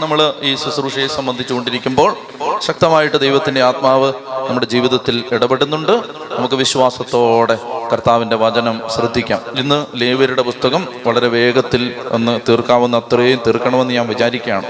നമ്മൾ 0.00 0.34
ഈ 0.42 0.54
ശുശ്രൂഷയെ 0.54 1.06
സംബന്ധിച്ചുകൊണ്ടിരിക്കുമ്പോൾ 1.06 2.16
ശക്തമായിട്ട് 2.58 3.20
ദൈവത്തിന്റെ 3.20 3.62
ആത്മാവ് 3.62 4.12
നമ്മുടെ 4.48 4.66
ജീവിതത്തിൽ 4.66 5.24
ഇടപെടുന്നുണ്ട്. 5.32 5.92
നമുക്ക് 6.38 6.54
വിശ്വാസത്തോടെ 6.54 7.58
കർത്താവിന്റെ 7.92 8.36
വചനം 8.36 8.82
ശ്രദ്ധിക്കാം. 8.94 9.40
ഇന്ന് 9.58 9.86
ലേവ്യരുടെ 9.94 10.42
പുസ്തകം 10.42 10.88
വളരെ 11.06 11.28
വേഗത്തിൽ 11.28 11.94
ഒന്ന് 12.10 12.40
തീർക്കാവുന്ന 12.48 12.96
അത്രയും 12.96 13.40
തീർക്കണമെന്ന് 13.46 13.94
ഞാൻ 13.94 14.08
വിചാരിക്കുകയാണ്. 14.08 14.64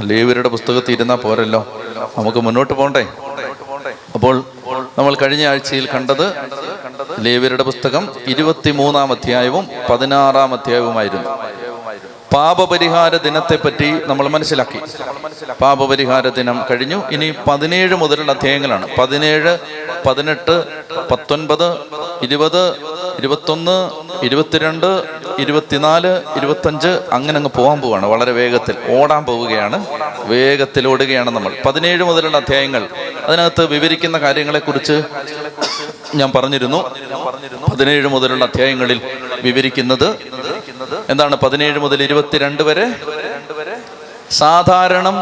ലേവ്യരുടെ 0.00 0.48
പുസ്തകത്തിൽ 0.48 0.92
ഇരുന്നാൽ 0.92 1.16
പോരല്ലോ. 1.16 1.66
നമുക്ക് 2.18 2.38
മുന്നോട്ട് 2.38 2.72
പോകണ്ടേ 2.72 3.06
അപ്പോൾ 4.14 4.44
നമ്മൾ 4.98 5.14
കഴിഞ്ഞ 5.14 5.46
ആഴ്ചയിൽ 5.48 5.88
കണ്ടത് 5.94 6.32
ലേവ്യരുടെ 7.18 7.62
പുസ്തകം 7.62 8.08
ഇരുപത്തിമൂന്നാം 8.26 9.12
അധ്യായവും 9.12 9.68
പതിനാറാം 9.90 10.52
അധ്യായവുമായിരുന്നു. 10.54 11.48
പാപപരിഹാര 12.32 13.16
ദിനത്തെ 13.16 13.56
പറ്റി 13.56 13.98
നമ്മൾ 14.04 14.28
മനസ്സിലാക്കി. 14.28 14.78
പാപപരിഹാര 15.60 16.28
ദിനം 16.28 16.62
കഴിഞ്ഞു. 16.70 17.02
ഇനി 17.10 17.34
പതിനേഴ് 17.46 17.94
മുതലുള്ള 17.94 18.32
അധ്യായങ്ങളാണ്. 18.32 18.88
പതിനേഴ് 18.98 19.58
പതിനെട്ട് 20.06 20.64
പത്തൊൻപത് 21.10 21.78
ഇരുപത് 22.22 22.70
ഇരുപത്തൊന്ന് 23.18 23.90
ഇരുപത്തിരണ്ട് 24.24 25.02
ഇരുപത്തിനാല് 25.38 26.20
ഇരുപത്തഞ്ച് 26.36 26.88
അങ്ങനെ 26.88 27.36
അങ്ങ് 27.36 27.50
പോകാൻ 27.56 27.80
പോവുകയാണ് 27.80 28.06
വളരെ 28.06 28.32
വേഗത്തിൽ 28.32 28.98
ഓടാൻ 28.98 29.24
പോവുകയാണ്. 29.24 29.86
വേഗത്തിൽ 30.24 30.88
ഓടുകയാണ് 30.88 31.30
നമ്മൾ. 31.30 31.52
പതിനേഴ് 31.66 32.02
മുതലുള്ള 32.02 32.36
അധ്യായങ്ങൾ. 32.36 32.88
അതിനകത്ത് 33.24 33.66
വിവരിക്കുന്ന 33.66 34.18
കാര്യങ്ങളെക്കുറിച്ച് 34.18 35.02
ഞാൻ 36.14 36.32
പറഞ്ഞിരുന്നു. 36.32 36.90
പതിനേഴ് 37.72 38.06
മുതലുള്ള 38.06 38.44
അധ്യായങ്ങളിൽ 38.44 39.00
വിവരിക്കുന്നത് 39.42 40.16
എന്താണ് 41.08 41.36
പതിനേഴ് 41.36 41.78
മുതൽ 41.78 42.02
ഇരുപത്തിരണ്ട് 42.02 42.62
വരെ? 42.62 42.94
സാധാരണം 44.30 45.14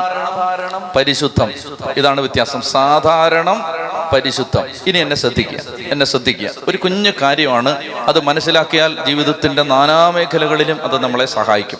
പരിശുദ്ധം. 0.96 1.52
ഇതാണ് 1.96 2.20
വ്യത്യാസം. 2.20 2.60
സാധാരണം 2.60 3.64
പരിശുദ്ധം. 4.12 4.64
ഇനി 4.86 4.98
എന്നെ 4.98 5.16
ശ്രദ്ധിക്കുക. 5.16 5.58
എന്നെ 5.88 6.06
ശ്രദ്ധിക്കുക. 6.06 6.50
ഒരു 6.68 6.76
കുഞ്ഞു 6.76 7.10
കാര്യമാണ്. 7.22 7.84
അത് 7.94 8.20
മനസ്സിലാക്കിയാൽ 8.20 9.04
ജീവിതത്തിന്റെ 9.04 9.62
നാനാ 9.62 10.10
മേഖലകളിലും 10.10 10.82
അത് 10.82 11.02
നമ്മളെ 11.02 11.26
സഹായിക്കും. 11.26 11.78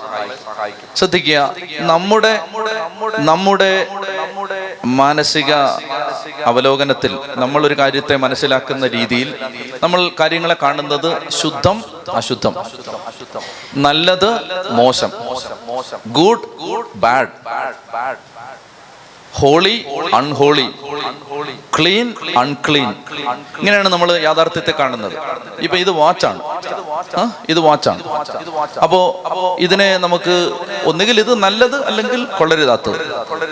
ശ്രദ്ധിക്കുക. 0.97 1.55
നമ്മുടെ 1.81 2.41
നമ്മുടെ 3.19 3.71
മാനസിക 4.85 5.53
അവലോകനത്തിൽ 6.45 7.19
നമ്മൾ 7.37 7.67
ഒരു 7.67 7.79
കാര്യത്തെ 7.79 8.17
മനസ്സിലാക്കുന്ന 8.17 8.87
രീതിയിൽ 8.87 9.29
നമ്മൾ 9.83 10.11
കാര്യങ്ങളെ 10.21 10.57
കാണുന്നത് 10.63 11.31
ശുദ്ധം 11.31 11.85
അശുദ്ധം. 12.15 12.55
നല്ലത് 13.75 14.31
മോശം. 14.71 15.11
Good 16.09 16.89
bad. 16.97 17.29
Holy 19.39 19.77
unholy 20.15 20.67
clean 21.79 22.15
unclean 22.39 22.89
ഇങ്ങനെയാണ് 23.61 23.89
നമ്മൾ 23.89 24.09
യാഥാർത്ഥ്യത്തെ 24.27 24.73
കാണുന്നത്. 24.79 25.13
ഇപ്പൊ 25.67 25.77
ഇത് 25.77 25.91
വാച്ചാണ് 25.91 26.41
ഇത് 27.49 27.61
വാച്ചാണ് 27.67 28.03
അപ്പോ 28.85 29.01
ഇതിനെ 29.61 29.89
നമുക്ക് 30.05 30.37
ഒന്നുകിൽ 30.85 31.21
ഇത് 31.21 31.33
നല്ലത് 31.35 31.77
അല്ലെങ്കിൽ 31.87 32.25
കൊള്ളരുതാത്തത്. 32.39 32.99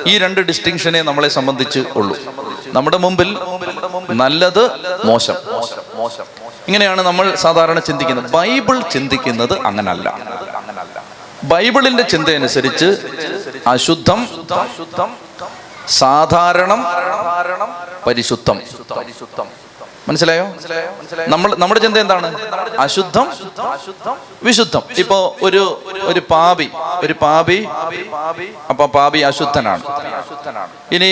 ഈ 0.07 0.19
രണ്ട് 0.19 0.41
ഡിസ്റ്റിങ്ഷനെ 0.41 1.03
നമ്മളെ 1.03 1.29
സംബന്ധിച്ച് 1.29 1.81
ഉള്ളൂ. 1.97 2.17
നമ്മുടെ 2.77 2.97
മുമ്പിൽ 2.97 3.31
നല്ലത് 4.23 4.63
മോശം. 5.05 5.37
ഇങ്ങനെയാണ് 6.69 7.03
നമ്മൾ 7.03 7.35
സാധാരണ 7.35 7.79
ചിന്തിക്കുന്നത്. 7.89 8.31
ബൈബിൾ 8.31 8.81
ചിന്തിക്കുന്നത് 8.95 9.55
അങ്ങനല്ല. 9.67 10.09
ബൈബിളിന്റെ 11.53 12.03
ചിന്തയനുസരിച്ച് 12.03 12.89
അശുദ്ധം 13.67 14.21
സാധാരണം 15.89 16.81
പരിശുദ്ധം. 18.07 18.61
മനസ്സിലായോ? 20.09 20.47
നമ്മൾ 21.29 21.57
നമ്മുടെ 21.57 21.81
ചിന്ത 21.81 21.99
എന്താണ്? 21.99 22.29
അശുദ്ധം 22.79 23.33
വിശുദ്ധം. 24.43 24.83
ഇപ്പോ 24.99 25.37
ഒരു 25.43 25.63
ഒരു 26.03 26.21
പാപി 26.31 26.71
ഒരു 27.05 27.13
പാപി 27.13 27.69
അപ്പൊ 28.71 28.87
പാപി. 28.87 29.19
അശുദ്ധനാണ്. 29.19 29.83
ഇനി 30.93 31.11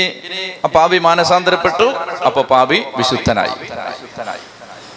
പാപി 0.75 0.99
മാനസാന്തരപ്പെട്ടു 0.99 1.95
അപ്പൊ 2.27 2.43
പാപി 2.43 2.85
വിശുദ്ധനായി. 2.97 3.55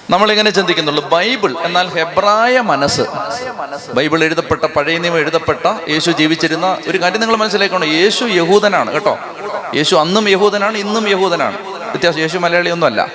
നമ്മൾ 0.09 0.31
ഇങ്ങനെ 0.31 0.51
ചിന്തിക്കുന്നുള്ളൂ. 0.51 1.09
ബൈബിൾ 1.09 1.55
എന്നാൽ 1.59 1.87
ഹെബ്രായ 1.87 2.61
മനസ്സ്. 2.61 3.01
ബൈബിൾ 3.93 4.23
എഴുതപ്പെട്ട 4.23 4.63
പഴയ 4.65 4.97
നിയമം 4.97 5.17
എഴുതപ്പെട്ട 5.17 5.65
യേശു 5.89 6.11
ജീവിച്ചിരുന്ന 6.11 6.77
ഒരു 6.87 7.01
കാര്യം 7.01 7.21
നിങ്ങൾ 7.21 7.35
മനസ്സിലാക്കണം. 7.35 7.85
യേശു 7.85 8.25
യഹൂദനാണ് 8.25 8.91
കേട്ടോ. 8.91 9.17
യേശു 9.75 9.95
അന്നും 9.95 10.29
യഹൂദനാണ് 10.29 10.77
ഇന്നും 10.77 11.09
യഹൂദനാണ്. 11.09 11.57
വ്യത്യാസം 11.65 12.19
യേശു 12.19 12.37
മലയാളിയൊന്നും 12.37 12.87
അല്ല 12.87 13.11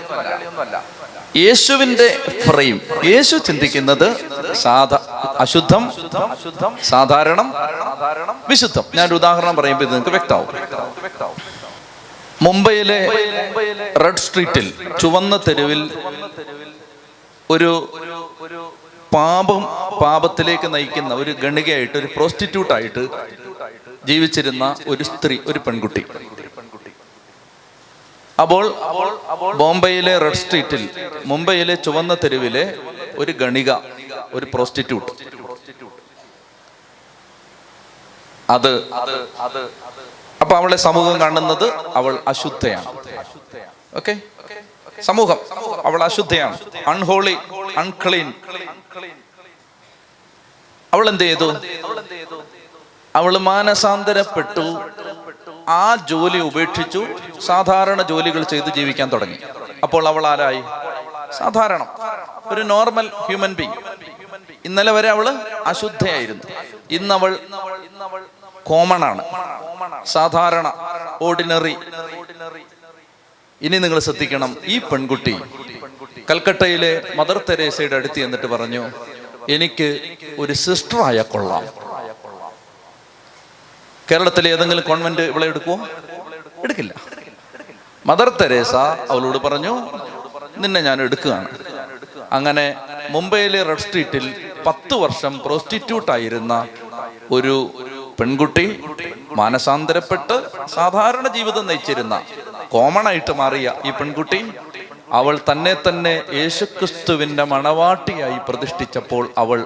യേശുവിന്റെ 1.36 2.20
ഫ്രെയിം 2.48 2.80
യേശു 3.04 3.36
ചിന്തിക്കുന്നത് 3.36 4.08
സാധാ 4.54 4.98
അശുദ്ധം 5.38 5.92
സാധാരണം 6.88 7.54
വിശുദ്ധം. 8.48 8.84
ഞാൻ 8.94 9.08
ഒരു 9.08 9.14
ഉദാഹരണം 9.14 9.56
പറയുമ്പോൾ 9.56 9.84
ഇത് 9.84 9.92
നിങ്ങൾക്ക് 9.92 10.10
വ്യക്തമാവും. 10.10 10.46
മുംബൈയിലെ 12.42 13.00
റെഡ് 14.04 14.16
സ്ട്രീറ്റിൽ 14.16 14.72
ചുവന്ന 15.00 15.36
തെരുവിൽ 15.36 15.90
ഒരു 17.52 17.70
പാപം 19.14 19.62
പാപത്തിലേക്ക് 20.02 20.68
നയിക്കുന്ന 20.74 21.12
ഒരു 21.22 21.32
ഗണികയായിട്ട് 21.44 21.96
ഒരു 22.00 22.08
പ്രോസ്റ്റിറ്റ്യൂട്ടായിട്ട് 22.16 23.02
ജീവിച്ചിരുന്ന 24.08 24.64
ഒരു 24.92 25.04
സ്ത്രീ 25.10 25.36
ഒരു 25.50 25.60
പെൺകുട്ടി. 25.66 26.02
അപ്പോൾ 28.42 28.64
ബോംബെയിലെ 29.62 30.14
റെഡ് 30.24 30.40
സ്ട്രീറ്റിൽ 30.42 30.82
മുംബൈയിലെ 31.32 31.74
ചുവന്ന 31.86 32.12
തെരുവിലെ 32.22 32.64
ഒരു 33.22 33.32
ഗണിക 33.42 33.70
ഒരു 34.36 34.46
പ്രോസ്റ്റിറ്റ്യൂട്ട് 34.54 35.12
അത് 38.56 38.72
അപ്പൊ 40.42 40.54
അവളെ 40.60 40.78
സമൂഹം 40.86 41.16
കാണുന്നത് 41.22 41.66
അവൾ 41.98 42.12
അശുദ്ധയാണ്. 42.32 42.90
ഓക്കെ 43.98 44.14
സമൂഹം. 45.02 45.36
അവൾ 45.84 46.04
അശുദ്ധയാണ്. 46.04 46.58
അൺഹോളി 46.86 47.36
അൺക്ലീൻ 47.76 48.32
അവൾ 50.92 51.08
എന്ത് 51.08 51.24
ചെയ്തു? 51.24 51.56
അവൾ 53.16 53.38
മാനസാന്തരപ്പെട്ടു. 53.38 54.90
ആ 55.68 55.94
ജോലി 55.94 56.38
ഉപേക്ഷിച്ചു. 56.38 57.06
സാധാരണ 57.40 58.02
ജോലികൾ 58.02 58.42
ചെയ്ത് 58.42 58.68
ജീവിക്കാൻ 58.74 59.12
തുടങ്ങി. 59.12 59.38
അപ്പോൾ 59.82 60.08
അവൾ 60.08 60.26
ആരായി? 60.26 60.62
സാധാരണ. 61.32 61.86
ഒരു 62.46 62.62
നോർമൽ 62.62 63.10
ഹ്യൂമൻ 63.14 63.54
ബീങ് 63.54 63.72
ഇന്നലെ 64.64 64.92
വരെ 64.92 65.08
അവൾ 65.08 65.28
അശുദ്ധയായിരുന്നു. 65.66 66.44
ഇന്നവൾ 66.90 67.38
കോമൺ 68.66 69.04
ആണ്. 69.04 69.24
സാധാരണ 70.06 70.72
ഓർഡിനറി 71.22 71.76
ഇനി 73.62 73.78
നിങ്ങൾ 73.78 73.98
ശ്രദ്ധിക്കണം 73.98 74.56
ഈ 74.64 74.78
പെൺകുട്ടി 74.78 75.34
കൽക്കട്ടയിലെ 76.30 76.92
മദർ 77.16 77.38
തെരേസയുടെ 77.48 77.96
അടുത്ത് 77.96 78.20
എന്നിട്ട് 78.20 78.46
പറഞ്ഞു 78.46 78.82
എനിക്ക് 79.48 79.88
ഒരു 80.38 80.52
സിസ്റ്റർ 80.52 81.00
ആയ 81.00 81.22
കൊള്ളാം. 81.22 81.64
കേരളത്തിലെ 84.10 84.50
ഏതെങ്കിലും 84.50 84.84
കോൺവെന്റ് 84.88 85.22
ഇവിടെ 85.22 85.46
എടുക്കുവോ? 85.46 85.76
എടുക്കില്ല. 86.64 86.92
മദർ 88.06 88.28
തെരേസ 88.28 88.74
അവളോട് 89.10 89.38
പറഞ്ഞു 89.38 89.74
നിന്നെ 90.58 90.80
ഞാൻ 90.80 91.02
എടുക്കുകയാണ്. 91.02 91.48
അങ്ങനെ 92.32 92.66
മുംബൈയിലെ 93.10 93.62
റെഡ് 93.62 93.78
സ്ട്രീറ്റിൽ 93.78 94.24
പത്ത് 94.66 94.94
വർഷം 94.94 95.38
പ്രോസ്റ്റിറ്റ്യൂട്ട് 95.44 96.10
ആയിരുന്ന 96.12 96.54
ഒരു 97.30 97.54
പെൺകുട്ടി 98.20 98.66
മാനസാന്തരപ്പെട്ട് 99.32 100.36
സാധാരണ 100.66 101.28
ജീവിതം 101.28 101.66
നയിച്ചിരുന്ന 101.66 102.14
കോമൺ 102.72 103.06
ആയിട്ട് 103.08 103.32
മാറിയ 103.40 103.68
ഈ 103.84 103.90
പെൺകുട്ടി 103.90 104.40
അവൾ 105.18 105.34
തന്നെ 105.50 105.74
തന്നെ 105.88 106.14
യേശുക്രിസ്തുവിന്റെ 106.38 107.44
മണവാട്ടിയായി 107.52 108.38
പ്രതിഷ്ഠിച്ചപ്പോൾ 108.48 109.24
അവൾ 109.38 109.60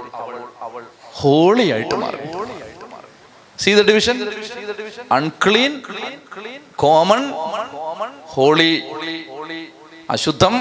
ഹോളിയായിട്ട് 1.21 1.95
മാറി. 1.95 2.19
See 3.63 3.71
division 3.89 4.17
unclean 5.13 5.73
common 6.77 7.23
holy 8.35 8.73
അശുദ്ധം 10.11 10.55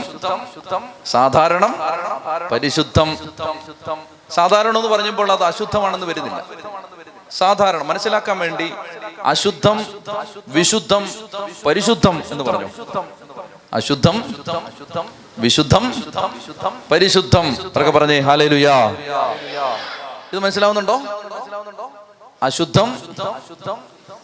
സാധാരണം 1.05 1.71
പരിശുദ്ധം. 2.51 3.09
സാധാരണ 4.37 4.75
എന്ന് 4.77 4.89
പറഞ്ഞപ്പോൾ 4.89 5.31
അത് 5.31 5.43
അശുദ്ധമാണെന്ന് 5.43 6.07
വരുന്നില്ല. 6.07 6.39
സാധാരണ 7.33 7.83
മനസ്സിലാക്കാൻ 7.83 8.39
വേണ്ടി 8.39 8.73
അശുദ്ധം 9.23 9.85
വിശുദ്ധം 10.47 11.09
പരിശുദ്ധം 11.65 12.23
എന്ന് 12.31 12.43
പറഞ്ഞു. 12.43 12.69
അശുദ്ധം 13.73 14.35
വിശുദ്ധം 15.37 16.03
പരിശുദ്ധം 16.91 17.57
പറഞ്ഞേ 17.95 18.19
ഹാലേലുയാ. 18.19 18.89
ഇത് 20.33 20.39
മനസ്സിലാവുന്നുണ്ടോ? 20.39 21.01
അശുദ്ധം 22.43 22.97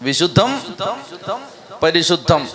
വിശുദ്ധം 0.02 0.62
പരിശുദ്ധം. 1.84 2.50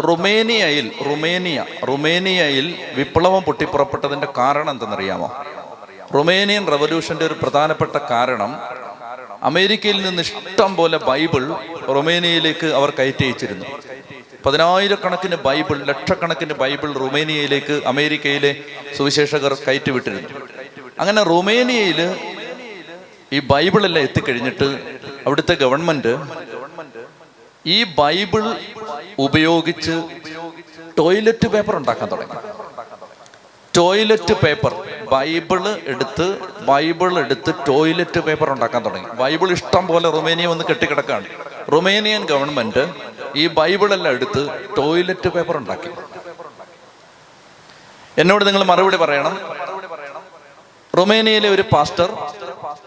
റുമേനിയയിൽ 0.00 0.94
റുമേനിയ 1.06 1.64
റുമേനിയയിൽ 1.88 2.92
വിപ്ലവം 2.94 3.42
പൊട്ടിപ്പുറപ്പെട്ടതിന്റെ 3.42 4.28
കാരണം 4.38 4.70
എന്തെന്നറിയാമോ? 4.70 5.44
റുമേനിയൻ 6.14 6.66
റവല്യൂഷന്റെ 6.66 7.26
ഒരു 7.26 7.34
പ്രധാനപ്പെട്ട 7.42 7.96
കാരണം 7.96 8.60
അമേരിക്കയിൽ 9.42 9.98
നിന്ന് 10.02 10.22
ഇഷ്ടം 10.22 10.76
പോലെ 10.76 10.98
ബൈബിൾ 11.08 11.44
റൊമേനിയയിലേക്ക് 11.96 12.66
അവർ 12.78 12.90
കയറ്റി 12.98 13.24
അയച്ചിരുന്നു 13.24 13.66
പതിനായിരക്കണക്കിന് 14.44 15.36
ബൈബിൾ 15.46 15.78
ലക്ഷക്കണക്കിന് 15.90 16.54
ബൈബിൾ 16.62 16.92
റൊമേനിയയിലേക്ക് 17.02 17.82
അമേരിക്കയിലെ 17.92 18.52
സുവിശേഷകർ 18.96 19.54
കയറ്റിവിട്ടിരുന്നു. 19.66 20.28
അങ്ങനെ 21.00 21.22
റൊമേനിയയിൽ 21.22 22.00
ഈ 23.32 23.38
ബൈബിളെല്ലാം 23.52 24.04
എത്തിക്കഴിഞ്ഞിട്ട് 24.04 24.68
അവിടുത്തെ 25.26 25.54
ഗവൺമെന്റ് 25.54 26.12
ഈ 27.66 27.84
ബൈബിൾ 27.84 28.44
ഉപയോഗിച്ച് 29.18 29.96
ടോയ്ലറ്റ് 30.98 31.48
പേപ്പർ 31.48 31.76
ഉണ്ടാക്കാൻ 31.76 32.08
തുടങ്ങി. 32.10 32.38
Toilet 33.78 34.34
paper. 34.34 34.72
ബൈബിൾ 35.12 35.80
എടുത്ത് 35.86 36.38
ബൈബിൾ 36.68 37.18
എടുത്ത് 37.18 37.54
ടോയ്ലറ്റ് 37.68 38.20
പേപ്പർ 38.20 38.50
ഉണ്ടാക്കാൻ 38.52 38.84
തുടങ്ങി. 38.84 39.08
ബൈബിൾ 39.08 39.50
ഇഷ്ടം 39.52 39.86
പോലെ 39.86 40.10
റുമേനിയ 40.10 40.46
വന്ന് 40.46 40.64
കെട്ടിക്കിടക്കാണ്. 40.68 41.26
റുമേനിയൻ 41.72 42.24
ഗവൺമെന്റ് 42.24 42.94
ഈ 43.36 43.46
ബൈബിളെല്ലാം 43.46 44.14
എടുത്ത് 44.14 44.42
ടോയ്ലറ്റ് 44.76 45.28
പേപ്പർ 45.28 45.56
ഉണ്ടാക്കി. 45.56 45.90
എന്നോട് 48.18 48.46
നിങ്ങൾ 48.46 48.64
മറുപടി 48.64 48.96
പറയണം. 48.96 49.38
റൊമേനിയയിലെ 50.96 51.48
ഒരു 51.48 51.62
പാസ്റ്റർ 51.72 52.16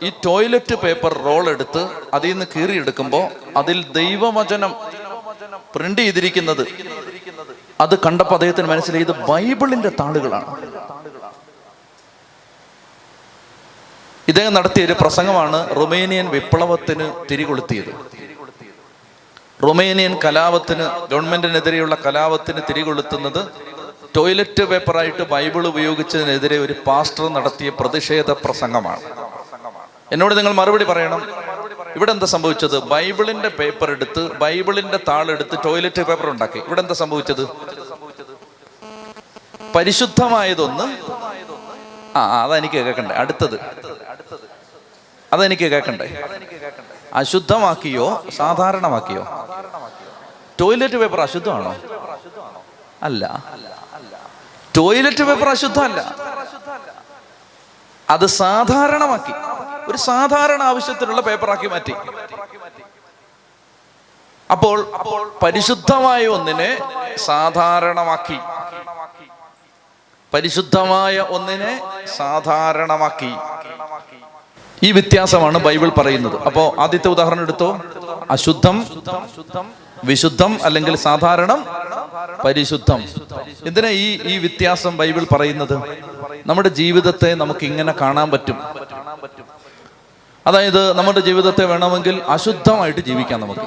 ഈ 0.04 0.12
ടോയ്ലറ്റ് 0.26 0.76
പേപ്പർ 0.76 1.14
റോൾ 1.14 1.50
എടുത്ത് 1.50 1.90
അതിൽ 2.14 2.32
നിന്ന് 2.32 2.46
കീറിയെടുക്കുമ്പോൾ 2.56 3.26
അതിൽ 3.58 3.92
ദൈവവചനം 3.92 4.76
പ്രിന്റ് 5.76 6.02
ചെയ്തിരിക്കുന്നത്. 6.02 6.68
അത് 7.82 8.00
കണ്ടപ്പോൾ 8.00 8.34
അദ്ദേഹത്തിന് 8.34 8.68
മനസ്സിലായി 8.68 9.04
ഇത് 9.04 9.12
ബൈബിളിന്റെ 9.12 9.90
താളുകളാണ്. 10.00 10.71
ഇദ്ദേഹം 14.28 14.54
നടത്തിയ 14.54 14.86
ഒരു 14.86 14.96
പ്രസംഗമാണ് 15.02 15.76
റൊമേനിയൻ 15.76 16.30
വിപ്ലവത്തിന് 16.30 17.14
തിരികൊളുത്തിയത്. 17.32 17.94
റൊമേനിയൻ 19.64 20.20
കലാപത്തിന് 20.26 21.10
ഗവൺമെന്റിനെതിരെയുള്ള 21.12 21.96
കലാപത്തിന് 21.96 22.62
തിരികൊളുത്തുന്നത് 22.70 23.48
ടോയ്ലറ്റ് 24.18 24.64
പേപ്പറായിട്ട് 24.64 25.24
ബൈബിൾ 25.24 25.68
ഉപയോഗിച്ചതിനെതിരെ 25.68 26.58
ഒരു 26.58 26.76
പാസ്റ്റർ 26.88 27.28
നടത്തിയ 27.28 27.70
പ്രതിഷേധ 27.70 28.32
പ്രസംഗമാണ്. 28.32 29.02
എന്നോട് 30.12 30.38
നിങ്ങൾ 30.38 30.54
മറുപടി 30.54 30.84
പറയണം. 30.84 31.22
ഇവിടെ 31.96 32.12
എന്താ 32.12 32.26
സംഭവിച്ചത്? 32.26 32.84
ബൈബിളിന്റെ 32.84 33.48
പേപ്പർ 33.48 33.92
എടുത്ത് 33.92 34.32
ബൈബിളിന്റെ 34.32 35.00
താളെടുത്ത് 35.08 35.64
ടോയ്ലറ്റ് 35.66 36.02
പേപ്പർ 36.02 36.30
ഉണ്ടാക്കി. 36.30 36.60
ഇവിടെ 36.60 36.82
എന്താ 36.82 36.94
സംഭവിച്ചത്? 36.94 37.48
പരിശുദ്ധമായതൊന്ന് 39.76 40.98
ആ 42.18 42.20
ആ, 42.20 42.44
അതെനിക്ക് 42.44 42.76
കേൾക്കണ്ടേ. 42.76 43.16
അടുത്തത്. 43.16 43.60
അതെനിക്ക് 45.34 45.64
കേൾക്കണ്ടേ 45.64 46.30
അശുദ്ധമാക്കിയോ? 47.14 48.26
സാധാരണമാക്കിയോ? 48.38 49.48
ടോയ്ലറ്റ് 50.60 50.96
പേപ്പർ 50.96 51.22
അശുദ്ധമാണോ? 51.22 51.76
അല്ല. 53.04 53.44
ടോയ്ലറ്റ് 54.78 55.24
പേപ്പർ 55.24 55.50
അശുദ്ധമല്ല. 55.50 56.16
അത് 58.10 58.26
സാധാരണമാക്കി. 58.26 59.32
ഒരു 59.92 59.98
സാധാരണ 59.98 60.64
ആവശ്യത്തിനുള്ള 60.64 61.22
പേപ്പറാക്കി 61.22 61.68
മാറ്റി. 61.68 61.94
അപ്പോൾ 64.52 64.92
അപ്പോൾ 64.94 65.34
പരിശുദ്ധമായ 65.44 66.28
ഒന്നിനെ 66.28 66.80
സാധാരണമാക്കി. 67.18 68.40
പരിശുദ്ധമായ 70.34 71.20
ഒന്നിനെ 71.20 71.84
സാധാരണമാക്കി. 72.18 73.36
ഈ 74.84 74.92
വ്യത്യാസമാണ് 74.92 75.58
ബൈബിൾ 75.58 75.90
പറയുന്നത്. 75.90 76.42
അപ്പോ 76.42 76.76
ആദ്യത്തെ 76.80 77.08
ഉദാഹരണം 77.08 77.42
എടുത്തോ? 77.42 77.82
അശുദ്ധം 78.32 78.86
വിശുദ്ധം 80.04 80.60
അല്ലെങ്കിൽ 80.64 80.96
സാധാരണ 80.96 81.66
പരിശുദ്ധം. 82.46 83.04
എന്തിനാ 83.66 83.90
ഈ 83.90 84.20
ഈ 84.24 84.38
വ്യത്യാസം 84.38 84.98
ബൈബിൾ 84.98 85.26
പറയുന്നത്? 85.34 85.76
നമ്മുടെ 86.48 86.70
ജീവിതത്തെ 86.70 87.34
നമുക്ക് 87.34 87.66
ഇങ്ങനെ 87.66 87.94
കാണാൻ 88.02 88.32
പറ്റും. 88.32 88.58
അതായത് 90.48 90.94
നമ്മുടെ 90.94 91.20
ജീവിതത്തെ 91.20 91.66
വേണമെങ്കിൽ 91.66 92.22
അശുദ്ധമായിട്ട് 92.28 93.00
ജീവിക്കാൻ 93.00 93.42
നമുക്ക്. 93.42 93.62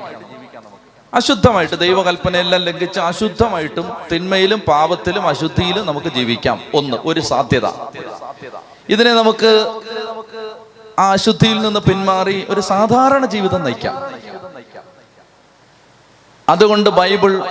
അശുദ്ധമായിട്ട് 1.14 1.78
ദൈവകൽപ്പനയെല്ലാം 1.78 2.62
ലംഘിച്ച് 2.62 3.00
അശുദ്ധമായിട്ടും 3.00 3.92
തിന്മയിലും 4.12 4.58
പാപത്തിലും 4.58 5.28
അശുദ്ധിയിലും 5.28 5.86
നമുക്ക് 5.86 6.08
ജീവിക്കാം. 6.08 6.60
ഒന്ന് 6.74 6.96
ഒരു 7.04 7.20
സാധ്യത. 7.20 7.66
ഇതിനെ 8.88 9.12
നമുക്ക് 9.14 9.80
ആ 10.98 11.12
അശുദ്ധിയിൽ 11.12 11.62
നിന്ന് 11.62 11.80
പിന്മാറി 11.80 12.46
ഒരു 12.48 12.60
സാധാരണ 12.60 13.26
ജീവിതം 13.26 13.64
നയിക്കാം. 13.64 14.14
അതുകൊണ്ട് 16.48 16.90
ബൈബിൾ 16.90 17.42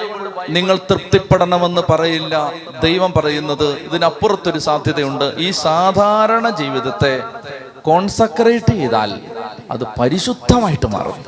നിങ്ങൾ 0.49 0.79
തൃപ്തിപ്പെടണമെന്ന് 0.91 1.81
പറയില്ല. 1.89 2.51
ദൈവം 2.83 3.13
പറയുന്നത് 3.13 3.69
ഇതിനപ്പുറത്തൊരു 3.69 4.59
സാധ്യതയുണ്ട്. 4.59 5.33
ഈ 5.37 5.51
സാധാരണ 5.51 6.49
ജീവിതത്തെ 6.49 7.23
കോൺസക്രേറ്റ് 7.81 8.73
ചെയ്താൽ 8.73 9.21
അത് 9.71 9.83
പരിശുദ്ധമായിട്ട് 9.99 10.85
മാറും. 10.85 11.25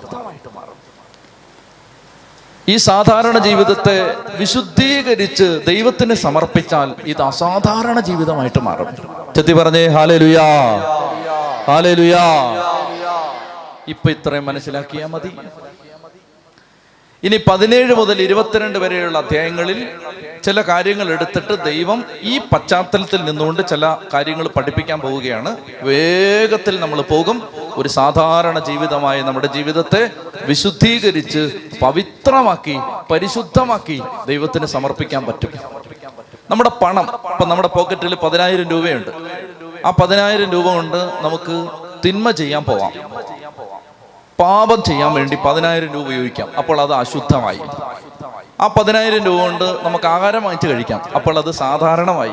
ഈ 2.67 2.75
സാധാരണ 2.77 3.37
ജീവിതത്തെ 3.37 4.15
വിശുദ്ധീകരിച്ച് 4.35 5.61
ദൈവത്തിന് 5.67 6.13
സമർപ്പിച്ചാൽ 6.13 6.95
ഇത് 7.05 7.21
അസാധാരണ 7.21 7.99
ജീവിതമായിട്ട് 7.99 8.61
മാറും. 8.61 8.87
ചെത്തി 9.35 9.53
പറഞ്ഞേ 9.53 9.87
ഹാലേ 9.87 10.17
ലുയാ 10.17 10.43
ഹാലേ 10.43 10.57
ലുയാ 10.77 10.94
ഇപ്പൊ 13.87 14.09
ഇത്രയും 14.09 14.45
മനസ്സിലാക്കിയാൽ 14.45 15.07
മതി. 15.07 15.31
ഇനി 17.23 17.37
പതിനേഴ് 17.51 17.93
മുതൽ 17.93 18.21
ഇരുപത്തിരണ്ട് 18.21 18.79
വരെയുള്ള 18.79 19.17
അധ്യായങ്ങളിൽ 19.17 19.87
ചില 20.43 20.61
കാര്യങ്ങൾ 20.61 21.11
എടുത്തിട്ട് 21.11 21.63
ദൈവം 21.65 22.03
ഈ 22.21 22.37
പശ്ചാത്തലത്തിൽ 22.37 23.25
നിന്നുകൊണ്ട് 23.25 23.67
ചില 23.67 23.97
കാര്യങ്ങൾ 24.13 24.47
പഠിപ്പിക്കാൻ 24.47 24.99
പോവുകയാണ്. 24.99 25.57
വേഗത്തിൽ 25.81 26.79
നമ്മൾ 26.79 27.01
പോകും. 27.01 27.49
ഒരു 27.75 27.89
സാധാരണ 27.89 28.59
ജീവിതമായ 28.59 29.21
നമ്മുടെ 29.21 29.47
ജീവിതത്തെ 29.47 30.11
വിശുദ്ധീകരിച്ച് 30.45 31.51
പവിത്രമാക്കി 31.81 32.77
പരിശുദ്ധമാക്കി 33.11 34.01
ദൈവത്തിന് 34.27 34.65
സമർപ്പിക്കാൻ 34.65 35.25
പറ്റും. 35.25 35.53
നമ്മുടെ 36.51 36.69
പണം 36.69 37.09
ഇപ്പൊ 37.31 37.45
നമ്മുടെ 37.45 37.67
പോക്കറ്റിൽ 37.67 38.15
പതിനായിരം 38.15 38.69
രൂപയുണ്ട്. 38.69 39.11
ആ 39.85 39.89
പതിനായിരം 39.89 40.51
രൂപ 40.51 40.65
കൊണ്ട് 40.65 40.97
നമുക്ക് 41.21 41.67
തിന്മ 42.05 42.31
ചെയ്യാൻ 42.31 42.63
പോവാം. 42.63 42.91
പാപം 44.39 44.83
ചെയ്യാൻ 44.83 45.13
വേണ്ടി 45.13 45.37
പതിനായിരം 45.45 45.93
രൂപ 45.93 46.03
ഉപയോഗിക്കാം. 46.03 46.49
അപ്പോൾ 46.57 46.81
അത് 46.81 46.93
അശുദ്ധമായി. 46.93 47.59
ആ 48.61 48.67
പതിനായിരം 48.67 49.25
രൂപ 49.25 49.41
കൊണ്ട് 49.41 49.77
നമുക്ക് 49.81 50.05
ആഹാരം 50.05 50.43
വാങ്ങിച്ച് 50.43 50.67
കഴിക്കാം. 50.67 51.01
അപ്പോൾ 51.15 51.37
അത് 51.37 51.51
സാധാരണമായി. 51.51 52.31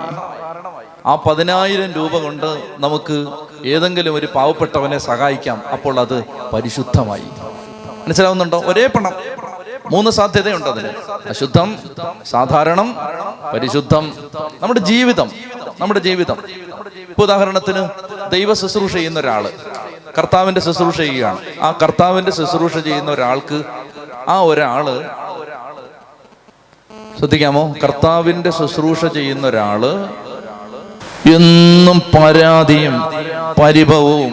ആ 1.06 1.14
പതിനായിരം 1.14 1.92
രൂപ 1.92 2.18
കൊണ്ട് 2.18 2.62
നമുക്ക് 2.78 3.26
ഏതെങ്കിലും 3.66 4.14
ഒരു 4.14 4.28
പാവപ്പെട്ടവനെ 4.35 4.99
സഹായിക്കാം. 4.99 5.62
അപ്പോൾ 5.73 6.00
അത് 6.00 6.25
പരിശുദ്ധമായി. 6.52 7.25
മനസ്സിലാവുന്നുണ്ടോ? 8.06 8.62
ഒരേ 8.66 8.87
പണം. 8.87 9.12
മൂന്ന് 9.91 10.11
സാധ്യതയുണ്ട് 10.11 10.69
അതിന് 10.69 10.89
അശുദ്ധം 11.29 11.79
സാധാരണം 12.31 12.97
പരിശുദ്ധം 13.55 14.15
നമ്മുടെ 14.61 14.81
ജീവിതം 14.81 15.31
നമ്മുടെ 15.81 16.01
ജീവിതം. 16.01 16.37
ഉദാഹരണത്തിന് 17.19 17.89
ദൈവ 18.31 18.55
ശുശ്രൂഷ 18.55 18.93
ചെയ്യുന്ന 18.93 19.21
ഒരാൾ 19.21 19.51
കർത്താവിന്റെ 20.19 20.61
ശുശ്രൂഷ 20.61 20.97
ചെയ്യുകയാണ്. 20.97 21.39
ആ 21.61 21.71
കർത്താവിന്റെ 21.83 22.33
ശുശ്രൂഷ 22.33 22.79
ചെയ്യുന്ന 22.79 23.11
ഒരാൾക്ക് 23.11 23.62
ആ 24.29 24.41
ഒരാൾ 24.41 24.87
ശ്രദ്ധിക്കാമോ? 27.19 27.75
കർത്താവിന്റെ 27.85 28.51
ശുശ്രൂഷ 28.51 29.05
ചെയ്യുന്ന 29.05 29.47
ഒരാൾ 29.47 29.83
എന്നും 31.35 32.03
പരാതിയും 32.15 33.03
പരിഭവവും 33.62 34.33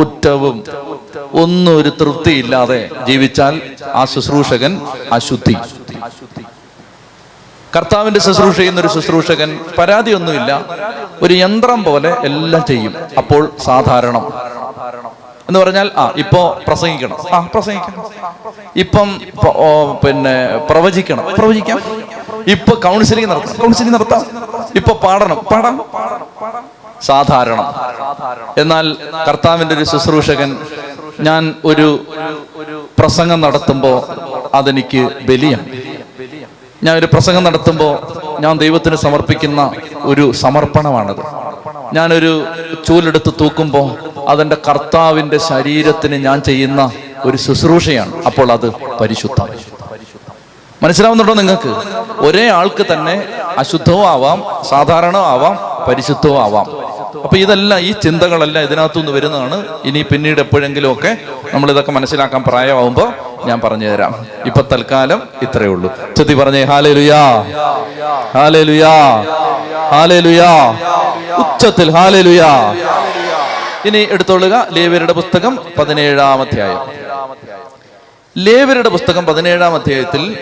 ഉറ്റവും 0.00 0.64
ഒന്നും 1.32 1.76
ഒരു 1.76 1.88
തൃപ്തിയില്ലാതെ 2.00 2.90
ജീവിച്ചാൽ 3.06 3.60
ആ 3.94 4.04
ശുശ്രൂഷകൻ 4.04 4.80
അശുദ്ധി. 5.12 5.56
കർത്താവിന്റെ 7.76 8.20
ശുശ്രൂഷ 8.20 8.56
ചെയ്യുന്ന 8.56 8.80
ഒരു 8.80 8.88
ശുശ്രൂഷകൻ 8.88 9.58
പരാതിയൊന്നുമില്ല. 9.78 10.64
ഒരു 11.22 11.34
യന്ത്രം 11.34 11.84
പോലെ 11.84 12.16
എല്ലാം 12.24 12.64
ചെയ്യും. 12.64 12.94
അപ്പോൾ 13.18 13.52
സാധാരണം. 13.64 14.32
എന്ന് 15.48 15.60
പറഞ്ഞാൽ 15.60 15.90
ആ 15.96 16.12
ഇപ്പോ 16.16 16.60
പ്രസംഗിക്കണം. 16.66 17.16
ആ 17.32 17.48
പ്രസംഗിക്കണം. 17.54 18.04
ഇപ്പം 18.76 19.20
പിന്നെ 20.06 20.56
പ്രവചിക്കണം. 20.70 21.24
പ്രവചിക്കാം. 21.38 21.80
ഇപ്പൊ 22.46 22.74
കൗൺസിലിംഗ് 22.74 23.30
നടത്താം. 23.30 23.56
കൗൺസിലിംഗ് 23.56 23.94
നടത്താം. 23.94 24.26
ഇപ്പൊ 24.74 24.94
പാടണം. 24.94 25.36
പാടാം. 25.36 25.84
സാധാരണം. 27.02 27.74
എന്നാൽ 28.58 28.96
കർത്താവിന്റെ 29.28 29.74
ഒരു 29.74 29.84
ശുശ്രൂഷകൻ 29.84 30.56
ഞാൻ 31.20 31.54
ഒരു 31.64 32.06
പ്രസംഗം 32.98 33.40
നടത്തുമ്പോൾ 33.40 34.02
അതെനിക്ക് 34.54 35.08
ബലിയാണ്. 35.28 35.66
ഞാൻ 36.82 36.96
ഒരു 36.96 37.06
പ്രസംഗം 37.06 37.44
നടത്തുമ്പോൾ 37.44 37.98
ഞാൻ 38.40 38.58
ദൈവത്തിന് 38.58 38.96
സമർപ്പിക്കുന്ന 38.96 39.70
ഒരു 39.96 40.32
സമർപ്പണമാണത്. 40.32 41.20
ഞാനൊരു 41.92 42.46
ചൂലെടുത്ത് 42.88 43.32
തൂക്കുമ്പോൾ 43.40 43.90
അതെന്റെ 44.28 44.56
കർത്താവിന്റെ 44.68 45.38
ശരീരത്തിന് 45.38 46.14
ഞാൻ 46.14 46.40
ചെയ്യുന്ന 46.40 46.90
ഒരു 47.24 47.36
ശുശ്രൂഷയാണ്. 47.36 48.24
അപ്പോൾ 48.24 48.52
അത് 48.52 48.70
പരിശുദ്ധം. 49.00 49.48
മനസ്സിലാവുന്നുണ്ടോ 50.82 51.34
നിങ്ങൾക്ക്? 51.34 51.74
ഒരേ 52.18 52.48
ആൾക്ക് 52.48 52.92
തന്നെ 52.92 53.28
അശുദ്ധവും 53.58 54.08
ആവാം 54.08 54.44
സാധാരണ 54.70 55.16
ആവാം 55.16 55.58
പരിശുദ്ധവും 55.88 56.42
ആവാം. 56.42 56.83
അപ്പൊ 57.22 57.36
ഇതല്ല 57.36 57.78
ഈ 57.78 57.92
ചിന്തകളെല്ലാം 57.92 58.64
ഇതിനകത്തുനിന്ന് 58.64 59.12
വരുന്നതാണ്. 59.12 59.56
ഇനി 59.84 60.02
പിന്നീട് 60.02 60.40
എപ്പോഴെങ്കിലും 60.40 60.92
ഒക്കെ 60.92 61.16
നമ്മൾ 61.54 61.70
ഇതൊക്കെ 61.70 61.92
മനസ്സിലാക്കാൻ 61.92 62.42
പ്രായമാവുമ്പോൾ 62.42 63.08
ഞാൻ 63.48 63.60
പറഞ്ഞു 63.60 63.88
തരാം. 63.88 64.26
ഇപ്പൊ 64.46 64.62
തൽക്കാലം 64.72 65.22
ഇത്രയേ 65.42 65.68
ഉള്ളൂ. 65.68 65.90
ചെത്തി 66.16 66.34
പറഞ്ഞേ 66.34 66.64
ഹാലേ 66.64 66.92
ലുയാ 66.92 67.22
ഹാലേ 68.36 68.62
ലുയാ 68.62 68.94
ഹാലേ 69.92 70.20
ലുയാ 70.20 70.50
ഉച്ചത്തിൽ 71.38 71.90
ഹാലേ 71.90 72.20
ലുയാ 72.20 72.50
ഇനി 73.86 73.98
എടുത്തോളുക 74.10 74.66
ലേവരുടെ 74.72 75.12
പുസ്തകം 75.12 75.58
പതിനേഴാം 75.78 76.40
അധ്യായം. 76.40 76.80
ലേവരുടെ 78.38 78.88
പുസ്തകം 78.88 79.26
പതിനേഴാം 79.26 79.74
അധ്യായത്തിൽ 79.74 80.36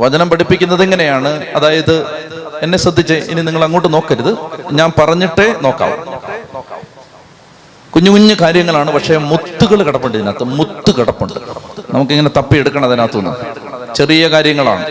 വചനം 0.00 0.30
പഠിപ്പിക്കുന്നത് 0.30 0.82
എങ്ങനെയാണ്? 0.82 1.46
അതായത് 1.56 1.96
എന്നെ 2.62 2.78
ശ്രദ്ധിച്ച് 2.78 3.14
ഇനി 3.14 3.40
നിങ്ങൾ 3.42 3.64
അങ്ങോട്ട് 3.64 3.92
നോക്കരുത്. 3.92 4.36
ഞാൻ 4.72 4.92
പറഞ്ഞിട്ടേ 4.98 5.54
നോക്കാം. 5.62 5.90
കുഞ്ഞു 7.90 8.10
കുഞ്ഞു 8.10 8.34
കാര്യങ്ങളാണ് 8.40 8.92
പക്ഷേ 8.92 9.16
മുത്തുകൾ 9.16 9.82
കിടപ്പുണ്ട് 9.82 10.18
ഇതിനകത്ത്. 10.18 10.44
മുത്ത് 10.44 10.94
കിടപ്പുണ്ട്. 10.96 11.34
നമുക്കിങ്ങനെ 11.94 12.30
തപ്പിയെടുക്കണം 12.36 12.84
അതിനകത്തുനിന്ന്. 12.84 13.94
ചെറിയ 13.94 14.28
കാര്യങ്ങളാണ്. 14.28 14.86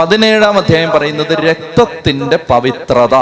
പതിനേഴാം 0.00 0.58
അധ്യായം 0.58 0.90
പറയുന്നത് 0.90 1.32
രക്തത്തിന്റെ 1.38 2.36
പവിത്രത. 2.36 3.14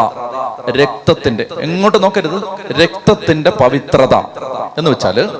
രക്തത്തിന്റെ 0.71 1.47
എങ്ങോട്ട് 1.61 2.03
നോക്കരുത്? 2.03 2.43
രക്തത്തിന്റെ 2.83 3.51
പവിത്രത 3.51 4.15
എന്ന് 4.79 4.91
വെച്ചാൽ 4.91 5.31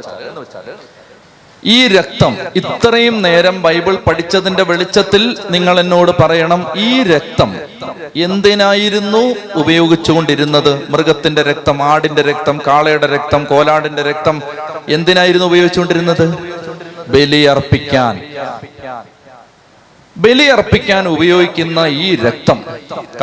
ഈ 1.65 1.89
രക്തം 1.89 2.37
ഇത്രയും 2.57 3.23
നേരം 3.23 3.63
ബൈബിൾ 3.63 3.95
പഠിച്ചതിന്റെ 3.95 4.63
വെളിച്ചത്തിൽ 4.63 5.39
നിങ്ങൾ 5.51 5.81
എന്നോട് 5.81 6.23
പറയണം 6.23 6.67
ഈ 6.77 7.03
രക്തം 7.03 7.57
എന്തിനായിരുന്നു 8.17 9.35
ഉപയോഗിച്ചുകൊണ്ടിരുന്നത്? 9.55 10.91
മൃഗത്തിന്റെ 10.91 11.43
രക്തം 11.43 11.83
ആടിന്റെ 11.83 12.23
രക്തം 12.23 12.61
കാളയുടെ 12.67 13.07
രക്തം 13.07 13.45
കോലാടിന്റെ 13.45 14.03
രക്തം 14.03 14.43
എന്തിനായിരുന്നു 14.89 15.47
ഉപയോഗിച്ചുകൊണ്ടിരുന്നത്? 15.47 16.39
ബലിയർപ്പിക്കാൻ. 17.09 18.21
ബലിയർപ്പിക്കാൻ 20.17 21.09
ഉപയോഗിക്കുന്ന 21.09 21.79
ഈ 21.79 22.17
രക്തം. 22.17 22.63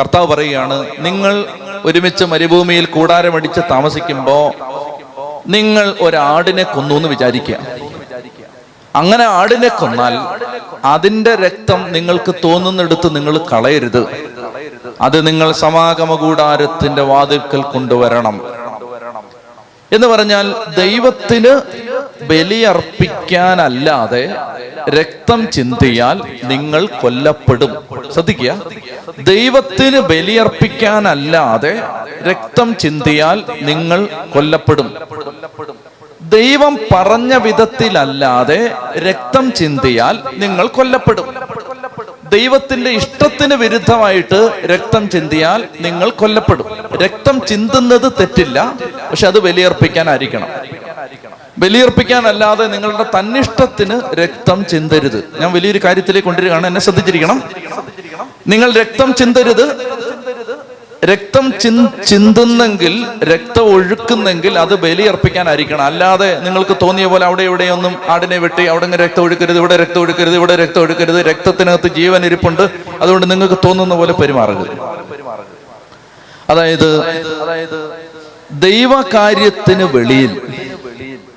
കർത്താവ് 0.00 0.26
പറയുകയാണ് 0.26 0.86
നിങ്ങൾ 0.98 1.44
ഒരുമിച്ച് 1.84 2.24
മരുഭൂമിയിൽ 2.24 2.86
കൂടാരമടിച്ച് 2.86 3.60
താമസിക്കുമ്പോ 3.70 4.52
നിങ്ങൾ 5.46 5.94
ഒരാടിനെ 6.00 6.62
കൊന്നു 6.62 6.94
എന്ന് 6.94 7.08
വിചാരിക്കുക. 7.08 7.83
അങ്ങനെ 8.94 9.24
ആടിനെ 9.24 9.68
കൊന്നാൽ 9.68 10.18
അതിന്റെ 10.84 11.34
രക്തം 11.34 11.92
നിങ്ങൾക്ക് 11.92 12.34
തോന്നുന്നിടത്ത് 12.44 13.16
നിങ്ങൾ 13.16 13.38
കളയരുത്. 13.38 14.06
അത് 15.00 15.26
നിങ്ങൾ 15.26 15.52
സമാഗമ 15.52 16.14
കൂടാരത്തിന്റെ 16.14 17.02
വാതിൽക്കൽ 17.02 17.62
കൊണ്ടുവരണം. 17.62 18.40
എന്ന് 19.92 20.06
പറഞ്ഞാൽ 20.06 20.54
ദൈവത്തിന് 20.76 21.60
ബലിയർപ്പിക്കാനല്ലാതെ 22.24 24.34
രക്തം 24.88 25.50
ചിന്തിയാൽ 25.50 26.22
നിങ്ങൾ 26.44 26.86
കൊല്ലപ്പെടും. 26.86 27.76
ശ്രദ്ധിക്കുക. 28.12 28.62
ദൈവത്തിന് 29.18 30.00
ബലിയർപ്പിക്കാനല്ലാതെ 30.00 31.82
രക്തം 32.30 32.76
ചിന്തിയാൽ 32.76 33.44
നിങ്ങൾ 33.62 34.08
കൊല്ലപ്പെടും. 34.34 34.94
ദൈവം 36.28 36.78
പറഞ്ഞ 36.94 37.34
വിധത്തിലല്ലാതെ 37.34 38.72
രക്തം 38.96 39.52
ചിന്തിയാൽ 39.52 40.18
നിങ്ങൾ 40.36 40.66
കൊല്ലപ്പെടും. 40.66 41.34
ദൈവത്തിന്റെ 42.28 42.90
ഇഷ്ടത്തിന് 42.90 43.54
വിരുദ്ധമായിട്ട് 43.54 44.60
രക്തം 44.66 45.08
ചിന്തിയാൽ 45.08 45.64
നിങ്ങൾ 45.80 46.10
കൊല്ലപ്പെടും. 46.10 46.66
രക്തം 47.02 47.40
ചിന്തുന്നത് 47.46 48.12
തെറ്റില്ല 48.12 48.74
പക്ഷെ 49.10 49.26
അത് 49.26 49.38
ബലിയർപ്പിക്കാനായിരിക്കണം. 49.38 50.48
ബലിയർപ്പിക്കാനല്ലാതെ 51.58 52.66
നിങ്ങളുടെ 52.66 53.02
തന്നിഷ്ടത്തിന് 53.02 54.14
രക്തം 54.14 54.64
ചിന്തരുത്. 54.64 55.24
ഞാൻ 55.40 55.52
വലിയൊരു 55.52 55.80
കാര്യത്തിലേക്ക് 55.84 56.24
കൊണ്ടുവരികയാണ്. 56.24 56.66
എന്നെ 56.66 56.80
ശ്രദ്ധിച്ചിരിക്കണം. 56.80 57.42
നിങ്ങൾ 58.48 58.72
രക്തം 58.72 59.14
ചിന്തരുത് 59.14 59.94
രക്തം 61.10 61.52
ചിന് 61.60 61.82
ചിന്തുന്നെങ്കിൽ 62.06 62.94
രക്തം 63.24 63.64
ഒഴുക്കുന്നെങ്കിൽ 63.74 64.58
അത് 64.58 64.74
ബലിയർപ്പിക്കാനായിരിക്കണം. 64.84 65.82
അല്ലാതെ 65.82 66.28
നിങ്ങൾക്ക് 66.40 66.76
തോന്നിയ 66.82 67.06
പോലെ 67.06 67.24
അവിടെ 67.26 67.42
ഇവിടെയൊന്നും 67.42 67.94
ആടിനെ 68.08 68.38
വെട്ടി 68.38 68.64
അവിടെ 68.66 68.96
രക്തം 68.96 69.22
ഒഴുക്കരുത് 69.22 69.58
ഇവിടെ 69.58 69.76
രക്തം 69.76 70.00
ഒഴുക്കരുത് 70.00 70.34
ഇവിടെ 70.34 70.56
രക്തം 70.56 70.80
ഒഴുക്കരുത് 70.80 71.20
രക്തത്തിനകത്ത് 71.26 71.88
ജീവൻ 71.98 72.24
ഇരിപ്പുണ്ട് 72.24 72.62
അതുകൊണ്ട് 73.02 73.30
നിങ്ങൾക്ക് 73.30 73.58
തോന്നുന്ന 73.66 73.94
പോലെ 73.94 74.12
പെരുമാറുക 74.12 74.62
അതായത് 76.50 76.88
ദൈവകാര്യത്തിന് 78.66 79.84
വെളിയിൽ 79.94 80.32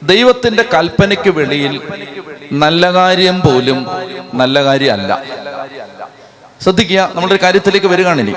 ദൈവത്തിന്റെ 0.04 0.64
കൽപ്പനയ്ക്ക് 0.74 1.30
വെളിയിൽ 1.30 1.74
നല്ല 2.64 2.94
കാര്യം 2.94 3.42
പോലും 3.42 3.80
നല്ല 4.34 4.64
കാര്യമല്ല. 4.64 5.14
ശ്രദ്ധിക്കുക 6.62 7.02
നമ്മളൊരു 7.16 7.40
കാര്യത്തിലേക്ക് 7.44 7.88
വരികയാണെങ്കിൽ 7.88 8.36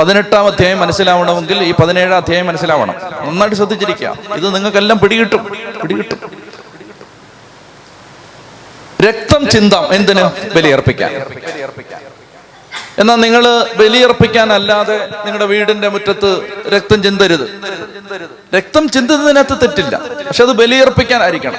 പതിനെട്ടാം 0.00 0.46
അധ്യായം 0.46 0.78
മനസ്സിലാവണമെങ്കിൽ 0.80 1.62
ഈ 1.62 1.72
പതിനേഴാം 1.72 2.16
അധ്യായം 2.16 2.46
മനസ്സിലാവണം. 2.46 2.94
നന്നായിട്ട് 3.24 3.56
ശ്രദ്ധിച്ചിരിക്കുക. 3.56 4.18
ഇത് 4.34 4.54
നിങ്ങൾക്കെല്ലാം 4.54 4.98
പിടികിട്ടും. 4.98 5.44
പിടികിട്ടും. 5.82 6.30
രക്തം 9.08 9.48
ചിന്തം 9.48 9.94
എന്തിന്? 9.94 10.24
ബലിയർപ്പിക്കാൻ. 10.54 11.12
എന്നാൽ 13.00 13.16
നിങ്ങൾ 13.16 13.44
ബലിയർപ്പിക്കാനല്ലാതെ 13.76 14.96
നിങ്ങളുടെ 15.24 15.44
വീടിന്റെ 15.44 15.88
മുറ്റത്ത് 15.88 16.30
രക്തം 16.74 17.02
ചിന്തരുത്. 17.02 17.46
രക്തം 18.56 18.88
ചിന്തുന്നതിനകത്ത് 18.88 19.56
തെറ്റില്ല. 19.62 20.00
പക്ഷെ 20.28 20.42
അത് 20.44 20.52
ബലിയർപ്പിക്കാനായിരിക്കണം. 20.52 21.56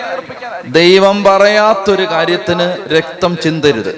ദൈവം 0.66 1.24
പറയാത്തൊരു 1.24 2.06
കാര്യത്തിന് 2.06 2.94
രക്തം 2.98 3.38
ചിന്തരുത്. 3.38 3.92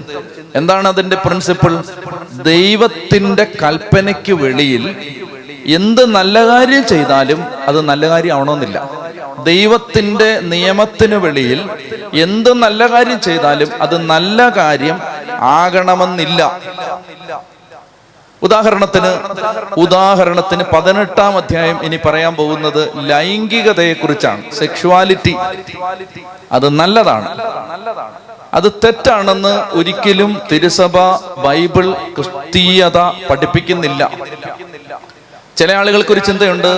എന്താണ് 0.56 0.88
അതിന്റെ 0.88 1.16
പ്രിൻസിപ്പിൾ 1.16 1.84
ദൈവത്തിന്റെ 2.44 3.44
കൽപ്പനയ്ക്ക് 3.64 4.34
വെളിയിൽ 4.34 4.96
എന്ത് 5.66 6.06
നല്ല 6.16 6.48
കാര്യം 6.48 6.88
ചെയ്താലും 6.88 7.44
അത് 7.68 7.82
നല്ല 7.82 8.10
കാര്യം 8.10 8.34
ആവണമെന്നില്ല 8.36 9.04
ദൈവത്തിന്റെ 9.44 10.40
നിയമത്തിന് 10.40 11.16
വെളിയിൽ 11.16 11.70
എന്ത് 12.14 12.54
നല്ല 12.54 12.88
കാര്യം 12.88 13.22
ചെയ്താലും 13.22 13.70
അത് 13.82 13.98
നല്ല 14.10 14.50
കാര്യം 14.50 15.00
ആകണമെന്നില്ല. 15.40 16.60
ഉദാഹരണത്തിന് 18.42 19.12
ഉദാഹരണത്തിന് 19.78 20.64
പതിനെട്ടാം 20.64 21.38
അധ്യായം 21.38 21.84
ഇനി 21.84 22.00
പറയാൻ 22.06 22.36
പോകുന്നത് 22.36 22.90
ലൈംഗികതയെ 23.10 23.94
കുറിച്ചാണ് 23.94 24.52
സെക്ഷുവാലിറ്റി 24.52 25.36
അത് 26.52 26.70
നല്ലതാണ്. 26.70 27.38
അത് 28.54 28.72
തെറ്റാണെന്ന് 28.84 29.78
ഒരിക്കലും 29.78 30.42
തിരുസഭ 30.52 30.98
ബൈബിൾ 31.38 31.92
ക്രിസ്തീയത 31.92 32.98
പഠിപ്പിക്കുന്നില്ല. 33.30 34.12
ചില 35.58 35.72
ആളുകൾക്ക് 35.72 36.12
ഒരു 36.12 36.20
ചിന്തയുണ്ട് 36.20 36.72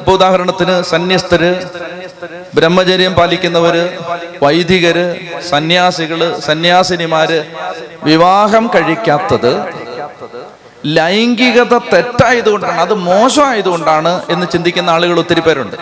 ഇപ്പൊ 0.00 0.12
ഉദാഹരണത്തിന് 0.12 0.74
സന്യസ്തര് 0.90 1.50
ബ്രഹ്മചര്യം 2.54 3.12
പാലിക്കുന്നവര് 3.14 3.82
വൈദികര് 4.42 5.04
സന്യാസികൾ 5.50 6.20
സന്യാസിനിമാര് 6.40 7.38
വിവാഹം 8.04 8.66
കഴിക്കാത്തത് 8.74 9.52
ലൈംഗികത 10.96 11.74
തെറ്റായതുകൊണ്ടാണ് 11.92 12.78
അത് 12.80 12.94
മോശമായതുകൊണ്ടാണ് 13.06 14.12
എന്ന് 14.30 14.46
ചിന്തിക്കുന്ന 14.52 14.90
ആളുകൾ 14.90 15.18
ഒത്തിരി 15.18 15.40
പേരുണ്ട്. 15.40 15.76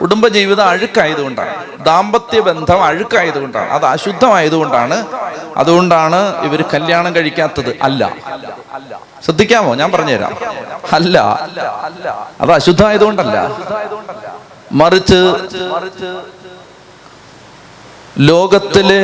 കുടുംബജീവിതം 0.00 0.66
അഴുക്കായതുകൊണ്ടാണ് 0.68 1.54
ദാമ്പത്യ 1.82 2.40
ബന്ധം 2.40 2.84
അഴുക്കായതുകൊണ്ടാണ് 2.84 3.70
അത് 3.70 3.86
അശുദ്ധമായതുകൊണ്ടാണ് 3.86 4.98
അതുകൊണ്ടാണ് 5.56 6.20
ഇവർ 6.46 6.62
കല്യാണം 6.74 7.12
കഴിക്കാത്തത് 7.16 7.72
അല്ല. 7.82 8.02
ശ്രദ്ധിക്കാമോ? 9.24 9.74
ഞാൻ 9.74 9.92
പറഞ്ഞുതരാം. 9.92 10.32
അല്ല. 10.92 11.18
അത് 12.40 12.52
അശുദ്ധമായതുകൊണ്ടല്ല 12.52 13.36
മറിച്ച് 14.72 15.20
ലോകത്തിലെ 18.18 19.00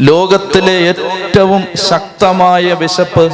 ലോകത്തിലെ 0.00 0.72
ഏറ്റവും 0.72 1.64
ശക്തമായ 1.88 2.72
വിശപ്പ് 2.72 3.24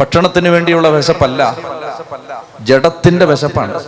ഭക്ഷണത്തിന് 0.00 0.48
വേണ്ടിയുള്ള 0.48 0.88
വിശപ്പല്ല. 0.88 1.56
ജഡത്തിന്റെ 2.60 3.26
വിശപ്പാണ്. 3.26 3.80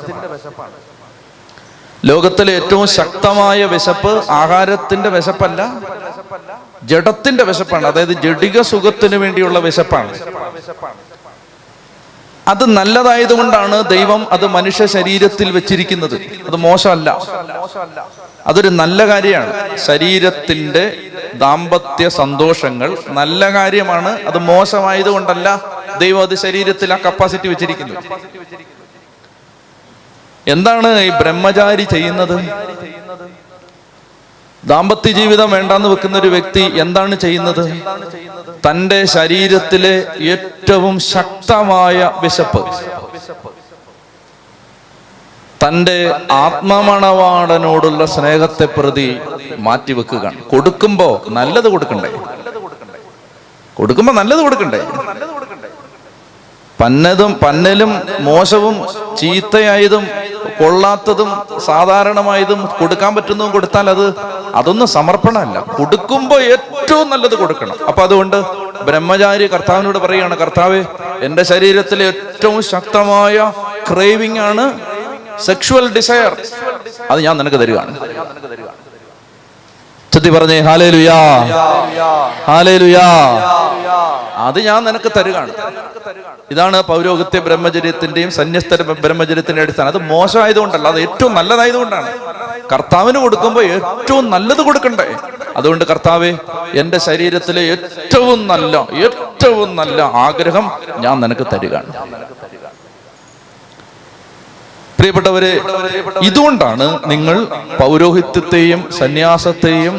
ലോകത്തിലെ 2.05 2.53
ഏറ്റവും 2.53 2.87
ശക്തമായ 2.87 3.65
വിശപ്പ് 3.65 4.31
ആഹാരത്തിന്റെ 4.31 5.09
വിശപ്പല്ല. 5.09 5.61
ജഡത്തിന്റെ 6.83 7.45
വിശപ്പാണ്. 7.45 7.87
അതായത് 7.87 8.13
ജഡിക 8.13 8.61
സുഖത്തിന് 8.61 9.17
വേണ്ടിയുള്ള 9.17 9.59
വിശപ്പാണ്. 9.59 10.19
അത് 12.49 12.65
നല്ലതായതുകൊണ്ടാണ് 12.65 13.85
ദൈവം 13.85 14.27
അത് 14.33 14.47
മനുഷ്യ 14.47 14.87
ശരീരത്തിൽ 14.87 15.51
വെച്ചിരിക്കുന്നത്. 15.51 16.15
അത് 16.49 16.57
മോശമല്ല. 16.57 17.19
അതൊരു 18.47 18.69
നല്ല 18.69 19.07
കാര്യമാണ്. 19.09 19.79
ശരീരത്തിന്റെ 19.79 21.11
ദാമ്പത്യ 21.35 22.09
സന്തോഷങ്ങൾ 22.09 22.99
നല്ല 23.09 23.51
കാര്യമാണ്. 23.51 24.27
അത് 24.27 24.39
മോശമായതുകൊണ്ടല്ല 24.39 25.61
ദൈവം 25.99 26.23
അത് 26.23 26.35
ശരീരത്തിൽ 26.35 26.93
ആ 26.93 26.97
കപ്പാസിറ്റി 26.97 27.49
വെച്ചിരിക്കുന്നത് 27.49 28.05
എന്താണ് 30.47 30.99
ഈ 30.99 31.11
ബ്രഹ്മചാരി 31.11 31.83
ചെയ്യുന്നത്? 31.83 32.69
ദാമ്പത്യ 34.71 35.11
ജീവിതം 35.19 35.49
വേണ്ടാന്ന് 35.51 35.89
വെക്കുന്ന 35.89 36.17
ഒരു 36.19 36.29
വ്യക്തി 36.29 36.63
എന്താണ് 36.85 37.15
ചെയ്യുന്നത്? 37.25 37.65
തന്റെ 38.67 38.99
ശരീരത്തിലെ 39.17 39.95
ഏറ്റവും 40.33 40.97
ശക്തമായ 41.13 41.99
വിശപ്പ്. 42.23 42.63
തന്റെ 45.63 45.97
ആത്മമണവാടനോടുള്ള 46.31 48.03
സ്നേഹത്തെ 48.07 48.67
പ്രതി 48.77 49.09
മാറ്റിവെക്കുകയാണ് 49.59 50.43
കൊടുക്കുമ്പോ 50.53 51.09
നല്ലത് 51.39 51.69
കൊടുക്കണ്ടേ? 51.69 52.11
കൊടുക്കുമ്പോ 53.79 54.13
നല്ലത് 54.13 54.41
കൊടുക്കണ്ടേ? 54.47 54.81
പന്നതും 56.81 57.33
പന്നലും 57.43 57.93
മോശവും 58.21 58.77
ചീത്തയായതും 59.21 60.05
കൊള്ളാത്തതും 60.59 61.31
സാധാരണമായതും 61.67 62.61
കൊടുക്കാൻ 62.81 63.13
പറ്റുന്നതും 63.17 63.51
കൊടുത്താൽ 63.53 63.87
അത് 63.91 64.07
അതൊന്നും 64.55 64.89
സമർപ്പണമല്ല. 64.97 65.59
കൊടുക്കുമ്പോൾ 65.79 66.41
ഏറ്റവും 66.55 67.11
നല്ലത് 67.11 67.35
കൊടുക്കണം. 67.35 67.77
അപ്പൊ 67.89 68.03
അതുകൊണ്ട് 68.03 68.37
ബ്രഹ്മചാരി 68.89 69.47
കർത്താവിനോട് 69.55 69.99
പറയുകയാണ് 69.99 70.37
കർത്താവ് 70.43 70.81
എന്റെ 71.27 71.43
ശരീരത്തിലെ 71.53 72.05
ഏറ്റവും 72.13 72.63
ശക്തമായ 72.73 73.53
ക്രേവിംഗ് 73.91 74.43
ആണ് 74.49 74.65
സെക്ഷുവൽ 75.47 75.87
ഡിസയർ 75.97 76.33
അത് 77.11 77.21
ഞാൻ 77.27 77.35
നിനക്ക് 77.41 77.61
തരികയാണ്. 77.63 77.93
ചുറ്റി 80.13 80.31
പറഞ്ഞേ 80.31 80.61
ഹാലേ 80.69 80.91
ലുയാ 80.91 81.19
ഹാലേ 82.49 82.77
ലുയാ 82.85 83.07
അത് 84.47 84.59
ഞാൻ 84.69 84.81
നിനക്ക് 84.85 85.11
തരുകയാണ്. 85.17 85.53
ഇതാണ് 86.53 86.77
പൗരോഹിത്യ 86.91 87.39
ബ്രഹ്മചര്യത്തിന്റെയും 87.47 88.31
സന്യസ്ത 88.39 88.83
ബ്രഹ്മചര്യത്തിന്റെ 89.05 89.63
അടിസ്ഥാനം. 89.65 89.91
അത് 89.93 90.01
മോശമായതുകൊണ്ടല്ല 90.13 90.87
അത് 90.93 91.01
ഏറ്റവും 91.07 91.33
നല്ലതായതുകൊണ്ടാണ് 91.39 92.11
കർത്താവിന് 92.73 93.19
കൊടുക്കുമ്പോൾ 93.25 93.65
ഏറ്റവും 93.77 94.25
നല്ലത് 94.35 94.63
കൊടുക്കണ്ടേ? 94.69 95.09
അതുകൊണ്ട് 95.59 95.85
കർത്താവെ 95.91 96.31
എന്റെ 96.81 96.99
ശരീരത്തിലെ 97.09 97.63
ഏറ്റവും 97.75 98.41
നല്ല 98.53 98.75
ഏറ്റവും 99.07 99.71
നല്ല 99.81 99.99
ആഗ്രഹം 100.27 100.67
ഞാൻ 101.05 101.15
നിനക്ക് 101.25 101.47
തരികയാണ്. 101.55 101.91
പ്രിയപ്പെട്ടവരെ 104.99 105.51
ഇതുകൊണ്ടാണ് 106.23 106.87
നിങ്ങൾ 107.07 107.37
പൗരോഹിത്യത്തെയും 107.81 108.81
സന്യാസത്തെയും 108.99 109.97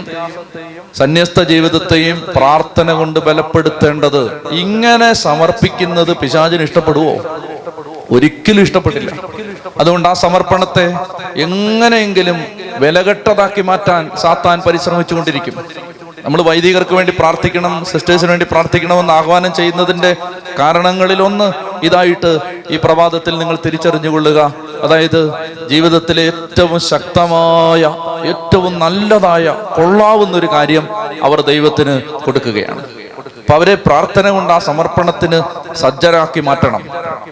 സന്യസ്ത 0.96 1.40
ജീവിതത്തെയും 1.44 2.24
പ്രാർത്ഥന 2.36 2.92
കൊണ്ട് 2.94 3.20
ബലപ്പെടുത്തേണ്ടത് 3.20 4.22
ഇങ്ങനെ 4.64 5.14
സമർപ്പിക്കുന്നത് 5.26 6.12
പിശാചിന് 6.22 6.64
ഇഷ്ടപ്പെടുവോ? 6.64 7.14
ഒരിക്കലും 8.12 8.64
ഇഷ്ടപ്പെട്ടില്ല 8.64 9.12
അതുകൊണ്ട് 9.80 10.08
ആ 10.08 10.14
സമർപ്പണത്തെ 10.14 10.86
എങ്ങനെയെങ്കിലും 11.38 12.38
വിലകെട്ടതാക്കി 12.80 13.62
മാറ്റാൻ 13.62 14.12
സാത്താൻ 14.22 14.62
പരിശ്രമിച്ചുകൊണ്ടിരിക്കും. 14.66 15.56
നമ്മൾ 16.26 16.42
വൈദികർക്ക് 16.42 16.94
വേണ്ടി 16.94 17.14
പ്രാർത്ഥിക്കണം 17.20 17.86
സിസ്റ്റേഴ്സിന് 17.86 18.30
വേണ്ടി 18.30 18.46
പ്രാർത്ഥിക്കണമെന്ന് 18.52 19.14
ആഹ്വാനം 19.14 19.54
ചെയ്യുന്നതിന്റെ 19.54 20.12
കാരണങ്ങളിലൊന്ന് 20.60 21.48
ഇതായിട്ട് 21.84 22.40
ഈ 22.70 22.78
പ്രഭാതത്തിൽ 22.78 23.38
നിങ്ങൾ 23.38 23.58
തിരിച്ചറിഞ്ഞുകൊള്ളുക. 23.66 24.54
അതായത് 24.82 25.34
ജീവിതത്തിലെ 25.70 26.22
ഏറ്റവും 26.22 26.80
ശക്തമായ 26.80 27.82
ഏറ്റവും 28.30 28.80
നല്ലതായ 28.80 29.50
കൊള്ളാവുന്ന 29.50 30.38
ഒരു 30.38 30.46
കാര്യം 30.46 30.88
അവർ 31.24 31.42
ദൈവത്തിന് 31.42 32.02
കൊടുക്കുകയാണ്. 32.02 32.84
അപ്പൊ 33.40 33.54
അവരെ 33.54 33.76
പ്രാർത്ഥന 33.76 34.30
കൊണ്ട് 34.30 34.54
ആ 34.54 34.60
സമർപ്പണത്തിന് 34.60 35.42
സജ്ജരാക്കി 35.74 36.40
മാറ്റണം. 36.40 36.84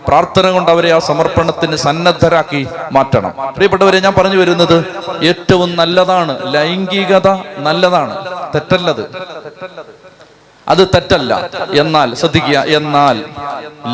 പ്രാർത്ഥന 0.07 0.49
കൊണ്ട് 0.49 0.71
അവരെ 0.71 0.91
ആ 0.91 0.99
സമർപ്പണത്തിന് 0.99 1.75
സന്നദ്ധരാക്കി 1.75 2.67
മാറ്റണം. 2.91 3.33
പ്രിയപ്പെട്ടവരെ 3.55 3.99
ഞാൻ 3.99 4.13
പറഞ്ഞു 4.17 4.37
വരുന്നത് 4.37 4.85
ഏറ്റവും 5.23 5.75
നല്ലതാണ് 5.75 6.53
ലൈംഗികത 6.53 7.27
നല്ലതാണ്. 7.57 8.25
തെറ്റല്ലത്. 8.55 9.03
അത് 10.67 10.87
തെറ്റല്ല. 10.93 11.33
എന്നാൽ 11.73 12.13
ശ്രദ്ധിക്കുക 12.13 12.57
എന്നാൽ 12.77 13.17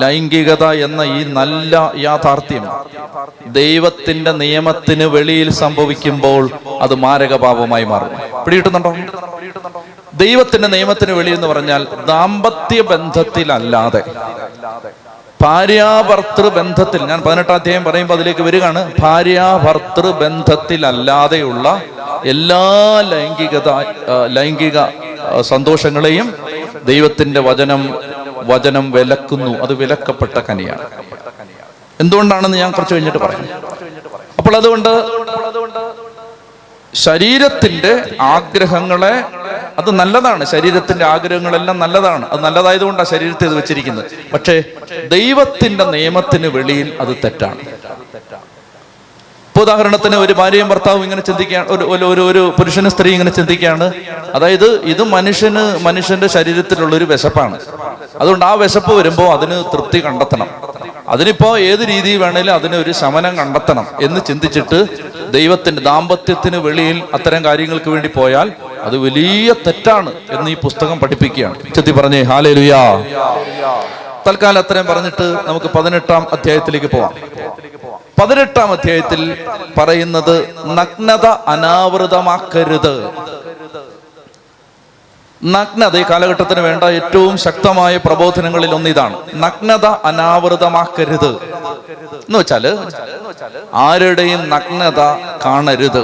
ലൈംഗികത 0.01 0.65
എന്ന 0.85 1.01
ഈ 1.17 1.23
നല്ല 1.23 1.91
യാഥാർത്ഥ്യം 1.97 2.65
ദൈവത്തിന്റെ 3.59 4.31
നിയമത്തിന് 4.31 5.03
വെളിയിൽ 5.15 5.49
സംഭവിക്കുമ്പോൾ 5.63 6.49
അത് 6.81 6.95
മാരകപാപമായി 6.95 7.83
മാറും. 7.83 8.11
പിടികിട്ടുന്നുണ്ടോ? 8.45 8.91
ദൈവത്തിന്റെ 10.13 10.67
നിയമത്തിന് 10.67 11.11
വെളി 11.11 11.31
എന്ന് 11.31 11.47
പറഞ്ഞാൽ 11.47 11.87
ദാമ്പത്യ 12.07 12.81
ബന്ധത്തിലല്ലാതെ 12.81 14.01
ഭാര്യാഭർത്തൃ 15.41 16.47
ബന്ധത്തിൽ 16.49 17.01
ഞാൻ 17.05 17.21
പതിനെട്ടാം 17.21 17.55
അധ്യായം 17.55 17.83
പറയുമ്പോൾ 17.83 18.13
അതിലേക്ക് 18.13 18.41
വരികയാണ്. 18.41 18.81
ഭാര്യാഭർത്തൃ 18.99 20.11
ബന്ധത്തിലല്ലാതെയുള്ള 20.21 21.81
എല്ലാ 22.25 22.65
ലൈംഗികത 23.13 23.69
ലൈംഗിക 24.37 24.79
സന്തോഷങ്ങളെയും 25.41 26.33
ദൈവത്തിന്റെ 26.85 27.39
വചനം 27.39 27.99
വചനം 28.35 28.91
വിലക്കുന്നു. 28.91 29.51
അത് 29.63 29.73
വിലക്കപ്പെട്ട 29.73 30.39
കനിയാണ്. 30.39 30.85
എന്തുകൊണ്ടാണെന്ന് 31.99 32.57
ഞാൻ 32.57 32.71
കുറച്ച് 32.71 32.93
കഴിഞ്ഞിട്ട് 32.93 33.17
പറയാം. 33.17 33.43
അപ്പോൾ 34.37 34.55
അതുകൊണ്ട് 34.55 34.89
ശരീരത്തിന്റെ 36.95 38.15
ആഗ്രഹങ്ങളെ 38.21 39.23
അത് 39.77 39.91
നല്ലതാണ്. 39.91 40.45
ശരീരത്തിന്റെ 40.45 41.05
ആഗ്രഹങ്ങളെല്ലാം 41.05 41.79
നല്ലതാണ്. 41.79 42.29
അത് 42.29 42.39
നല്ലതായതുകൊണ്ടാണ് 42.39 43.07
ശരീരത്തെ 43.07 43.45
ഇത് 43.45 43.55
വെച്ചിരിക്കുന്നത്. 43.55 44.11
പക്ഷേ 44.33 44.63
ദൈവത്തിന്റെ 45.07 45.83
നിയമത്തിന് 45.85 46.47
വെളിയിൽ 46.47 46.97
അത് 46.99 47.15
തെറ്റാണ്. 47.23 47.59
ഇപ്പൊ 47.61 48.52
ഉദാഹരണത്തിന് 49.63 50.15
ഒരു 50.15 50.33
ഭാര്യയും 50.33 50.69
ഭർത്താവും 50.69 51.03
ഇങ്ങനെ 51.03 51.21
ചിന്തിക്കുകയാണ് 51.21 51.67
ഒരു 51.69 51.83
ഒരു- 51.83 52.23
ഒരു 52.23 52.53
പുരുഷനും 52.59 52.91
സ്ത്രീ 52.91 53.11
ഇങ്ങനെ 53.11 53.31
ചിന്തിക്കുകയാണ് 53.31 53.93
അതായത് 54.33 54.81
ഇത് 54.83 55.03
മനുഷ്യന് 55.03 55.79
മനുഷ്യന്റെ 55.81 56.27
ശരീരത്തിലുള്ള 56.27 56.95
ഒരു 56.95 57.05
വിശപ്പാണ്. 57.05 57.59
അതുകൊണ്ട് 58.19 58.45
ആ 58.45 58.53
വിശപ്പ് 58.53 58.93
വരുമ്പോൾ 58.93 59.33
അതിന് 59.33 59.63
തൃപ്തി 59.73 60.05
കണ്ടെത്തണം. 60.05 60.47
അതിനിപ്പോ 61.09 61.57
ഏത് 61.57 61.79
രീതി 61.79 62.15
വേണേലും 62.15 62.53
അതിന് 62.53 62.75
ഒരു 62.75 62.91
ശമനം 62.91 63.37
കണ്ടെത്തണം 63.37 63.87
എന്ന് 64.01 64.21
ചിന്തിച്ചിട്ട് 64.27 64.79
ദൈവത്തിന്റെ 65.31 65.81
ദാമ്പത്യത്തിന് 65.81 66.57
വെളിയിൽ 66.57 67.03
അത്തരം 67.13 67.43
കാര്യങ്ങൾക്ക് 67.43 67.89
വേണ്ടി 67.89 68.07
പോയാൽ 68.07 68.51
അത് 68.81 68.97
വലിയ 68.97 69.53
തെറ്റാണ് 69.67 70.13
എന്ന് 70.31 70.51
ഈ 70.51 70.55
പുസ്തകം 70.55 70.99
പഠിപ്പിക്കുകയാണ്. 70.99 71.55
ചെത്തി 71.75 71.91
പറഞ്ഞേ 71.91 72.21
ഹാലേ 72.21 72.53
ലുയാ 72.53 73.03
തൽക്കാലം 74.27 74.59
അത്രയും 74.59 74.85
പറഞ്ഞിട്ട് 74.85 75.35
നമുക്ക് 75.45 75.65
പതിനെട്ടാം 75.77 76.27
അധ്യായത്തിലേക്ക് 76.31 76.87
പോവാം. 76.87 77.13
പതിനെട്ടാം 78.23 78.71
അധ്യായത്തിൽ 78.71 79.21
പറയുന്നത് 79.77 80.35
നഗ്നത 80.65 81.25
അനാവൃതമാക്കരുത്. 81.25 82.93
നഗ്നത 85.43 85.97
ഈ 85.97 86.03
കാലഘട്ടത്തിന് 86.09 86.59
വേണ്ട 86.59 86.83
ഏറ്റവും 86.83 87.37
ശക്തമായ 87.37 87.97
പ്രബോധനങ്ങളിൽ 87.97 88.71
ഒന്ന് 88.75 88.89
ഇതാണ് 88.89 89.17
നഗ്നത 89.35 89.85
അനാവൃതമാക്കരുത്. 89.85 91.31
എന്ന് 92.27 92.39
വെച്ചാൽ 92.39 92.65
ആരുടെയും 93.73 94.49
നഗ്നത 94.49 94.99
കാണരുത്. 95.45 96.03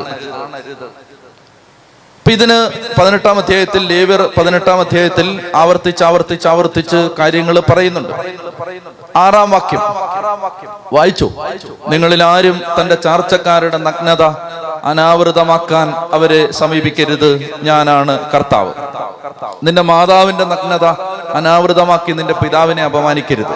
അപ്പൊ 2.29 2.37
ഇതിന് 2.37 2.69
പതിനെട്ടാം 3.01 3.37
അധ്യായത്തിൽ 3.37 3.87
ലേവ്യർ 3.87 4.29
പതിനെട്ടാം 4.37 4.79
അധ്യായത്തിൽ 4.79 5.41
ആവർത്തിച്ച് 5.55 6.03
ആവർത്തിച്ച് 6.03 6.47
ആവർത്തിച്ച് 6.47 7.09
കാര്യങ്ങൾ 7.19 7.59
പറയുന്നുണ്ട്. 7.59 8.13
ആറാം 9.15 9.51
വാക്യം. 9.51 9.79
വായിച്ചു? 10.93 11.31
നിങ്ങളിൽ 11.87 12.23
ആരും 12.23 12.61
തന്റെ 12.81 12.95
ചാർച്ചക്കാരുടെ 12.95 13.77
നഗ്നത 13.77 14.21
അനാവൃതമാക്കാൻ 14.83 15.93
അവരെ 16.13 16.51
സമീപിക്കരുത്. 16.51 17.49
ഞാനാണ് 17.63 18.19
കർത്താവ്. 18.31 18.73
നിന്റെ 19.63 19.81
മാതാവിന്റെ 19.81 20.43
നഗ്നത 20.43 20.85
അനാവൃതമാക്കി 21.33 22.11
നിന്റെ 22.11 22.33
പിതാവിനെ 22.33 22.83
അപമാനിക്കരുത്. 22.83 23.55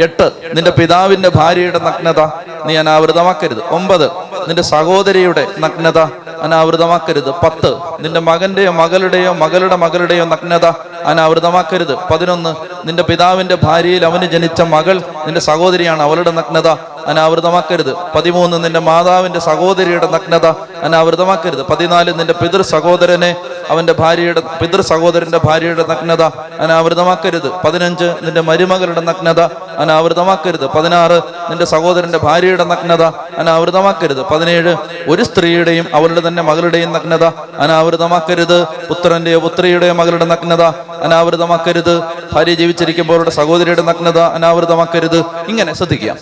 എട്ട് 0.00 0.30
നിന്റെ 0.54 0.70
പിതാവിന്റെ 0.70 1.28
ഭാര്യയുടെ 1.28 1.78
നഗ്നത 1.78 2.20
നീ 2.64 2.76
അനാവൃതമാക്കരുത്. 2.76 3.62
ഒമ്പത് 3.68 4.10
നിന്റെ 4.46 4.62
സഹോദരിയുടെ 4.62 5.46
നഗ്നത 5.58 5.98
അനാവൃതമാക്കരുത്. 6.42 7.30
പത്ത്. 7.30 7.76
നിന്റെ 8.00 8.20
മകന്റെയോ 8.20 8.70
മകളുടെയോ 8.70 9.32
മകളുടെ 9.32 9.76
മകളുടെയോ 9.76 10.24
നഗ്നത 10.24 10.66
അനാവൃതമാക്കരുത്. 11.06 11.94
പതിനൊന്ന് 11.94 12.54
നിന്റെ 12.86 13.02
പിതാവിന്റെ 13.02 13.54
ഭാര്യയിൽ 13.54 14.04
അവന് 14.04 14.24
ജനിച്ച 14.24 14.62
മകൾ 14.62 15.02
നിന്റെ 15.26 15.40
സഹോദരിയാണ് 15.40 16.02
അവളുടെ 16.02 16.30
നഗ്നത 16.30 16.68
അനാവൃതമാക്കരുത്. 17.06 17.94
പതിമൂന്ന് 18.14 18.64
നിന്റെ 18.64 18.80
മാതാവിന്റെ 18.80 19.38
സഹോദരിയുടെ 19.38 20.06
നഗ്നത 20.06 20.46
അനാവൃതമാക്കരുത്. 20.82 21.62
പതിനാല് 21.62 22.18
നിന്റെ 22.18 22.32
പിതൃ 22.32 22.62
സഹോദരനെ 22.62 23.36
അവന്റെ 23.70 23.92
ഭാര്യയുടെ 23.92 24.40
പിതൃ 24.40 24.80
സഹോദരന്റെ 24.80 25.38
ഭാര്യയുടെ 25.44 25.84
നഗ്നത 25.88 26.22
അനാവൃതമാക്കരുത്. 26.60 27.50
പതിനഞ്ച് 27.64 28.14
നിന്റെ 28.22 28.40
മരുമകളുടെ 28.40 29.00
നഗ്നത 29.00 29.40
അനാവൃതമാക്കരുത്. 29.78 30.66
പതിനാറ് 30.66 31.22
നിന്റെ 31.50 31.64
സഹോദരന്റെ 31.64 32.18
ഭാര്യയുടെ 32.18 32.64
നഗ്നത 32.64 33.02
അനാവൃതമാക്കരുത്. 33.38 34.22
പതിനേഴ് 34.22 34.76
ഒരു 35.08 35.22
സ്ത്രീയുടെയും 35.22 35.86
അവളുടെ 35.94 36.28
തന്നെ 36.28 36.42
മകളുടെയും 36.42 36.92
നഗ്നത 36.92 37.24
അനാവൃതമാക്കരുത്. 37.58 38.62
പുത്രന്റെയോ 38.62 39.38
പുത്രിയുടെയോ 39.38 39.92
മകളുടെ 39.92 40.24
നഗ്നത 40.24 40.62
അനാവൃതമാക്കരുത്. 41.02 42.02
ഭാര്യ 42.32 42.54
ജീവിച്ചിരിക്കുമ്പോൾ 42.54 43.14
അവരുടെ 43.14 43.30
സഹോദരിയുടെ 43.30 43.82
നഗ്നത 43.82 44.18
അനാവൃതമാക്കരുത്. 44.18 45.18
ഇങ്ങനെ 45.48 45.74
ശ്രദ്ധിക്കുക. 45.74 46.16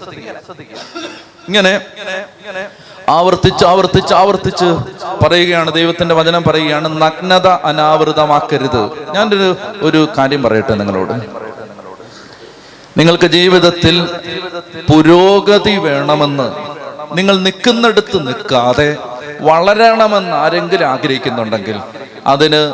ഇങ്ങനെ 1.49 1.81
ആവർത്തിച്ച് 3.09 3.65
ആവർത്തിച്ച് 3.65 4.15
ആവർത്തിച്ച് 4.15 4.69
പറയുകയാണ് 5.25 5.73
ദൈവത്തിന്റെ 5.73 6.15
വചനം 6.15 6.43
പറയുകയാണ് 6.43 7.03
നഗ്നത 7.03 7.47
അനാവൃതമാക്കരുത്. 7.47 9.13
ഞാനൊരു 9.13 9.57
ഒരു 9.83 10.09
കാര്യം 10.19 10.43
പറയട്ടെ 10.43 10.75
നിങ്ങളോട്. 10.75 11.15
നിങ്ങൾക്ക് 12.97 13.27
ജീവിതത്തിൽ 13.27 14.09
പുരോഗതി 14.93 15.77
വേണമെന്ന് 15.77 16.53
നിങ്ങൾ 17.13 17.37
നിൽക്കുന്നിടത്ത് 17.39 18.27
നിൽക്കാതെ 18.27 18.97
വളരണമെന്ന് 19.41 20.37
ആരെങ്കിലും 20.37 20.87
ആഗ്രഹിക്കുന്നുണ്ടെങ്കിൽ 20.87 21.81
അതിന് 22.27 22.73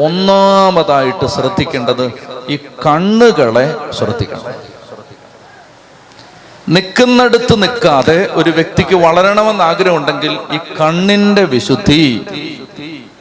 ഒന്നാമതായിട്ട് 0.00 1.26
ശ്രദ്ധിക്കേണ്ടത് 1.26 2.12
ഈ 2.48 2.56
കണ്ണുകളെ 2.56 3.92
ശ്രദ്ധിക്കണം. 3.92 4.74
നിൽക്കുന്നിടത്ത് 6.68 7.62
നിൽക്കാതെ 7.62 8.28
ഒരു 8.32 8.50
വ്യക്തിക്ക് 8.50 8.94
വളരണമെന്ന് 8.94 9.64
ആഗ്രഹമുണ്ടെങ്കിൽ 9.64 10.38
ഈ 10.52 10.58
കണ്ണിന്റെ 10.80 11.44
വിശുദ്ധി 11.44 12.26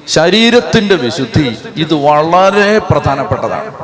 ശരീരത്തിന്റെ 0.08 0.96
വിശുദ്ധി 0.96 1.58
ഇത് 1.76 1.94
വളരെ 1.94 2.80
പ്രധാനപ്പെട്ടതാണ്. 2.80 3.76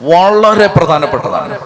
വളരെ 0.00 0.66
പ്രധാനപ്പെട്ടതാണ്. 0.66 1.58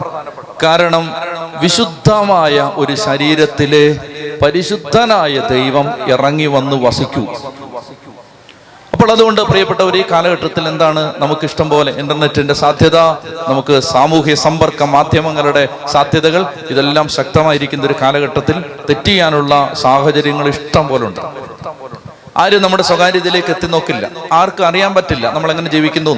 കാരണം 0.63 1.13
വിശുദ്ധമായ 1.61 2.73
ഒരു 2.77 2.95
ശരീരത്തിലെ 2.95 3.99
പരിശുദ്ധനായ 4.43 5.39
ദൈവം 5.51 6.11
ഇറങ്ങി 6.11 6.47
വന്ന് 6.47 6.77
വസിക്കൂ. 6.87 7.27
അതുകൊണ്ട് 9.13 9.41
പ്രിയപ്പെട്ടവർ 9.51 9.95
ഈ 10.01 10.03
കാലഘട്ടത്തിൽ 10.11 10.65
എന്താണ് 10.71 11.03
നമുക്ക് 11.23 11.45
ഇഷ്ടം 11.49 11.69
പോലെ 11.73 11.91
ഇന്റർനെറ്റിന്റെ 12.03 12.55
സാധ്യത 12.63 12.99
നമുക്ക് 13.51 13.75
സാമൂഹ്യ 13.93 14.35
സമ്പർക്ക 14.45 14.83
മാധ്യമങ്ങളുടെ 14.97 15.65
സാധ്യതകൾ 15.95 16.43
ഇതെല്ലാം 16.73 17.07
ശക്തമായിരിക്കുന്ന 17.19 17.89
ഒരു 17.91 17.97
കാലഘട്ടത്തിൽ 18.03 18.57
തെറ്റിയാനുള്ള 18.91 19.55
സാഹചര്യങ്ങൾ 19.85 20.47
ഇഷ്ടം 20.55 20.87
പോലെ 20.91 21.07
ഉണ്ട്. 21.11 21.23
ആരും 22.43 22.63
നമ്മുടെ 22.65 22.85
സ്വകാര്യതയിലേക്ക് 22.89 23.51
എത്തി 23.55 23.69
നോക്കില്ല. 23.75 24.05
ആർക്കും 24.41 24.67
അറിയാൻ 24.69 24.91
പറ്റില്ല 24.99 25.27
നമ്മൾ 25.37 25.51
എങ്ങനെ 25.55 25.71
ജീവിക്കുന്നു 25.77 26.13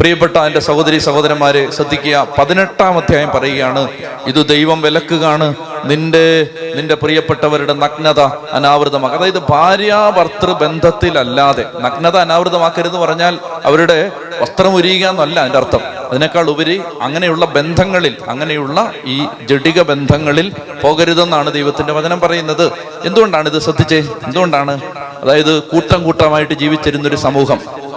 പ്രിയപ്പെട്ട 0.00 0.36
എന്റെ 0.36 0.60
സഹോദരി 0.60 0.98
സഹോദരന്മാരെ 0.98 1.70
ശ്രദ്ധിക്കുക. 1.70 2.26
പതിനെട്ടാം 2.38 2.98
അധ്യായം 2.98 3.30
പറയുകയാണ് 3.34 3.88
ഇത് 4.26 4.48
ദൈവം 4.48 4.82
വിലക്കുകയാണ്. 4.82 5.54
നിന്റെ 5.84 6.46
നിന്റെ 6.76 6.94
പ്രിയപ്പെട്ടവരുടെ 6.94 7.72
നഗ്നത 7.72 8.20
അനാവൃതമാക്കുക 8.52 9.18
അതായത് 9.18 9.38
ഭാര്യ 9.38 9.56
ഭാര്യാഭർത്തൃ 9.88 10.52
ബന്ധത്തിലല്ലാതെ 10.52 11.64
നഗ്നത 11.80 12.16
അനാവൃതമാക്കരുത് 12.16 12.96
പറഞ്ഞാൽ 12.98 13.38
അവരുടെ 13.64 14.12
വസ്ത്രം 14.40 14.74
ഉരിയുക 14.74 15.08
എന്നല്ല 15.08 15.40
അതിന്റെ 15.40 15.58
അർത്ഥം. 15.58 15.80
അതിനേക്കാൾ 16.10 16.50
ഉപരി 16.50 16.82
അങ്ങനെയുള്ള 17.02 17.44
ബന്ധങ്ങളിൽ 17.44 18.16
അങ്ങനെയുള്ള 18.28 18.92
ഈ 19.04 19.26
ജഡിക 19.42 19.82
ബന്ധങ്ങളിൽ 19.82 20.52
പോകരുതെന്നാണ് 20.82 21.52
ദൈവത്തിന്റെ 21.52 21.92
വചനം 21.92 22.20
പറയുന്നത്. 22.20 22.72
എന്തുകൊണ്ടാണ് 23.04 23.48
ഇത് 23.48 23.58
ശ്രദ്ധിച്ചേ? 23.62 23.98
എന്തുകൊണ്ടാണ്? 23.98 24.80
അതായത് 25.22 25.62
കൂട്ടം 25.62 26.04
കൂട്ടമായിട്ട് 26.04 26.54
ജീവിച്ചിരുന്നൊരു 26.54 27.16
സമൂഹം. 27.16 27.87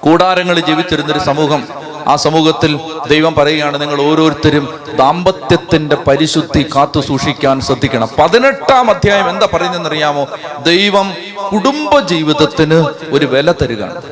കൂടാരങ്ങളിൽ 0.00 0.66
ജീവിച്ചിരുന്നൊരു 0.66 1.18
സമൂഹം. 1.18 1.68
ആ 2.08 2.16
സമൂഹത്തിൽ 2.16 2.80
ദൈവം 3.08 3.34
പറയുകയാണ് 3.34 3.80
നിങ്ങൾ 3.80 4.02
ഓരോരുത്തരും 4.02 4.80
ദാമ്പത്യത്തിന്റെ 4.96 5.96
പരിശുദ്ധി 5.96 6.66
കാത്തു 6.76 7.00
സൂക്ഷിക്കാൻ 7.00 7.60
ശ്രദ്ധിക്കണം. 7.60 8.08
പതിനെട്ടാം 8.18 8.90
അധ്യായം 8.90 9.30
എന്താ 9.30 9.48
പറയുന്നതെന്നറിയാമോ? 9.54 10.26
ദൈവം 10.62 11.14
കുടുംബ 11.52 11.98
ജീവിതത്തിന് 11.98 12.86
ഒരു 13.10 13.26
വില 13.26 13.52
തരികയാണ്. 13.52 14.02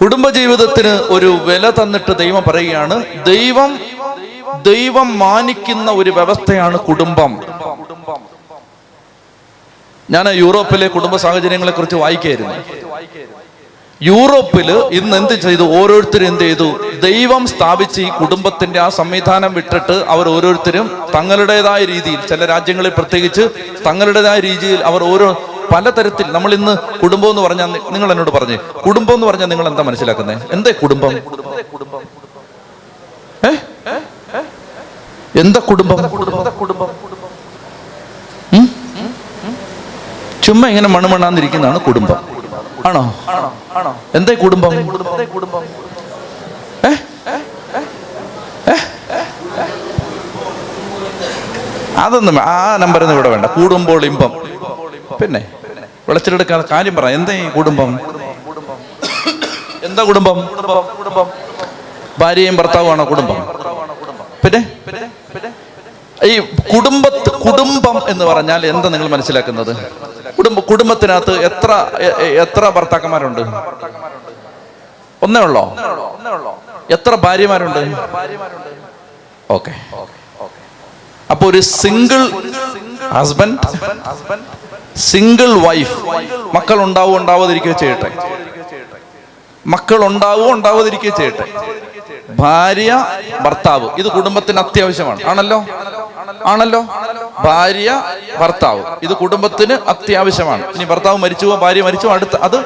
കുടുംബജീവിതത്തിന് 0.00 0.88
ഒരു 0.88 1.26
വില 1.26 1.70
തന്നിട്ട് 1.70 2.18
ദൈവം 2.18 2.42
പറയുകയാണ് 2.46 3.24
ദൈവം 3.24 3.78
ദൈവം 4.62 5.18
മാനിക്കുന്ന 5.18 5.90
ഒരു 5.90 6.10
വ്യവസ്ഥയാണ് 6.10 6.78
കുടുംബം. 6.78 7.40
ഞാൻ 10.10 10.28
യൂറോപ്പിലെ 10.28 10.88
കുടുംബ 10.88 11.16
സാഹചര്യങ്ങളെ 11.16 11.72
കുറിച്ച് 11.72 11.96
വായിക്കായിരുന്നു 11.96 12.54
യൂറോപ്പിൽ 14.06 14.68
ഇന്ന് 14.98 15.16
എന്ത് 15.20 15.34
ചെയ്തു? 15.44 15.64
ഓരോരുത്തരും 15.78 16.26
എന്ത് 16.30 16.42
ചെയ്തു? 16.44 16.68
ദൈവം 17.04 17.42
സ്ഥാപിച്ച് 17.52 18.00
ഈ 18.06 18.10
കുടുംബത്തിന്റെ 18.18 18.78
ആ 18.84 18.88
സംവിധാനം 18.98 19.52
വിട്ടിട്ട് 19.58 19.96
അവർ 20.14 20.26
ഓരോരുത്തരും 20.34 20.86
തങ്ങളുടേതായ 21.14 21.80
രീതിയിൽ 21.92 22.20
ചില 22.30 22.46
രാജ്യങ്ങളിൽ 22.52 22.92
പ്രത്യേകിച്ച് 22.98 23.44
തങ്ങളുടേതായ 23.86 24.38
രീതിയിൽ 24.48 24.80
അവർ 24.90 25.02
ഓരോ 25.12 25.28
പലതരത്തിൽ 25.72 26.26
നമ്മൾ 26.34 26.50
ഇന്ന് 26.58 26.72
കുടുംബം 27.02 27.30
എന്ന് 27.32 27.42
പറഞ്ഞാൽ 27.46 27.70
നിങ്ങൾ 27.94 28.08
എന്നോട് 28.14 28.32
പറഞ്ഞേ 28.36 28.56
കുടുംബം 28.86 29.14
എന്ന് 29.16 29.26
പറഞ്ഞാൽ 29.28 29.48
നിങ്ങൾ 29.52 29.66
എന്താ 29.70 29.84
മനസ്സിലാക്കുന്നത് 29.88 30.42
എന്തേ 30.56 30.72
കുടുംബം? 30.82 31.12
എന്താ 35.42 35.60
കുടുംബം? 35.70 35.98
കുടുംബം 36.14 36.90
ചുമ്മാ 40.44 40.66
ഇങ്ങനെ 40.72 40.88
മണമണ്ണാന്നിരിക്കുന്നതാണ് 40.94 41.78
കുടുംബം. 41.86 42.18
ആണോ? 42.88 43.02
എന്തേ 44.18 44.34
കുടുംബം? 44.42 44.72
ഏ? 46.88 46.90
അതൊന്നും 52.04 52.36
ആ 52.52 52.54
നമ്പറൊന്നും 52.82 53.16
ഇവിടെ 53.16 53.30
വേണ്ട. 53.34 53.46
കൂടുമ്പോൾ 53.56 54.00
ഇമ്പം. 54.10 54.32
പിന്നെ 55.20 55.40
വിളച്ചിലെടുക്കാതെ 56.08 56.64
കാര്യം 56.72 56.94
പറ. 56.96 57.06
എന്താ 57.18 57.32
ഈ 57.42 57.44
കുടുംബം? 57.56 57.90
എന്താ 59.88 60.02
കുടുംബം? 60.10 60.38
ഭാര്യയും 62.22 62.56
ഭർത്താവുമാണോ 62.60 63.04
കുടുംബം? 63.12 63.38
പിന്നെ? 64.44 64.60
ഈ 66.30 66.34
കുടുംബ 66.74 67.04
കുടുംബം 67.46 67.96
എന്ന് 68.12 68.24
പറഞ്ഞാൽ 68.30 68.60
എന്താ 68.72 68.88
നിങ്ങൾ 68.94 69.08
മനസ്സിലാക്കുന്നത്? 69.14 69.72
കുടുംബ 70.44 70.60
കുടുംബത്തിനകത്ത് 70.70 71.34
എത്ര 71.48 71.72
എത്ര 72.42 72.62
ഭർത്താക്കന്മാരുണ്ട്? 72.76 73.40
ഒന്നേ 75.24 75.40
ഉള്ളോ? 75.46 75.62
എത്ര 76.96 77.12
ഭാര്യമാരുണ്ട്? 77.24 77.82
ഓക്കെ. 79.56 79.72
അപ്പൊ 81.32 81.44
ഒരു 81.50 81.60
സിംഗിൾ 81.80 82.22
ഹസ്ബൻഡ് 83.16 83.58
സിംഗിൾ 85.10 85.50
വൈഫ്. 85.66 85.96
മക്കൾ 86.56 86.78
ഉണ്ടാവും 86.86 87.16
ഉണ്ടാവാതിരിക്കുകയോ 87.20 87.76
ചെയ്യട്ടെ. 87.84 88.10
മക്കൾ 89.74 90.00
ഉണ്ടാവോ 90.10 90.46
ഉണ്ടാവാതിരിക്കുകയോ 90.56 91.14
ചെയ്യട്ടെ. 91.20 91.46
ഭാര്യ 92.30 93.06
ഭർത്താവ്. 93.40 93.88
ഇത് 93.98 94.08
കുടുംബത്തിന് 94.08 94.58
അത്യാവശ്യമാണ്. 94.58 95.20
ആണല്ലോ? 95.26 95.64
ആണല്ലോ? 96.46 96.84
ഭാര്യ 97.44 98.02
ഭർത്താവ്. 98.38 98.82
ഇത് 99.02 99.12
കുടുംബത്തിന് 99.12 99.72
അത്യാവശ്യമാണ്. 99.72 100.74
ഇനി 100.74 100.84
ഭർത്താവ് 100.84 101.18
മരിച്ചു 101.18 101.46
ഭാര്യ 101.46 101.82
മരിച്ചു 101.82 102.08
അടുത്ത 102.08 102.36
അത് 102.36 102.56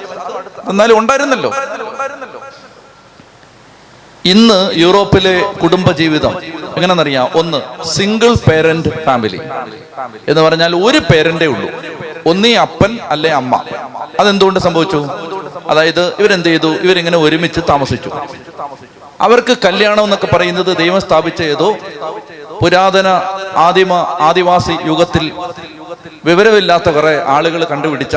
എന്നാലും 0.68 0.98
ഉണ്ടായിരുന്നല്ലോ. 0.98 1.52
ഇന്ന് 4.24 4.70
യൂറോപ്പിലെ 4.74 5.52
കുടുംബജീവിതം 5.62 6.40
ജീവിതം 6.40 6.74
എങ്ങനെയെന്നറിയാം 6.76 7.28
ഒന്ന് 7.34 7.84
സിംഗിൾ 7.84 8.34
പേരന്റ് 8.50 9.04
ഫാമിലി 9.04 9.40
എന്ന് 10.28 10.40
പറഞ്ഞാൽ 10.40 10.76
ഒരു 10.76 10.98
പേരന്റേ 10.98 11.46
ഉള്ളൂ. 11.46 11.68
ഒന്നീ 12.26 12.54
അപ്പൻ 12.54 12.98
അല്ലെ 13.08 13.30
അമ്മ. 13.30 13.64
അതെന്തുകൊണ്ട് 14.20 14.60
സംഭവിച്ചു? 14.60 15.08
അതായത് 15.68 16.12
ഇവരെന്ത് 16.18 16.48
ചെയ്തു? 16.48 16.66
ഇവരിങ്ങനെ 16.66 17.18
ഒരുമിച്ച് 17.18 17.60
താമസിച്ചു. 17.68 18.10
അവർക്ക് 19.20 19.54
കല്യാണം 19.64 20.04
എന്നൊക്കെ 20.04 20.26
പറയുന്നത് 20.26 20.76
ദൈവം 20.76 21.00
സ്ഥാപിച്ച 21.00 21.42
ഏതോ 21.42 21.68
പുരാതന 22.62 23.08
ആദിമ 23.56 23.92
ആദിവാസി 24.20 24.74
യുഗത്തിൽ 24.86 25.32
വിവരമില്ലാത്ത 26.24 26.88
കുറെ 26.90 27.22
ആളുകൾ 27.26 27.64
കണ്ടുപിടിച്ച 27.64 28.16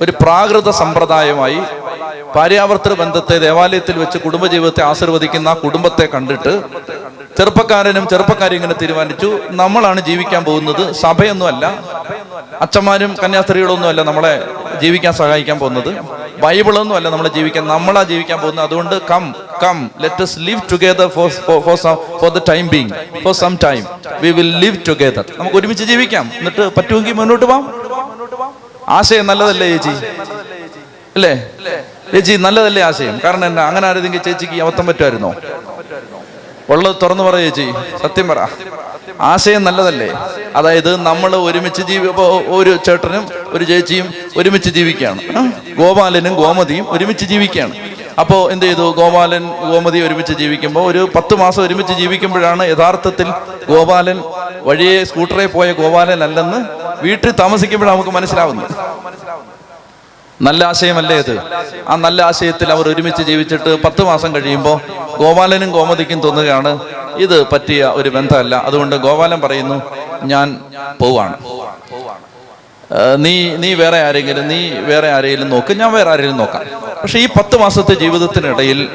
ഒരു 0.00 0.12
പ്രാകൃത 0.22 0.70
സമ്പ്രദായമായി 0.70 1.60
ഭാര്യാഭർത്തൃ 2.34 2.94
ബന്ധത്തെ 2.94 3.38
ദേവാലയത്തിൽ 3.38 3.98
വെച്ച് 3.98 4.18
കുടുംബജീവിതത്തെ 4.18 4.82
ആശീർവദിക്കുന്ന 4.82 5.54
കുടുംബത്തെ 5.54 6.06
കണ്ടിട്ട് 6.14 6.52
ചെറുപ്പക്കാരനും 7.38 8.08
ചെറുപ്പക്കാരും 8.08 8.54
ഇങ്ങനെ 8.54 8.74
തീരുമാനിച്ചു. 8.82 9.38
നമ്മളാണ് 9.50 10.00
ജീവിക്കാൻ 10.00 10.44
പോകുന്നത്. 10.44 10.92
സഭയൊന്നുമല്ല. 10.92 11.66
അച്ഛന്മാരും 12.60 13.16
കന്യാസ്ത്രീകളൊന്നുമല്ല 13.24 14.02
നമ്മളെ 14.02 14.34
ജീവിക്കാൻ 14.82 15.12
സഹായിക്കാൻ 15.20 15.58
പോകുന്നത്. 15.58 15.90
ബൈബിളൊന്നും 16.42 16.96
അല്ല 16.96 17.08
നമ്മളെ 17.08 17.30
ജീവിക്കാൻ 17.36 17.64
നമ്മളാ 17.68 18.02
ജീവിക്കാൻ 18.12 18.38
പോകുന്നത്. 18.40 18.64
അതുകൊണ്ട് 18.64 18.94
come 19.10 19.34
come. 19.62 19.90
Let 20.00 20.22
us 20.24 20.32
live 20.48 20.60
together 20.72 21.08
for 21.16 21.28
for 21.66 21.76
for 22.20 22.28
the 22.38 22.40
time 22.48 22.68
being 22.68 22.90
for 23.24 23.34
some 23.42 23.58
time 23.64 23.82
we 24.24 24.30
will 24.38 24.52
live 24.64 24.78
together 24.88 25.24
നമുക്ക് 25.38 25.56
ഒരുമിച്ച് 25.56 25.84
ജീവിക്കാം. 25.84 26.30
എന്നിട്ട് 26.38 26.64
പറ്റുമെങ്കിൽ 26.76 27.12
മുന്നോട്ട് 27.20 27.44
പോവാം. 27.44 27.64
ആശയം 28.88 29.26
നല്ലതല്ലേ 29.26 29.66
ചേച്ചി? 29.76 29.94
അല്ലേ? 31.16 31.32
ചേച്ചി 32.12 32.34
നല്ലതല്ലേ 32.46 32.82
ആശയം? 32.82 33.20
കാരണം 33.24 33.46
എന്നാ 33.46 33.62
അങ്ങനെ 33.68 33.86
ആരെങ്കിലും 33.88 34.24
ചേച്ചിക്ക് 34.24 34.62
അബദ്ധം 34.62 34.86
പറ്റുമായിരുന്നോ? 34.86 35.30
ഉള്ളത് 36.72 36.96
തുറന്നു 37.02 37.24
പറയേ 37.28 37.50
ചെയ് 37.58 37.72
സത്യം 38.02 38.26
പറ. 38.30 38.40
ആശയം 39.32 39.62
നല്ലതല്ലേ? 39.66 40.08
അതായത് 40.58 40.90
നമ്മൾ 41.08 41.32
ഒരുമിച്ച് 41.48 41.82
ജീവി 41.90 42.08
ഒരു 42.58 42.72
ചേട്ടനും 42.86 43.24
ഒരു 43.56 43.64
ചേച്ചിയും 43.70 44.06
ഒരുമിച്ച് 44.40 44.70
ജീവിക്കുകയാണ്? 44.76 45.20
ഗോപാലനും 45.80 46.34
ഗോമതിയും 46.42 46.86
ഒരുമിച്ച് 46.94 47.24
ജീവിക്കുകയാണ്. 47.32 47.74
അപ്പോൾ 48.22 48.40
എന്ത് 48.52 48.64
ചെയ്തു? 48.66 48.86
ഗോപാലൻ 49.00 49.44
ഗോമതി 49.70 49.98
ഒരുമിച്ച് 50.06 50.34
ജീവിക്കുമ്പോൾ 50.40 50.84
ഒരു 50.90 51.02
പത്ത് 51.16 51.34
മാസം 51.42 51.60
ഒരുമിച്ച് 51.66 51.94
ജീവിക്കുമ്പോഴാണ് 52.00 52.62
യഥാർത്ഥത്തിൽ 52.72 53.28
ഗോപാലൻ 53.72 54.18
വഴിയെ 54.68 54.96
സ്കൂട്ടറിൽ 55.10 55.50
പോയ 55.56 55.68
ഗോപാലൻ 55.80 56.22
അല്ലെന്ന് 56.26 56.60
വീട്ടിൽ 57.02 57.30
താമസിക്കുമ്പോഴാണ് 57.42 57.94
നമുക്ക് 57.96 58.14
മനസ്സിലാവുന്നത്. 58.18 58.72
നല്ല 60.46 60.64
ആശയമല്ലേ 60.64 61.16
അത് 61.18 61.36
ആ 61.88 61.94
നല്ല 61.96 62.22
ആശയത്തിൽ 62.22 62.72
അവർ 62.72 62.88
ഒരുമിച്ച് 62.88 63.22
ജീവിച്ചിട്ട് 63.22 63.70
പത്ത് 63.84 64.02
മാസം 64.02 64.34
കഴിയുമ്പോൾ 64.34 64.76
ഗോപാലനും 65.20 65.70
ഗോമതിക്കും 65.76 66.20
തോന്നുകയാണ് 66.20 66.72
ഇത് 67.24 67.36
പറ്റിയ 67.52 67.84
ഒരു 68.00 68.08
ബന്ധമല്ല. 68.08 68.54
അതുകൊണ്ട് 68.68 68.96
ഗോപാലൻ 68.96 69.40
പറയുന്നു 69.40 69.76
ഞാൻ 70.32 70.46
പോവാണ്. 71.00 71.36
നീ 73.24 73.56
നീ 73.62 73.74
വേറെ 73.74 73.98
ആരെങ്കിലും 74.08 74.48
നീ 74.48 74.60
വേറെ 74.90 75.08
ആരെങ്കിലും 75.16 75.50
നോക്ക് 75.54 75.72
ഞാൻ 75.80 75.90
വേറെ 75.92 76.10
ആരെങ്കിലും 76.10 76.38
നോക്കാം. 76.42 76.62
പക്ഷെ 77.02 77.18
ഈ 77.18 77.26
പത്ത് 77.38 77.56
മാസത്തെ 77.62 77.94
ജീവിതത്തിനിടയിൽ 77.94 78.88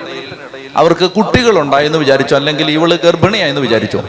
അവർക്ക് 0.81 1.11
കുട്ടികളുണ്ടായെന്ന് 1.17 1.97
വിചാരിച്ചു 1.97 2.35
അല്ലെങ്കിൽ 2.35 2.71
ഇവൾ 2.71 2.91
ഗർഭിണിയായെന്ന് 3.03 3.61
വിചാരിച്ചു? 3.61 3.99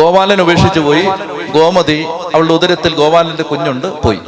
ഗോപാലൻ 0.00 0.40
ഉപേക്ഷിച്ചു 0.40 0.80
പോയി. 0.80 1.04
ഗോമതി 1.56 2.06
അവളുടെ 2.34 2.52
ഉദരത്തിൽ 2.52 2.94
ഗോപാലന്റെ 2.94 3.42
കുഞ്ഞുണ്ട് 3.42 3.86
പോയി. 4.02 4.20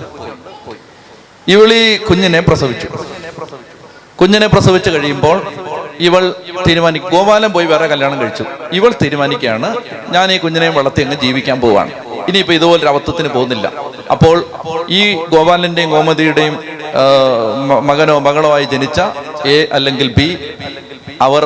ഇവളി 1.52 1.96
കുഞ്ഞിനെ 2.08 2.40
പ്രസവിച്ചു. 2.40 2.88
കുഞ്ഞിനെ 4.20 4.46
പ്രസവിച്ചു 4.46 4.90
കഴിയുമ്പോൾ 4.90 5.38
ഇവൾ 6.06 6.34
തീരുമാനി 6.66 6.98
ഗോപാലൻ 6.98 7.50
പോയി 7.52 7.66
വേറെ 7.66 7.86
കല്യാണം 7.86 8.18
കഴിച്ചു. 8.20 8.44
ഇവൾ 8.72 8.90
തീരുമാനിക്കുകയാണ് 9.02 9.68
ഞാൻ 10.14 10.32
ഈ 10.32 10.36
കുഞ്ഞിനെയും 10.38 10.74
വളർത്തി 10.74 11.02
അങ്ങ് 11.02 11.16
ജീവിക്കാൻ 11.22 11.60
പോവാണ്. 11.60 11.92
ഇനിയിപ്പോ 12.28 12.54
ഇതുപോലൊരു 12.54 12.88
അബദ്ധത്തിന് 12.88 13.28
പോകുന്നില്ല. 13.28 13.72
അപ്പോൾ 14.14 14.36
ഈ 14.90 15.00
ഗോപാലന്റെയും 15.14 15.90
ഗോമതിയുടെയും 15.90 16.54
മകനോ 17.88 18.18
മകളോ 18.18 18.50
ആയി 18.54 18.66
ജനിച്ച 18.72 19.00
എ 19.54 19.56
അല്ലെങ്കിൽ 19.72 20.08
ബി 20.18 20.28
അവർ 21.26 21.42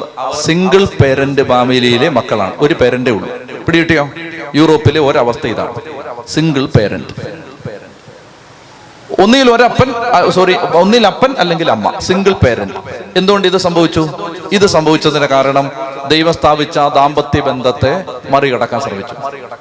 സിംഗിൾ 0.46 0.84
പേരന്റ് 1.02 1.42
ഫാമിലിയിലെ 1.48 2.08
മക്കളാണ്. 2.18 2.54
ഒരു 2.64 2.74
പേരന്റേ 2.80 3.12
ഉള്ളൂ. 3.12 3.28
പിടികിട്ടിയോ? 3.66 4.04
യൂറോപ്പിലെ 4.54 5.00
ഒരവസ്ഥ 5.00 5.46
ഇതാണ്. 5.46 5.74
Single 6.34 6.66
parent. 6.78 7.14
ഒന്നിൽ 9.20 9.50
ഒരപ്പൻ 9.50 9.88
സോറി 10.36 10.54
ഒന്നിൽ 10.80 11.06
അപ്പൻ 11.06 11.32
അല്ലെങ്കിൽ 11.38 11.70
അമ്മ 11.70 11.92
സിംഗിൾ 12.08 12.34
പേരന്റ് 12.44 12.74
എന്തുകൊണ്ട് 13.16 13.48
ഇത് 13.48 13.56
സംഭവിച്ചു? 13.56 14.02
ഇത് 14.52 14.66
സംഭവിച്ചതിന്റെ 14.66 15.26
കാരണം 15.26 15.70
ദൈവം 16.12 16.34
സ്ഥാപിച്ച 16.34 16.78
ദാമ്പത്യ 16.78 17.40
ബന്ധത്തെ 17.40 17.92
മറികടക്കാൻ 18.30 18.80
ശ്രമിച്ചു. 18.80 19.14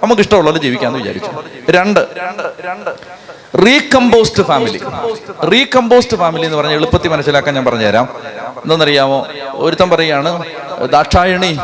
നമുക്ക് 0.03 0.21
ഇഷ്ടമുള്ളത് 0.21 0.59
ജീവിക്കാന്ന് 0.61 0.99
വിചാരിച്ചു. 0.99 1.31
രണ്ട് 1.77 2.01
റീകമ്പോസ്റ്റ് 3.65 4.43
ഫാമിലി 4.43 4.79
റീകമ്പോസ്റ്റ് 5.53 6.17
ഫാമിലി 6.17 6.45
എന്ന് 6.45 6.57
പറഞ്ഞാൽ 6.57 6.77
എളുപ്പത്തിൽ 6.77 7.11
മനസ്സിലാക്കാൻ 7.11 7.55
ഞാൻ 7.55 7.65
പറഞ്ഞുതരാം. 7.65 8.07
എന്തെന്നറിയാമോ 8.63 9.27
ഒരുത്തൻ 9.53 9.89
പറയാണ് 9.89 10.31
ദാക്ഷായണി 10.91 11.57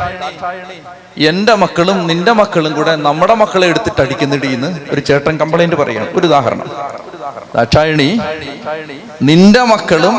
എന്റെ 1.30 1.54
മക്കളും 1.54 2.06
നിന്റെ 2.06 2.32
മക്കളും 2.32 2.72
കൂടെ 2.72 2.96
നമ്മുടെ 2.96 3.34
മക്കളെ 3.34 3.66
എടുത്തിട്ട് 3.66 4.00
അടിക്കുന്നിടീന്ന് 4.00 4.68
ഒരു 4.92 5.00
ചേട്ടൻ 5.00 5.36
കംപ്ലൈന്റ് 5.38 5.76
പറയാണ് 5.76 6.10
ഒരു 6.18 6.26
ഉദാഹരണം. 6.26 6.68
ദാക്ഷായണി 7.56 8.08
നിന്റെ 9.28 9.62
മക്കളും 9.72 10.14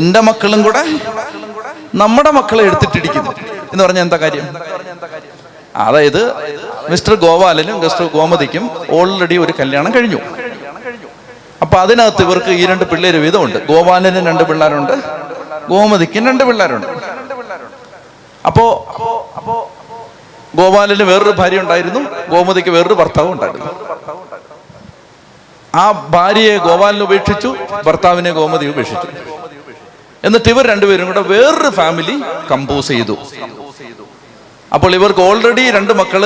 എന്റെ 0.00 0.20
മക്കളും 0.28 0.60
കൂടെ 0.66 0.82
നമ്മുടെ 2.02 2.30
മക്കളെ 2.38 2.62
എടുത്തിട്ടിരിക്കുന്നു 2.68 3.32
എന്ന് 3.72 3.82
പറഞ്ഞാൽ 3.84 4.04
എന്താ 4.06 4.18
കാര്യം? 4.24 4.46
അതായത് 5.86 6.20
മിസ്റ്റർ 6.90 7.14
ഗോപാലനും 7.24 7.76
മിസ്റ്റർ 7.84 8.06
ഗോമതിക്കും 8.16 8.64
ഓൾറെഡി 8.98 9.36
ഒരു 9.44 9.52
കല്യാണം 9.60 9.90
കഴിഞ്ഞു. 9.96 10.18
അപ്പൊ 11.64 11.76
അതിനകത്ത് 11.84 12.22
ഇവർക്ക് 12.26 12.50
ഈ 12.60 12.66
രണ്ട് 12.70 12.84
പിള്ളേര് 12.90 13.18
വീതമുണ്ട് 13.26 13.58
ഗോപാലനും 13.70 14.26
രണ്ട് 14.30 14.44
പിള്ളേരുണ്ട്. 14.50 14.94
ഗോമതിക്കും 15.70 16.26
രണ്ട് 16.30 16.44
പിള്ളേരുണ്ട്. 16.48 16.86
അപ്പോ 18.46 18.64
ഗോപാലന് 20.58 21.04
വേറൊരു 21.10 21.32
ഭാര്യ 21.38 21.58
ഉണ്ടായിരുന്നു. 21.64 22.00
ഗോമതിക്ക് 22.32 22.70
വേറൊരു 22.76 22.96
ഭർത്താവ് 23.00 23.28
ഉണ്ടായിരുന്നു. 23.34 23.70
ആ 25.82 25.84
ഭാര്യയെ 26.14 26.56
ഗോപാലൻ 26.66 27.00
ഉപേക്ഷിച്ചു 27.06 27.50
ഭർത്താവിനെ 27.86 28.30
ഗോമതി 28.38 28.66
ഉപേക്ഷിച്ചു. 28.72 29.08
എന്നിട്ട് 30.26 30.48
ഇവർ 30.52 30.64
രണ്ടുപേരും 30.72 31.06
കൂടെ 31.10 31.22
വേറൊരു 31.32 31.70
ഫാമിലി 31.78 32.14
കമ്പോസ് 32.50 32.88
ചെയ്തു. 32.94 33.16
അപ്പോൾ 34.76 34.92
ഇവർക്ക് 34.98 35.22
ഓൾറെഡി 35.28 35.64
രണ്ട് 35.76 35.92
മക്കൾ 35.98 36.22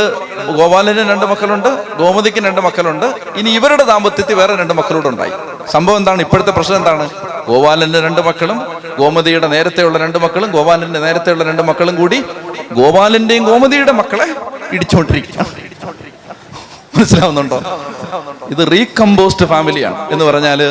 ഗോപാലന് 0.58 1.02
രണ്ട് 1.10 1.24
മക്കളുണ്ട് 1.32 1.68
ഗോമതിക്ക് 2.00 2.40
രണ്ട് 2.46 2.60
മക്കളുണ്ട്. 2.66 3.06
ഇനി 3.40 3.50
ഇവരുടെ 3.58 3.84
ദാമ്പത്യത്തിൽ 3.90 4.36
വേറെ 4.40 4.54
രണ്ട് 4.60 4.74
മക്കളോട് 4.78 5.08
ഉണ്ടായി. 5.12 5.32
സംഭവം 5.74 5.98
എന്താണ്? 6.00 6.20
ഇപ്പോഴത്തെ 6.26 6.52
പ്രശ്നം 6.58 6.78
എന്താണ്? 6.80 7.06
ഗോപാലന്റെ 7.48 8.00
രണ്ട് 8.06 8.22
മക്കളും 8.28 8.60
ഗോമതിയുടെ 9.00 9.48
നേരത്തെയുള്ള 9.54 9.98
രണ്ട് 10.04 10.18
മക്കളും 10.24 10.50
ഗോപാലന്റെ 10.56 11.00
നേരത്തെയുള്ള 11.06 11.44
രണ്ട് 11.50 11.62
മക്കളും 11.70 11.96
കൂടി 12.02 12.20
ഗോപാലന്റെയും 12.80 13.44
ഗോമതിയുടെ 13.50 13.94
മക്കളെ 14.00 14.28
ഇടിച്ചുകൊണ്ടിരിക്കുക 14.76 15.46
മനസ്സിലാവുന്നുണ്ടോ? 16.98 17.58
ഇത് 18.50 18.72
റീകമ്പോസ്റ്റ് 18.72 19.46
ഫാമിലിയാണ് 19.46 20.12
എന്ന് 20.12 20.24
പറഞ്ഞാൽ 20.24 20.62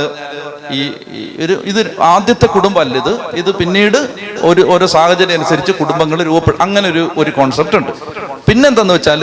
ഈ 0.72 0.82
ഒരു 1.44 1.54
ഇത് 1.66 2.02
ആദ്യത്തെ 2.02 2.46
കുടുംബമല്ല 2.46 2.98
ഇത്. 2.98 3.14
ഇത് 3.42 3.56
പിന്നീട് 3.56 3.98
ഒരു 4.42 4.62
ഓരോ 4.74 4.86
സാഹചര്യം 4.88 5.34
അനുസരിച്ച് 5.34 5.72
കുടുംബങ്ങൾ 5.72 6.24
രൂപപ്പെടും 6.24 6.62
അങ്ങനെ 6.62 6.90
ഒരു 6.90 7.10
ഒരു 7.18 7.32
കോൺസെപ്റ്റ് 7.32 7.78
ഉണ്ട്. 7.78 7.92
പിന്നെന്താന്ന് 8.48 8.94
വെച്ചാൽ 8.94 9.22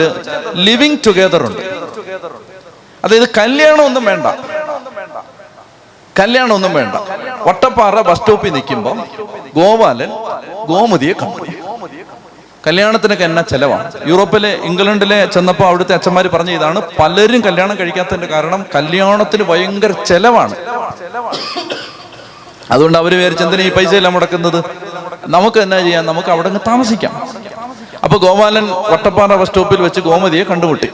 ലിവിങ് 0.53 0.97
ടുഗെദർ 1.07 1.45
ഉണ്ട്. 1.45 1.61
അതായത് 3.05 3.27
കല്യാണമൊന്നും 3.37 4.05
വേണ്ട. 4.05 4.25
കല്യാണമൊന്നും 6.19 6.73
വേണ്ട. 6.73 6.95
വട്ടപ്പാറ 7.47 8.01
ബസ് 8.01 8.19
സ്റ്റോപ്പിൽ 8.19 8.53
നിൽക്കുമ്പോൾ 8.53 8.97
ഗോപാലൻ 9.55 10.09
ഗോമതിയെ 10.65 11.13
കണ്ടു. 11.13 11.64
കല്യാണത്തിനൊക്കെ 12.65 13.25
എന്നാ 13.29 13.41
ചെലവാണ്. 13.51 13.87
യൂറോപ്പിലെ 14.11 14.51
ഇംഗ്ലണ്ടിലെ 14.69 15.17
ചെന്നപ്പോൾ 15.33 15.67
അവിടുത്തെ 15.69 15.93
അച്ഛന്മാർ 15.97 16.25
പറഞ്ഞ 16.35 16.51
ഇതാണ് 16.59 16.79
പലരും 16.99 17.41
കല്യാണം 17.47 17.75
കഴിക്കാത്തതിന്റെ 17.81 18.27
കാരണം 18.33 18.61
കല്യാണത്തിന് 18.75 19.43
ഭയങ്കര 19.51 19.91
ചെലവാണ്. 20.09 20.55
അതുകൊണ്ട് 22.73 22.97
അവർ 23.01 23.11
വിചാരിച്ചെന്തിനാ 23.19 23.63
ഈ 23.69 23.71
എല്ലാം 23.99 24.13
മുടക്കുന്നത്? 24.15 24.59
നമുക്ക് 25.35 25.59
എന്നാ 25.65 25.77
ചെയ്യാം? 25.85 26.05
നമുക്ക് 26.11 26.29
അവിടെ 26.35 26.47
അങ്ങ് 26.51 26.61
താമസിക്കാം. 26.71 27.13
അപ്പൊ 28.05 28.17
ഗോപാലൻ 28.25 28.65
വട്ടപ്പാറ 28.91 29.31
ബസ് 29.41 29.49
സ്റ്റോപ്പിൽ 29.49 29.79
വെച്ച് 29.87 30.01
ഗോമതിയെ 30.09 30.43
കണ്ടുമുട്ടി. 30.51 30.89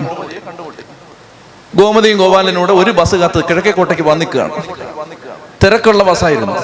ഗോമതിയും 1.79 2.17
ഗോപാലനോട് 2.21 2.71
ഒരു 2.81 2.91
ബസ് 2.99 3.17
കാത്ത് 3.21 3.39
കിഴക്കേക്കോട്ടയ്ക്ക് 3.49 4.05
വന്നിക്കുകയാണ് 4.11 4.53
തിരക്കുള്ള 5.63 6.03
ബസ്സായിരുന്നു. 6.09 6.55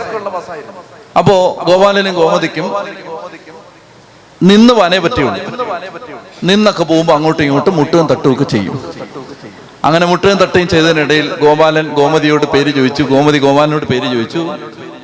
അപ്പോ 1.20 1.36
ഗോപാലനും 1.68 2.16
ഗോമതിക്കും 2.22 2.66
നിന്ന് 4.50 4.74
വനേ 4.80 5.00
പറ്റിയുള്ളൂ 5.04 5.40
നിന്നൊക്കെ 6.50 6.84
പോകുമ്പോൾ 6.84 7.14
അങ്ങോട്ടും 7.18 7.44
ഇങ്ങോട്ടും 7.44 7.76
മുട്ടുകയും 7.80 8.08
തട്ടുകയൊക്കെ 8.12 8.46
ചെയ്യും. 8.54 8.76
അങ്ങനെ 9.88 10.06
മുട്ടുകയും 10.12 10.38
തട്ടുകയും 10.42 10.68
ചെയ്തതിനിടയിൽ 10.74 11.28
ഗോപാലൻ 11.42 11.88
ഗോമതിയോട് 12.00 12.46
പേര് 12.54 12.72
ചോദിച്ചു. 12.78 13.04
ഗോമതി 13.04 13.40
ഗോപാലനോട് 13.46 13.86
പേര് 13.92 14.08
ചോദിച്ചു. 14.14 14.42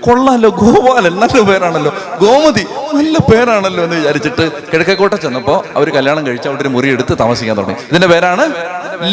കൊള്ളാലോ 0.06 0.50
ഗോപാലൻ 0.62 1.14
നല്ല 1.20 1.42
പേരാണല്ലോ. 1.50 1.92
ഗോമതി 2.24 2.64
നല്ല 2.98 3.18
പേരാണല്ലോ 3.30 3.84
എന്ന് 3.84 3.98
വിചാരിച്ചിട്ട് 4.00 4.46
കിഴക്കേക്കോട്ട 4.72 5.14
ചെന്നപ്പോൾ 5.26 5.58
അവർ 5.78 5.90
കല്യാണം 5.98 6.26
കഴിച്ച് 6.28 6.48
അവിടെ 6.48 6.62
ഒരു 6.62 6.72
മുറി 6.76 6.90
എടുത്ത് 6.96 7.14
താമസിക്കാൻ 7.22 7.58
തുടങ്ങി. 7.58 7.78
ഇതിന്റെ 7.92 8.08
പേരാണ് 8.14 8.46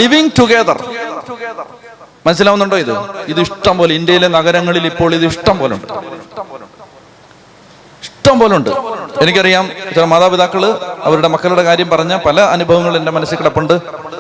ലിവിങ് 0.00 0.30
ടുഗെദർ 0.38 0.78
മനസ്സിലാവുന്നുണ്ടോ 2.26 2.78
ഇത്? 2.84 2.94
ഇത് 3.32 3.40
ഇഷ്ടം 3.40 3.78
പോലെ 3.78 3.94
ഇന്ത്യയിലെ 3.94 4.28
നഗരങ്ങളിൽ 4.28 4.86
ഇപ്പോൾ 4.86 5.14
ഇത് 5.14 5.24
ഇഷ്ടം 5.26 5.58
പോലെ 5.58 5.74
ഉണ്ട്. 5.74 5.92
ഇഷ്ടം 8.30 8.40
പോലെ 8.40 8.56
ഉണ്ട്. 8.56 8.70
എനിക്കറിയാം 9.22 9.64
ചില 9.94 10.04
മാതാപിതാക്കൾ 10.04 10.62
അവരുടെ 11.04 11.28
മക്കളുടെ 11.28 11.62
കാര്യം 11.62 11.88
പറഞ്ഞ 11.88 12.12
പല 12.26 12.40
അനുഭവങ്ങളും 12.54 12.98
എന്റെ 12.98 13.12
മനസ്സിൽ 13.16 13.36
കിടപ്പുണ്ട്. 13.36 13.74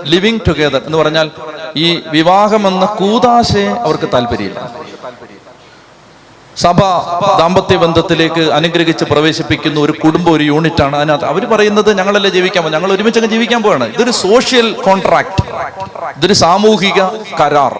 ലിവിങ് 0.04 0.40
ടുഗെദർ 0.48 0.82
എന്ന് 0.86 0.98
പറഞ്ഞാൽ 0.98 1.30
ഈ 1.76 1.86
വിവാഹം 2.06 2.62
എന്ന 2.66 2.84
കൂതാശയെ 3.00 3.68
അവർക്ക് 3.86 4.08
താല്പര്യമില്ല. 4.14 4.60
സഭ 6.56 6.80
ദാമ്പത്യ 7.38 7.76
ബന്ധത്തിലേക്ക് 7.76 8.42
അനുഗ്രഹിച്ച് 8.58 9.04
പ്രവേശിപ്പിക്കുന്ന 9.04 9.80
ഒരു 9.80 9.92
കുടുംബം 9.92 10.32
ഒരു 10.32 10.44
യൂണിറ്റ് 10.50 10.82
ആണ്. 10.82 10.96
അതിനകത്ത് 10.96 11.24
അവർ 11.24 11.44
പറയുന്നത് 11.52 11.90
ഞങ്ങളല്ലേ 11.98 12.30
ജീവിക്കാൻ 12.30 12.62
പോകും 12.64 12.74
ഞങ്ങൾ 12.74 12.92
ഒരുമിച്ച് 12.92 13.20
അങ്ങ് 13.20 13.30
ജീവിക്കാൻ 13.30 13.62
പോവാണ്. 13.62 13.84
ഇതൊരു 13.94 14.10
സോഷ്യൽ 14.10 14.72
കോൺട്രാക്ട് 14.86 15.42
ഇതൊരു 16.16 16.32
സാമൂഹിക 16.32 17.00
കരാർ. 17.40 17.74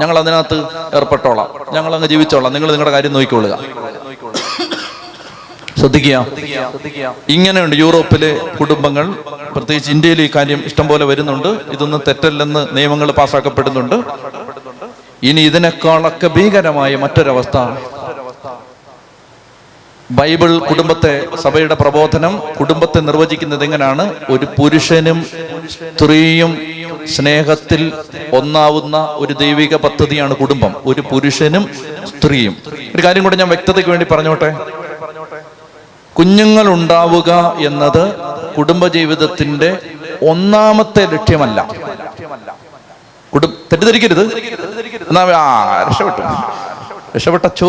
ഞങ്ങൾ 0.00 0.18
അതിനകത്ത് 0.18 0.58
ഏർപ്പെട്ടോളാം. 0.96 1.48
ഞങ്ങൾ 1.72 1.94
അങ്ങ് 1.94 2.08
ജീവിച്ചോളാം. 2.08 2.52
നിങ്ങൾ 2.52 2.70
നിങ്ങളുടെ 2.70 2.94
കാര്യം 2.96 3.12
നോക്കിക്കൊള്ളുക. 3.12 3.58
ശ്രദ്ധിക്കുക. 5.78 6.16
ഇങ്ങനെയുണ്ട് 7.28 7.76
യൂറോപ്പിലെ 7.76 8.30
കുടുംബങ്ങൾ. 8.60 9.06
പ്രത്യേകിച്ച് 9.56 9.90
ഇന്ത്യയിൽ 9.90 10.22
ഈ 10.22 10.30
കാര്യം 10.36 10.62
ഇഷ്ടംപോലെ 10.66 11.04
വരുന്നുണ്ട്. 11.04 11.48
ഇതൊന്നും 11.48 12.02
തെറ്റല്ലെന്ന് 12.08 12.66
നിയമങ്ങൾ 12.76 13.10
പാസ്സാക്കപ്പെടുന്നുണ്ട് 13.10 13.96
ഇനി 15.22 15.40
ഇതിനേക്കാളൊക്കെ 15.40 16.26
ഭീകരമായ 16.26 16.96
മറ്റൊരവസ്ഥ. 16.96 17.58
ബൈബിൾ 20.10 20.58
കുടുംബത്തെ 20.58 21.12
സഭയുടെ 21.42 21.74
പ്രബോധനം 21.74 22.42
കുടുംബത്തെ 22.60 23.00
നിർവചിക്കുന്നത് 23.00 23.64
എങ്ങനെയാണ്? 23.64 24.14
ഒരു 24.30 24.46
പുരുഷനും 24.58 25.26
സ്ത്രീയും 25.74 26.52
സ്നേഹത്തിൽ 27.16 27.92
ഒന്നാവുന്ന 28.32 28.96
ഒരു 29.10 29.32
ദൈവിക 29.32 29.76
പദ്ധതിയാണ് 29.76 30.36
കുടുംബം. 30.36 30.72
ഒരു 30.86 31.00
പുരുഷനും 31.10 31.64
സ്ത്രീയും. 32.08 32.56
ഒരു 32.94 33.02
കാര്യം 33.04 33.22
കൂടെ 33.22 33.36
ഞാൻ 33.36 33.48
വ്യക്തതയ്ക്ക് 33.48 33.90
വേണ്ടി 33.90 34.06
പറഞ്ഞോട്ടെ? 34.10 34.50
കുഞ്ഞുങ്ങൾ 36.18 36.68
ഉണ്ടാവുക 36.68 37.56
എന്നത് 37.66 38.14
കുടുംബജീവിതത്തിന്റെ 38.58 39.78
ഒന്നാമത്തെ 40.30 41.06
ലക്ഷ്യമല്ല. 41.06 41.66
കുടും 43.34 43.50
തെറ്റിദ്ധരിക്കരുത്. 43.50 44.36
എന്നാ 45.08 45.22
ആ 45.22 45.82
രക്ഷപ്പെട്ടു. 45.90 46.22
രക്ഷപ്പെട്ടച്ചോ. 47.16 47.68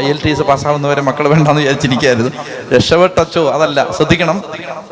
ഐ 0.00 0.04
എൽ 0.04 0.20
ടി 0.24 0.30
എസ് 0.30 0.42
പാസ്സാവുന്നവരെ 0.42 1.00
മക്കൾ 1.00 1.28
വേണ്ടെന്ന് 1.28 1.60
വിചാരിച്ചിരിക്കായിരുന്നു. 1.60 2.30
രക്ഷപ്പെട്ടച്ചോ. 2.74 3.50
അതല്ല 3.50 3.86
ശ്രദ്ധിക്കണം. 3.96 4.42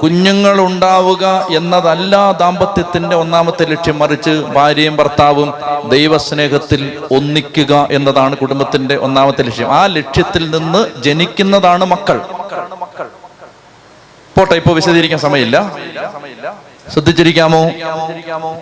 കുഞ്ഞുങ്ങൾ 0.02 0.61
ഉണ്ടാവുക 0.61 1.46
എന്നതല്ല 1.56 2.32
ദാമ്പത്യത്തിന്റെ 2.32 3.16
ഒന്നാമത്തെ 3.16 3.64
ലക്ഷ്യം. 3.64 3.98
മറിച്ച് 3.98 4.30
ഭാര്യയും 4.30 4.96
ഭർത്താവും 4.96 5.54
ദൈവസ്നേഹത്തിൽ 5.88 6.98
ഒന്നിക്കുക 7.11 7.88
എന്നതാണ് 7.90 8.37
കുടുംബത്തിന്റെ 8.37 8.96
ഒന്നാമത്തെ 8.96 9.42
ലക്ഷ്യം. 9.42 9.72
ആ 9.74 9.87
ലക്ഷ്യത്തിൽ 9.87 10.50
നിന്ന് 10.50 11.02
ജനിക്കുന്നതാണ് 11.02 11.85
മക്കൾ. 11.85 12.20
പോട്ടെ 14.37 14.55
ഇപ്പൊ 14.61 14.72
വിശദീകരിക്കാൻ 14.79 15.20
സമയമില്ല. 15.27 15.57
ശ്രദ്ധിച്ചിരിക്കാമോ? 16.92 17.61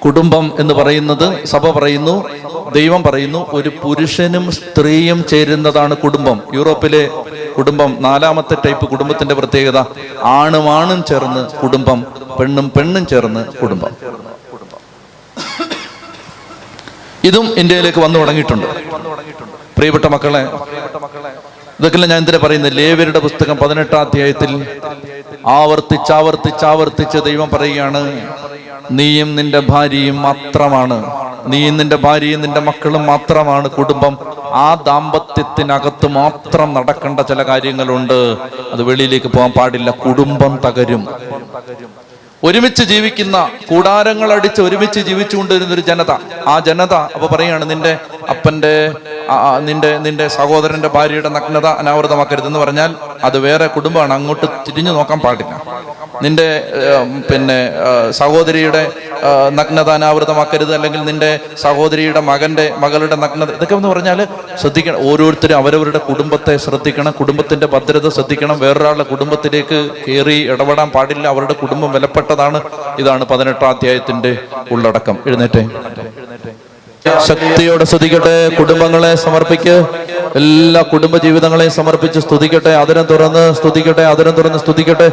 കുടുംബം 0.04 0.44
എന്ന് 0.62 0.74
പറയുന്നത് 0.78 1.24
സഭ 1.52 1.70
പറയുന്നു 1.76 2.14
ദൈവം 2.76 3.00
പറയുന്നു 3.06 3.40
ഒരു 3.56 3.70
പുരുഷനും 3.82 4.44
സ്ത്രീയും 4.58 5.18
ചേരുന്നതാണ് 5.32 5.94
കുടുംബം. 6.04 6.38
യൂറോപ്പിലെ 6.58 7.02
കുടുംബം 7.58 7.90
നാലാമത്തെ 8.06 8.56
ടൈപ്പ് 8.64 8.86
കുടുംബത്തിന്റെ 8.92 9.34
പ്രത്യേകത 9.40 9.80
ആണും 10.38 10.66
ആണും 10.78 11.02
ചേർന്ന് 11.10 11.42
കുടുംബം 11.62 12.00
പെണ്ണും 12.38 12.68
പെണ്ണും 12.76 13.06
ചേർന്ന് 13.12 13.42
കുടുംബം. 13.62 13.92
ഇതും 17.28 17.46
ഇന്ത്യയിലേക്ക് 17.60 18.00
വന്നു 18.06 18.18
തുടങ്ങിയിട്ടുണ്ട്. 18.22 18.66
പ്രിയപ്പെട്ട 19.76 20.06
മക്കളെ 20.14 20.42
ഇതൊക്കെ 21.84 21.98
ഞാൻ 21.98 22.18
എന്തിനാ 22.18 22.38
പറയുന്നത്? 22.42 22.76
ലേവരുടെ 22.76 23.18
പുസ്തകം 23.18 23.56
പതിനെട്ടാം 23.56 24.00
അധ്യായത്തിൽ 24.00 24.52
ആവർത്തിച്ച് 25.46 26.12
ആവർത്തിച്ച് 26.12 26.64
ആവർത്തിച്ച് 26.64 27.18
ദൈവം 27.18 27.48
പറയുകയാണ് 27.52 28.00
നീയും 28.90 29.36
നിന്റെ 29.36 29.60
ഭാര്യയും 29.60 30.22
മാത്രമാണ്. 30.22 30.96
നീയും 31.46 31.76
നിന്റെ 31.76 31.96
ഭാര്യയും 31.96 32.40
നിന്റെ 32.40 32.60
മക്കളും 32.60 33.06
മാത്രമാണ് 33.06 33.68
കുടുംബം. 33.70 34.18
ആ 34.64 34.74
ദാമ്പത്യത്തിനകത്ത് 34.86 36.08
മാത്രം 36.08 36.74
നടക്കേണ്ട 36.74 37.20
ചില 37.20 37.42
കാര്യങ്ങളുണ്ട്. 37.42 38.18
അത് 38.72 38.82
വെളിയിലേക്ക് 38.82 39.26
പോകാൻ 39.26 39.52
പാടില്ല. 39.58 39.90
കുടുംബം 39.90 40.58
തകരും. 40.66 41.08
ഒരുമിച്ച് 42.46 42.84
ജീവിക്കുന്ന 42.92 43.36
കൂടാരങ്ങൾ 43.68 44.28
അടിച്ച് 44.32 44.60
ഒരുമിച്ച് 44.66 45.00
ജീവിച്ചുകൊണ്ടിരുന്ന 45.08 45.72
ഒരു 45.74 45.84
ജനത. 45.90 46.12
ആ 46.52 46.54
ജനത 46.68 46.94
അപ്പൊ 47.14 47.26
പറയാണ് 47.34 47.64
നിന്റെ 47.70 47.92
അപ്പന്റെ 48.32 48.74
നിന്റെ 49.68 49.90
നിന്റെ 50.06 50.26
സഹോദരന്റെ 50.38 50.88
ഭാര്യയുടെ 50.96 51.30
നഗ്നത 51.36 51.66
അനാവൃതമാക്കരുതെന്ന് 51.80 52.60
പറഞ്ഞാൽ 52.64 52.90
അത് 53.28 53.38
വേറെ 53.46 53.66
കുടുംബമാണ്. 53.76 54.12
അങ്ങോട്ട് 54.18 54.46
തിരിഞ്ഞു 54.66 54.92
നോക്കാൻ 54.98 55.20
പാടില്ല. 55.26 55.54
നിന്റെ 56.22 56.64
പിന്നെ 57.32 57.70
സഹോദരിയുടെ 58.10 58.90
നഗ്നത 59.48 59.90
അനാവൃതമാക്കരുത് 59.90 60.74
അല്ലെങ്കിൽ 60.74 61.04
നിന്റെ 61.04 61.38
സഹോദരിയുടെ 61.62 62.20
മകന്റെ 62.20 62.74
മകളുടെ 62.78 63.16
നഗ്നത 63.16 63.50
ഇതൊക്കെ 63.50 63.74
എന്ന് 63.74 63.88
പറഞ്ഞാൽ 63.88 64.26
ശ്രദ്ധിക്കണം. 64.60 65.12
ഓരോരുത്തരും 65.12 65.56
അവരവരുടെ 65.56 65.98
കുടുംബത്തെ 65.98 66.56
ശ്രദ്ധിക്കണം. 66.56 67.12
കുടുംബത്തിന്റെ 67.12 67.66
ഭദ്രത 67.66 68.08
ശ്രദ്ധിക്കണം. 68.08 68.58
വേറൊരാളുടെ 68.58 69.02
കുടുംബത്തിലേക്ക് 69.02 69.88
കയറി 70.08 70.50
ഇടപെടാൻ 70.50 70.90
പാടില്ല. 70.90 71.28
അവരുടെ 71.28 71.52
കുടുംബം 71.52 71.92
വിലപ്പെട്ടതാണ്. 71.92 72.60
ഇതാണ് 72.98 73.24
പതിനെട്ടാം 73.24 73.68
അധ്യായത്തിന്റെ 73.68 74.38
ഉള്ളടക്കം. 74.70 75.18
എഴുന്നേറ്റേ. 75.26 75.68
ശക്തിയോടെ 77.26 77.84
സ്തുതിക്കട്ടെ. 77.84 78.48
കുടുംബങ്ങളെ 78.48 79.14
സമർപ്പിക്ക്. 79.14 79.84
എല്ലാ 80.34 80.82
കുടുംബ 80.82 81.16
ജീവിതങ്ങളെയും 81.16 81.72
സമർപ്പിച്ച് 81.72 82.20
സ്തുതിക്കട്ടെ. 82.20 82.70
അതിനെ 82.70 83.02
തുറന്ന് 83.02 83.54
സ്തുതിക്കട്ടെ. 83.54 84.02
അതിനെ 84.02 84.30
തുറന്ന് 84.30 84.58
സ്തുതിക്കട്ടെ. 84.58 85.10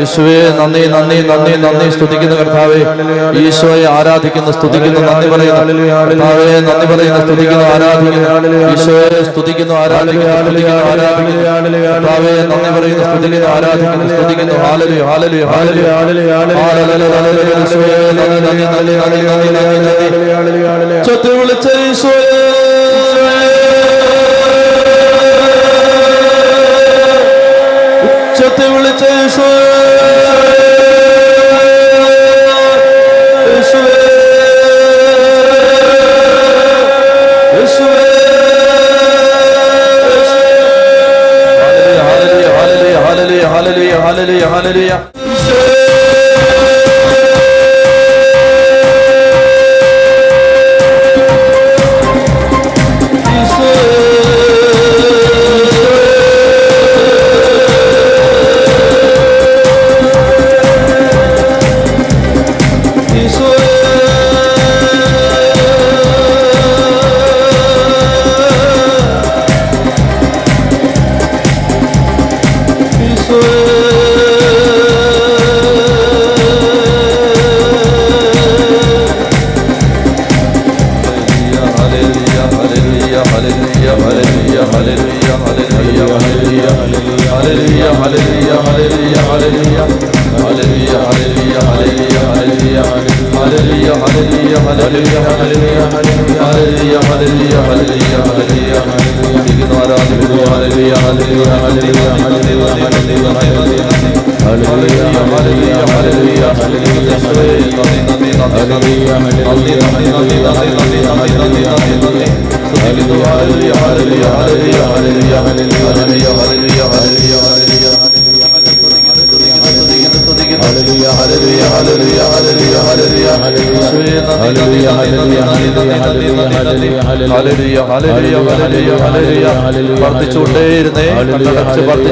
യേശുവേ 0.00 0.36
നന്ദി 0.58 0.80
നന്ദി 0.94 1.16
നന്ദി 1.30 1.52
നന്ദി. 1.64 1.86
സ്തുതിക്കുന്ന 1.94 2.34
കർത്താവേ 2.40 2.78
ഈശോയെ 3.42 3.86
ആരാധിക്കുന്നു 3.96 4.50
സ്തുതിക്കുന്നു 4.56 5.00
നന്ദി 5.08 5.28
പറയുന്നു. 5.34 5.62
കർത്താവേ 6.10 6.46
നന്ദി 6.68 6.86
പറയുന്നു 6.92 7.20
സ്തുതിക്കുന്നു 7.24 7.64
ആരാധിക്കുന്നു. 7.74 8.20
ഈശോയെ 8.72 9.20
സ്തുതിക്കുന്നു 9.28 9.74
ആരാധിക്കുന്നു 9.82 10.34
ആരാധിക്കുന്നു. 10.90 11.42
കർത്താവേ 11.86 12.34
നന്ദി 12.50 12.70
പറയുന്നു 12.76 13.04
സ്തുതിക്കുന്നു 13.10 13.48
ആരാധിക്കുന്നു 13.54 14.08
സ്തുതിക്കുന്നു. 14.14 14.54
ഹാലലു 14.64 14.98
ഹാലലു 15.08 15.40
ഹാലലു 15.52 15.82
ഹാലലു 16.60 17.06
നന്ദി 17.14 17.42
നന്ദി 18.44 18.64
നന്ദി 18.68 18.94
നന്ദി 19.00 19.22
നന്ദി 19.28 19.48
നന്ദി 19.56 19.78
നന്ദി 20.28 21.34
വിളിച്ച 21.38 21.66
ഈശോയെ 21.88 22.38
ഹല്ലേലൂയ 44.16 44.44
ഹല്ലേലൂയ 44.52 44.92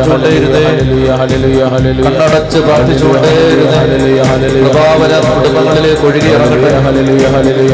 Valeu, 0.07 0.51
valeu. 0.51 0.64
കണ്ണടച്ച് 2.05 2.59
പ്രാർത്ഥിച്ചുകൊണ്ട് 2.67 3.29
കുടുംബങ്ങളിലേക്ക് 5.35 6.05
ഒഴുകി 6.09 6.31
ഇറങ്ങട്ടെ. 6.37 6.71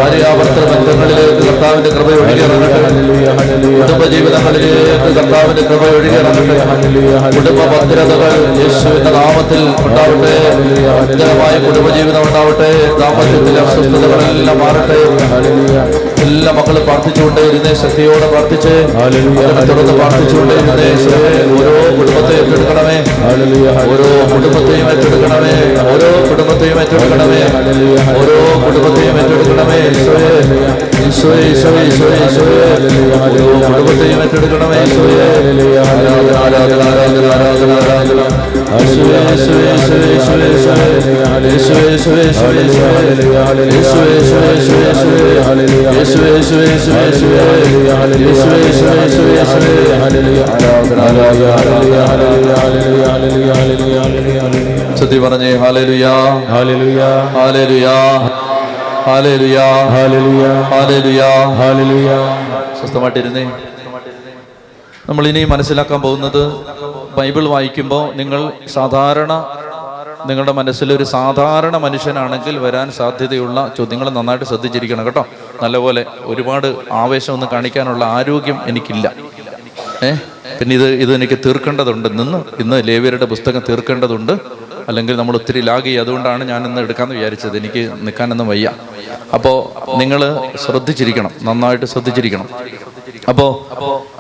ഭാര്യാവർത്തന 0.00 0.64
ബന്ധങ്ങളിലേക്ക് 0.72 1.42
കർത്താവിന്റെ 1.48 1.90
കൃപ 1.96 2.08
ഒഴുകി 2.22 2.42
ഇറങ്ങട്ടെ. 2.46 2.80
കുടുംബ 3.80 4.02
ജീവിതങ്ങളിലേക്ക് 4.14 5.12
കർത്താവിന്റെ 5.18 5.62
കൃപ 5.70 5.82
ഒഴുകി 5.96 6.16
ഇറങ്ങട്ടെ. 6.22 6.56
കുടുംബ 7.36 7.60
ഭദ്രതകൾ 7.72 8.32
യേശുവിന്റെ 8.60 9.12
നാമത്തിൽ 9.18 9.62
ഉണ്ടാവട്ടെ. 9.86 10.34
ഭദ്രമായ 10.98 11.54
കുടുംബജീവിതം 11.66 12.22
ഉണ്ടാവട്ടെ. 12.28 12.70
ദാമ്പത്യത്തിലെ 13.00 13.60
അസ്വസ്ഥതകളെല്ലാം 13.66 14.58
മാറട്ടെ. 14.64 15.00
എല്ലാ 16.26 16.50
മക്കളും 16.56 16.82
പ്രാർത്ഥിച്ചുകൊണ്ട് 16.86 17.40
ഇരുന്നേ 17.48 17.72
ശക്തിയോടെ 17.82 18.26
പ്രാർത്ഥിച്ച് 18.32 18.72
തുടർന്ന് 19.68 19.94
പ്രാർത്ഥിച്ചുകൊണ്ടേ 20.00 20.54
ഇരുന്നേ 20.60 20.88
ഓരോ 21.56 21.72
കുടുംബത്തെ 21.98 22.32
ഏറ്റെടുക്കണമേ. 22.40 22.98
ഓരോ 23.30 24.06
കുടുംബത്തെയും 24.30 24.86
ഏറ്റെടുക്കണമേ 24.92 25.52
ഓരോ 25.90 26.08
കുടുംബത്തെയും 26.28 26.78
ഏറ്റെടുക്കണമേ 26.82 27.40
ഓരോ 28.20 28.36
കുടുംബത്തെയും 28.64 29.16
ഏറ്റെടുക്കണമേ 29.22 29.78
ഈശോയെ 29.90 30.30
ഈശോയെ 31.02 31.42
ഈശോയെ 31.50 31.84
ഈശോയെ 31.88 32.16
ഈശോയെ 32.24 32.66
ഓരോ 33.20 33.44
കുടുംബത്തെയും 33.66 34.22
ഏറ്റെടുക്കണമേ 34.24 34.80
ഈശോയെ 34.86 35.28
ആരാധന 35.84 36.34
ആരാധന 36.40 36.80
ആരാധന 36.88 37.24
ആരാധന 37.36 37.70
ആരാധന 37.78 38.20
ചുറ്റി 54.98 55.18
പറഞ്ഞേ 55.18 55.50
hallelujah 55.62 56.12
hallelujah 56.52 57.10
hallelujah 57.36 57.96
hallelujah 59.06 59.66
hallelujah 59.90 60.48
hallelujah 60.72 61.28
hallelujah 61.60 62.18
സ്വസ്ഥമായിട്ടിരുന്നേ. 62.80 63.44
നമ്മൾ 65.08 65.28
ഇനി 65.28 65.44
മനസ്സിലാക്കാൻ 65.44 66.00
പോകുന്നത് 66.00 66.52
ബൈബിൾ 67.16 67.48
വായിക്കുമ്പോൾ 67.48 68.14
നിങ്ങൾ 68.14 68.52
സാധാരണ 68.72 69.46
നിങ്ങളുടെ 70.26 70.52
മനസ്സിലൊരു 70.52 71.04
സാധാരണ 71.04 71.76
മനുഷ്യനാണെങ്കിൽ 71.76 72.58
വരാൻ 72.58 72.92
സാധ്യതയുള്ള 72.92 73.72
ചോദ്യങ്ങൾ 73.78 74.10
നന്നായിട്ട് 74.10 74.44
ശ്രദ്ധിച്ചിരിക്കണം 74.44 75.06
കേട്ടോ. 75.06 75.26
നല്ലപോലെ 75.62 76.06
ഒരുപാട് 76.20 76.66
ആവേശം 76.66 76.92
ആവേശമൊന്നും 76.92 77.48
കാണിക്കാനുള്ള 77.52 78.04
ആരോഗ്യം 78.04 78.60
എനിക്കില്ല. 78.66 79.12
ഏ? 80.02 80.14
പിന്നെ 80.58 80.74
ഇത് 80.76 80.88
ഇത് 80.88 81.14
എനിക്ക് 81.14 81.38
തീർക്കേണ്ടതുണ്ട്. 81.46 82.18
നിന്ന് 82.18 82.44
ഇന്ന് 82.58 82.88
ലേവിയരുടെ 82.88 83.24
പുസ്തകം 83.24 83.62
തീർക്കേണ്ടതുണ്ട്. 83.68 84.32
അല്ലെങ്കിൽ 84.88 85.16
നമ്മൾ 85.16 85.34
ഒത്തിരി 85.34 85.60
ലാഗ് 85.60 85.98
അതുകൊണ്ടാണ് 85.98 86.44
ഞാൻ 86.44 86.66
ഇന്ന് 86.66 86.80
എടുക്കാമെന്ന് 86.80 87.16
വിചാരിച്ചത്. 87.16 87.56
എനിക്ക് 87.56 87.92
നിൽക്കാനൊന്നും 88.00 88.48
വയ്യ. 88.48 88.72
അപ്പോൾ 89.34 89.88
നിങ്ങൾ 89.96 90.40
ശ്രദ്ധിച്ചിരിക്കണം. 90.56 91.30
നന്നായിട്ട് 91.42 91.86
ശ്രദ്ധിച്ചിരിക്കണം. 91.86 92.48
അപ്പോ 93.28 93.68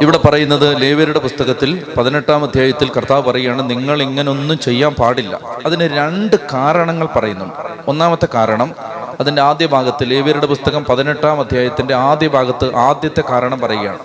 ഇവിടെ 0.00 0.18
പറയുന്നത് 0.18 0.82
ലേവ്യരുടെ 0.82 1.18
പുസ്തകത്തിൽ 1.18 1.86
പതിനെട്ടാം 1.96 2.44
അധ്യായത്തിൽ 2.44 2.90
കർത്താവ് 2.96 3.22
പറയുകയാണ് 3.22 3.70
നിങ്ങൾ 3.70 4.02
ഇങ്ങനൊന്നും 4.02 4.58
ചെയ്യാൻ 4.58 4.94
പാടില്ല. 4.94 5.40
അതിന് 5.66 5.84
രണ്ട് 5.84 6.36
കാരണങ്ങൾ 6.52 7.06
പറയുന്നുണ്ട്. 7.06 7.54
ഒന്നാമത്തെ 7.88 8.28
കാരണം 8.34 8.74
അതിന്റെ 9.20 9.42
ആദ്യ 9.42 9.66
ഭാഗത്ത് 9.66 10.10
ലേവ്യരുടെ 10.10 10.46
പുസ്തകം 10.46 10.84
പതിനെട്ടാം 10.84 11.40
അധ്യായത്തിന്റെ 11.40 11.94
ആദ്യ 11.94 12.28
ഭാഗത്ത് 12.28 12.76
ആദ്യത്തെ 12.76 13.22
കാരണം 13.30 13.60
പറയുകയാണ്. 13.60 13.98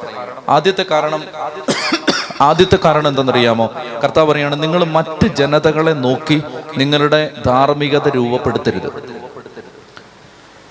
ആദ്യത്തെ 0.49 0.85
കാരണം 0.91 1.23
ആദ്യത്തെ 2.41 2.77
കാരണം 2.85 3.07
എന്തെന്നറിയാമോ? 3.07 3.71
കർത്താവ് 4.03 4.31
പറയുകയാണ് 4.31 4.63
നിങ്ങൾ 4.63 4.83
മറ്റ് 4.83 5.27
ജനതകളെ 5.27 5.91
നോക്കി 5.91 6.43
നിങ്ങളുടെ 6.77 7.31
ധാർമ്മികത 7.45 8.09
രൂപപ്പെടുത്തരുത്. 8.09 9.14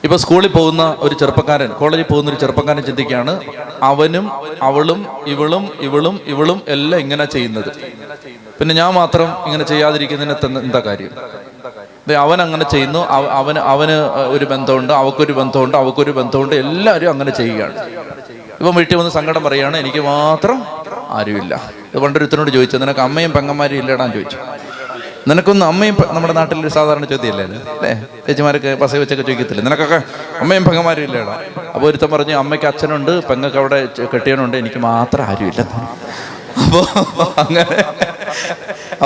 ഇപ്പൊ 0.04 0.16
സ്കൂളിൽ 0.16 0.48
പോകുന്ന 0.48 0.96
ഒരു 0.98 1.14
ചെറുപ്പക്കാരൻ 1.14 1.68
കോളേജിൽ 1.68 2.02
പോകുന്ന 2.02 2.30
ഒരു 2.30 2.40
ചെറുപ്പക്കാരൻ 2.40 2.82
ചിന്തിക്കുകയാണ് 2.82 3.40
അവനും 3.82 4.30
അവളും 4.62 5.06
ഇവളും 5.26 5.68
ഇവളും 5.80 6.20
ഇവളും 6.26 6.62
എല്ലാം 6.68 7.00
ഇങ്ങനെ 7.00 7.24
ചെയ്യുന്നത്. 7.24 7.70
പിന്നെ 8.58 8.74
ഞാൻ 8.74 8.94
മാത്രം 8.94 9.46
ഇങ്ങനെ 9.46 9.64
ചെയ്യാതിരിക്കുന്നതിന് 9.64 10.58
എന്താ 10.58 10.80
കാര്യം? 10.80 11.10
അവൻ 12.18 12.42
അങ്ങനെ 12.42 12.70
ചെയ്യുന്നു 12.70 12.98
അവ- 12.98 13.28
അവന് 13.28 13.58
അവന് 13.58 13.92
ഒരു 14.28 14.44
ബന്ധമുണ്ട് 14.44 14.92
അവക്കൊരു 14.92 15.32
ബന്ധമുണ്ട് 15.32 15.76
അവക്കൊരു 15.76 16.10
ബന്ധമുണ്ട് 16.10 16.54
എല്ലാവരും 16.54 17.10
അങ്ങനെ 17.10 17.30
ചെയ്യുകയാണ്. 17.30 17.78
ഇപ്പം 18.60 18.74
വീട്ടിൽ 18.74 18.96
വന്ന് 18.96 19.10
സങ്കടം 19.10 19.42
പറയുകയാണ് 19.44 19.76
എനിക്ക് 19.76 19.98
മാത്രം 19.98 20.62
ആരുമില്ല. 21.08 21.54
ഇത് 21.94 22.02
പണ്ടൊരുത്തനോട് 22.02 22.50
ചോദിച്ചു 22.50 22.76
നിനക്ക് 22.76 23.00
അമ്മയും 23.00 23.32
പെങ്ങന്മാരും 23.32 23.76
ഇല്ലടാന്ന് 23.76 24.14
ചോദിച്ചു. 24.14 24.36
നിനക്കൊന്നും 25.28 25.66
അമ്മയും 25.72 25.96
നമ്മുടെ 26.14 26.34
നാട്ടിൽ 26.38 26.58
ഒരു 26.64 26.70
സാധാരണ 26.76 27.04
ചോദ്യമല്ലേ? 27.12 27.44
അല്ലേ? 27.74 27.92
ചേച്ചിമാരൊക്കെ 28.26 28.70
പസ 28.82 28.94
വെച്ചൊക്കെ 29.02 29.24
ചോദിക്കത്തില്ല? 29.28 29.62
നിനക്കൊക്കെ 29.68 29.98
അമ്മയും 30.42 30.64
പെങ്ങന്മാരും 30.68 31.04
ഇല്ലേടാ? 31.08 31.36
അപ്പോൾ 31.74 31.86
ഒരുത്തം 31.90 32.10
പറഞ്ഞു 32.14 32.34
അമ്മയ്ക്ക് 32.42 32.68
അച്ഛനുണ്ട് 32.70 33.12
പെങ്ങൾക്ക് 33.30 33.58
അവിടെ 33.62 33.78
കെട്ടിയനുണ്ട് 34.14 34.56
എനിക്ക് 34.62 34.82
മാത്രം 34.90 35.24
ആരുമില്ല. 35.30 35.62
അപ്പോൾ 36.64 36.84
അങ്ങനെ 37.44 37.78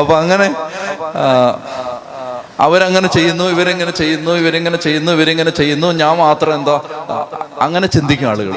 അപ്പോൾ 0.01 0.17
അങ്ങനെ 0.23 0.49
അവരങ്ങനെ 2.61 3.09
ചെയ്യുന്നു 3.09 3.45
ഇവരെങ്ങനെ 3.45 3.91
ചെയ്യുന്നു 3.91 4.31
ഇവരെങ്ങനെ 4.31 4.77
ചെയ്യുന്നു 4.77 5.13
ഇവരെങ്ങനെ 5.13 5.51
ചെയ്യുന്നു. 5.51 5.93
ഞാൻ 5.93 6.17
മാത്രം 6.17 6.55
എന്താ 6.55 6.81
അങ്ങനെ 7.61 7.87
ചിന്തിക്കും 7.87 8.29
ആളുകൾ. 8.29 8.53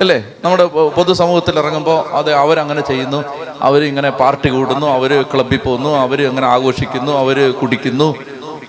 അല്ലേ? 0.00 0.24
നമ്മുടെ 0.44 0.64
പൊതുസമൂഹത്തിൽ 0.64 1.58
ഇറങ്ങുമ്പോൾ 1.58 2.08
അതെ 2.12 2.32
അവരങ്ങനെ 2.34 2.80
ചെയ്യുന്നു. 2.80 3.24
അവരിങ്ങനെ 3.60 4.10
പാർട്ടി 4.10 4.48
കൂടുന്നു 4.48 4.86
അവർ 4.86 5.22
ക്ലബിൽ 5.22 5.56
പോകുന്നു 5.56 5.90
അവർ 5.90 6.28
അങ്ങനെ 6.28 6.46
ആഘോഷിക്കുന്നു 6.46 7.12
അവർ 7.12 7.52
കുടിക്കുന്നു. 7.52 8.14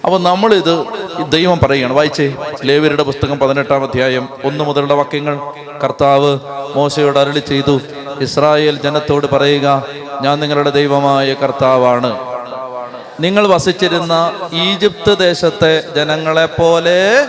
അപ്പോൾ 0.05 0.19
നമ്മളിത് 0.19 0.86
ദൈവം 1.30 1.59
പറയുകയാണ്. 1.63 1.93
വായിച്ചേ 1.93 2.36
ലേവരുടെ 2.63 3.03
പുസ്തകം 3.03 3.39
പതിനെട്ടാം 3.39 3.84
അധ്യായം 3.84 4.30
ഒന്ന് 4.43 4.63
മുതലുള്ള 4.63 4.93
വാക്യങ്ങൾ. 4.93 5.39
കർത്താവ് 5.84 6.39
മോശയോട് 6.76 7.19
അരളി 7.19 7.39
ചെയ്തു 7.39 7.82
ഇസ്രായേൽ 8.21 8.80
ജനത്തോട് 8.80 9.26
പറയുക 9.26 9.86
ഞാൻ 10.21 10.39
നിങ്ങളുടെ 10.39 10.69
ദൈവമായ 10.69 11.34
കർത്താവാണ്. 11.34 12.34
നിങ്ങൾ 13.20 13.47
വസിച്ചിരുന്ന 13.47 14.34
ഈജിപ്ത് 14.53 15.18
ദേശത്തെ 15.18 15.84
ജനങ്ങളെ 15.95 16.45
പോലെ 16.45 17.26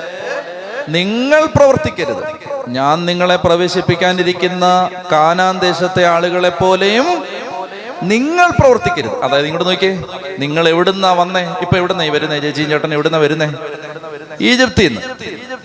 നിങ്ങൾ 0.88 1.46
പ്രവർത്തിക്കരുത്. 1.46 2.24
ഞാൻ 2.68 3.06
നിങ്ങളെ 3.06 3.36
പ്രവേശിപ്പിക്കാനിരിക്കുന്ന 3.36 4.90
കാനാൻ 5.12 5.58
ദേശത്തെ 5.58 6.04
ആളുകളെ 6.04 6.48
പോലെയും 6.48 7.24
നിങ്ങൾ 8.02 8.50
പ്രവർത്തിക്കരുത്. 8.50 9.22
അതായത് 9.22 9.46
ഇങ്ങോട്ട് 9.46 9.70
നോക്കിയേ. 9.70 10.02
നിങ്ങൾ 10.38 10.68
എവിടുന്നാ 10.68 11.12
വന്നേ? 11.12 11.42
ഇപ്പൊ 11.60 11.76
എവിടുന്നാ 11.76 12.04
വരുന്നേ? 12.04 12.38
ചേച്ചി 12.38 12.62
ചേട്ടൻ 12.62 12.94
എവിടുന്നാ 12.94 13.18
വരുന്നേ? 13.18 13.54
ഈജിപ്തിൽ 14.40 14.88
നിന്ന്. 14.88 15.00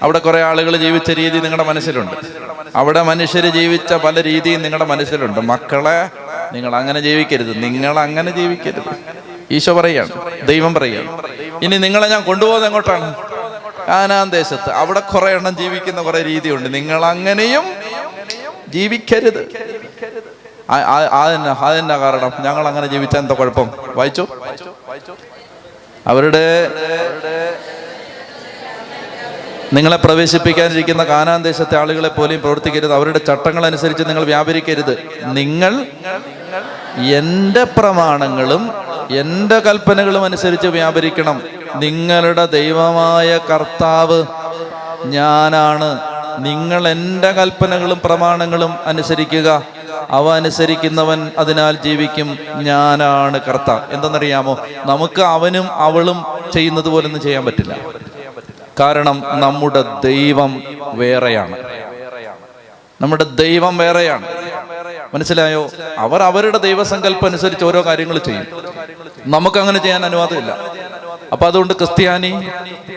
അവിടെ 0.04 0.20
കുറെ 0.20 0.44
ആളുകൾ 0.44 0.78
ജീവിച്ച 0.78 1.10
രീതി 1.10 1.38
നിങ്ങളുടെ 1.38 1.64
മനസ്സിലുണ്ട്. 1.64 2.14
അവിടെ 2.76 3.02
മനുഷ്യർ 3.02 3.46
ജീവിച്ച 3.50 3.94
പല 3.94 4.24
രീതിയും 4.24 4.62
നിങ്ങളുടെ 4.62 4.86
മനസ്സിലുണ്ട്. 4.86 5.40
മക്കളെ 5.40 6.10
നിങ്ങൾ 6.54 6.76
അങ്ങനെ 6.76 7.00
ജീവിക്കരുത്. 7.00 7.64
നിങ്ങൾ 7.64 8.00
അങ്ങനെ 8.00 8.32
ജീവിക്കരുത്. 8.32 9.21
ഈശോ 9.52 9.74
പറയാണ് 9.74 10.12
ദൈവം 10.48 10.74
പറയുക 10.74 11.02
ഇനി 11.64 11.78
നിങ്ങളെ 11.78 12.08
ഞാൻ 12.08 12.22
കൊണ്ടുപോകുന്നത് 12.24 12.68
എങ്ങോട്ടാണ്? 12.70 13.16
കാനാൻ 13.88 14.30
ദേശത്ത്. 14.30 14.70
അവിടെ 14.72 15.00
കുറെ 15.00 15.32
എണ്ണം 15.32 15.58
ജീവിക്കുന്ന 15.58 16.02
കുറെ 16.02 16.24
രീതിയുണ്ട്. 16.24 16.74
നിങ്ങൾ 16.74 17.06
അങ്ങനെയും 17.06 17.64
ജീവിക്കരുത് 18.68 19.42
അതെന്നാ 20.70 21.56
അതെന്നാ 21.60 21.98
കാരണം 21.98 22.32
ഞങ്ങൾ 22.40 22.68
അങ്ങനെ 22.68 22.88
ജീവിച്ച 22.88 23.18
എന്താ 23.18 23.34
കുഴപ്പം? 23.34 23.70
വായിച്ചു? 23.96 24.28
അവരുടെ 26.08 26.46
നിങ്ങളെ 29.74 29.98
പ്രവേശിപ്പിക്കാനിരിക്കുന്ന 29.98 31.04
കാനാൻ 31.04 31.44
ദേശത്തെ 31.44 31.76
ആളുകളെ 31.78 32.10
പോലെയും 32.10 32.42
പ്രവർത്തിക്കരുത്. 32.42 32.94
അവരുടെ 32.94 33.18
ചട്ടങ്ങൾ 33.18 33.66
അനുസരിച്ച് 33.66 34.04
നിങ്ങൾ 34.04 34.24
വ്യാപരിക്കരുത്. 34.24 34.94
നിങ്ങൾ 35.24 35.74
എന്റെ 37.18 37.64
പ്രമാണങ്ങളും 37.64 38.64
എന്റെ 39.16 39.60
കൽപ്പനകളും 39.60 40.26
അനുസരിച്ച് 40.26 40.68
വ്യാപരിക്കണം. 40.68 41.42
നിങ്ങളുടെ 41.76 42.46
ദൈവമായ 42.46 43.38
കർത്താവ് 43.38 44.24
ഞാനാണ്. 45.06 46.00
നിങ്ങൾ 46.40 46.88
എന്റെ 46.88 47.32
കൽപ്പനകളും 47.32 48.02
പ്രമാണങ്ങളും 48.04 48.76
അനുസരിക്കുക. 48.86 49.64
അവ 50.10 50.36
അനുസരിക്കുന്നവൻ 50.36 51.32
അതിനാൽ 51.38 51.78
ജീവിക്കും. 51.78 52.38
ഞാനാണ് 52.54 53.40
കർത്താവ്. 53.42 53.94
എന്തെന്നറിയാമോ? 53.94 54.58
നമുക്ക് 54.86 55.22
അവനും 55.22 55.72
അവളും 55.72 56.26
ചെയ്യുന്നത് 56.54 56.90
പോലൊന്നും 56.90 57.22
ചെയ്യാൻ 57.22 57.46
പറ്റില്ല. 57.46 57.76
കാരണം 58.80 59.24
നമ്മുടെ 59.28 59.84
ദൈവം 60.04 60.64
വേറെയാണ്. 60.84 61.56
നമ്മുടെ 63.02 63.24
ദൈവം 63.24 63.78
വേറെയാണ്. 63.78 64.41
മനസ്സിലായോ? 65.14 65.70
അവർ 65.98 66.24
അവരുടെ 66.24 66.58
ദൈവസങ്കല്പം 66.58 67.26
അനുസരിച്ച് 67.28 67.66
ഓരോ 67.66 67.86
കാര്യങ്ങൾ 67.86 68.18
ചെയ്യും. 68.18 68.46
നമുക്ക് 69.28 69.58
അങ്ങനെ 69.58 69.80
ചെയ്യാൻ 69.80 70.06
അനുവാദമില്ല. 70.06 70.58
അപ്പൊ 71.32 71.48
അതുകൊണ്ട് 71.48 71.74
ക്രിസ്ത്യാനി 71.74 72.48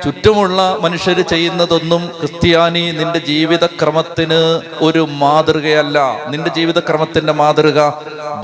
ചുറ്റുമുള്ള 0.04 0.76
മനുഷ്യർ 0.80 1.20
ചെയ്യുന്നതൊന്നും 1.20 2.06
ക്രിസ്ത്യാനി 2.06 2.90
നിന്റെ 2.90 3.18
ജീവിതക്രമത്തിന് 3.18 4.60
ഒരു 4.84 5.06
മാതൃകയല്ല. 5.10 6.26
നിന്റെ 6.28 6.50
ജീവിതക്രമത്തിന്റെ 6.50 7.32
മാതൃക 7.32 7.88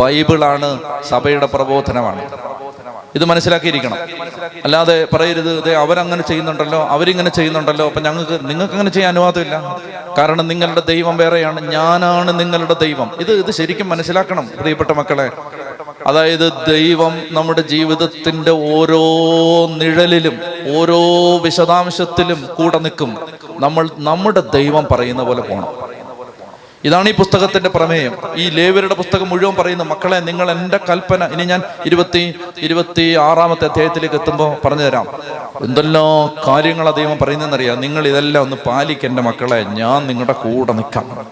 ബൈബിളാണ് 0.00 0.80
സഭയുടെ 1.08 1.46
പ്രബോധനമാണ്. 1.46 2.30
ഇത് 3.14 3.24
മനസ്സിലാക്കിയിരിക്കണം. 3.24 3.98
അല്ലാതെ 4.64 5.06
പറയരുത് 5.14 5.64
ദേ 5.64 5.74
അവരങ്ങനെ 5.74 6.22
ചെയ്യുന്നുണ്ടല്ലോ 6.22 6.88
അവരിങ്ങനെ 6.88 7.30
ചെയ്യുന്നുണ്ടല്ലോ 7.30 7.86
അപ്പം 7.86 8.02
ഞങ്ങൾക്ക് 8.02 8.40
നിങ്ങൾക്ക് 8.44 8.72
അങ്ങനെ 8.72 8.90
ചെയ്യാൻ 8.90 9.12
അനുവാദമില്ല. 9.12 9.76
കാരണം 10.18 10.48
നിങ്ങളുടെ 10.48 10.82
ദൈവം 10.88 11.16
വേറെയാണ് 11.16 11.72
ഞാനാണ് 11.72 12.40
നിങ്ങളുടെ 12.40 12.76
ദൈവം. 12.80 13.10
ഇത് 13.20 13.32
ഇത് 13.32 13.50
ശരിക്കും 13.50 13.88
മനസ്സിലാക്കണം 13.88 14.50
പ്രിയപ്പെട്ട 14.60 14.90
മക്കളെ. 14.90 15.30
അതായത് 16.06 16.52
ദൈവം 16.68 17.22
നമ്മുടെ 17.30 17.62
ജീവിതത്തിന്റെ 17.62 18.50
ഓരോ 18.50 19.02
നിഴലിലും 19.66 20.38
ഓരോ 20.76 21.00
വിശദാംശത്തിലും 21.38 22.48
കൂടെ 22.54 22.78
നിൽക്കും. 22.78 23.18
നമ്മൾ 23.60 23.90
നമ്മുടെ 23.98 24.40
ദൈവം 24.40 24.86
പറയുന്ന 24.90 25.22
പോലെ 25.22 25.42
പോകണം 25.42 25.99
ഇതാണ് 26.84 27.08
ഈ 27.08 27.12
പുസ്തകത്തിന്റെ 27.12 27.68
പ്രമേയം. 27.68 28.12
ഈ 28.36 28.50
ലേവരുടെ 28.50 28.94
പുസ്തകം 28.94 29.28
മുഴുവൻ 29.28 29.54
പറയുന്ന 29.54 29.82
മക്കളെ 29.82 30.16
നിങ്ങൾ 30.16 30.50
എന്റെ 30.50 30.80
കൽപ്പന 30.90 31.24
ഇനി 31.24 31.44
ഞാൻ 31.44 31.62
ഇരുപത്തി 31.86 32.34
ഇരുപത്തി 32.58 33.14
ആറാമത്തെ 33.14 33.64
അധ്യായത്തിലേക്ക് 33.64 34.14
എത്തുമ്പോൾ 34.14 34.56
പറഞ്ഞു 34.64 34.82
തരാം. 34.82 35.06
എന്തെല്ലാം 35.60 36.44
കാര്യങ്ങളാ 36.48 36.90
ദൈവം 36.90 37.18
പറയുന്നതെന്നറിയാം. 37.18 37.80
നിങ്ങൾ 37.80 38.08
ഇതെല്ലാം 38.08 38.42
ഒന്ന് 38.42 38.56
പാലിക്കേണ്ട 38.56 39.20
മക്കളെ 39.20 39.62
ഞാൻ 39.62 40.06
നിങ്ങളുടെ 40.06 40.32
കൂടെ 40.32 40.72
നിൽക്കാം. 40.72 41.26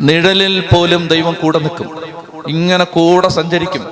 നിഴലിൽ 0.00 0.60
പോലും 0.60 1.08
ദൈവം 1.08 1.36
കൂടെ 1.42 1.58
നിൽക്കും. 1.58 2.00
ഇങ്ങനെ 2.48 2.84
കൂടെ 2.84 3.28
സഞ്ചരിക്കും. 3.28 3.88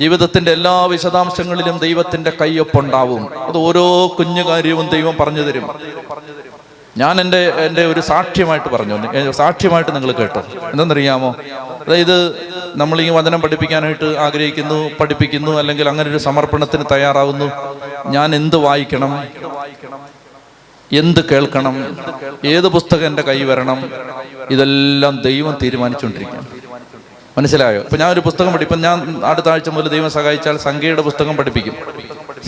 ജീവിതത്തിന്റെ 0.00 0.52
എല്ലാ 0.52 0.84
വിശദാംശങ്ങളിലും 0.84 1.78
ദൈവത്തിന്റെ 1.78 2.32
കയ്യൊപ്പുണ്ടാവും. 2.40 3.42
അത് 3.42 3.56
ഓരോ 3.56 4.06
കുഞ്ഞു 4.18 4.42
കാര്യവും 4.42 4.88
ദൈവം 4.88 5.16
പറഞ്ഞു 5.20 5.42
തരും. 5.42 5.68
ഞാൻ 6.96 7.20
എന്റെ 7.20 7.48
എന്റെ 7.48 7.86
ഒരു 7.86 8.00
സാക്ഷ്യമായിട്ട് 8.00 8.68
പറഞ്ഞു. 8.68 9.30
സാക്ഷ്യമായിട്ട് 9.32 9.94
നിങ്ങൾ 9.94 10.12
കേട്ടോ. 10.12 10.44
എന്തെന്നറിയാമോ? 10.72 11.36
അതായത് 11.88 12.36
നമ്മൾ 12.76 13.00
ഈ 13.00 13.08
വചനം 13.08 13.40
പഠിപ്പിക്കാനായിട്ട് 13.40 14.04
ആഗ്രഹിക്കുന്നു 14.04 14.90
പഠിപ്പിക്കുന്നു 15.00 15.58
അല്ലെങ്കിൽ 15.58 15.88
അങ്ങനെ 15.88 16.10
ഒരു 16.10 16.18
സമർപ്പണത്തിന് 16.18 16.84
തയ്യാറാവുന്നു. 16.92 17.50
ഞാൻ 18.06 18.34
എന്ത് 18.34 18.56
വായിക്കണം? 18.56 19.24
എന്ത് 20.92 21.28
കേൾക്കണം? 21.28 21.96
ഏത് 22.44 22.68
പുസ്തകം 22.68 23.06
എന്റെ 23.06 23.22
കൈ 23.22 23.42
വരണം? 23.42 23.90
ഇതെല്ലാം 24.50 25.22
ദൈവം 25.22 25.58
തീരുമാനിച്ചുകൊണ്ടിരിക്കുകയാണ്. 25.62 26.46
മനസ്സിലായോ? 27.38 27.80
ഇപ്പൊ 27.80 27.96
ഞാൻ 27.96 28.12
ഒരു 28.12 28.20
പുസ്തകം 28.20 28.52
പഠിപ്പം 28.52 28.80
ഞാൻ 28.80 29.24
അടുത്ത 29.24 29.48
ആഴ്ച 29.48 29.68
മുതൽ 29.68 29.88
ദൈവം 29.88 30.10
സഹായിച്ചാൽ 30.10 30.58
സംഖ്യയുടെ 30.58 31.02
പുസ്തകം 31.02 31.36
പഠിപ്പിക്കും. 31.36 31.74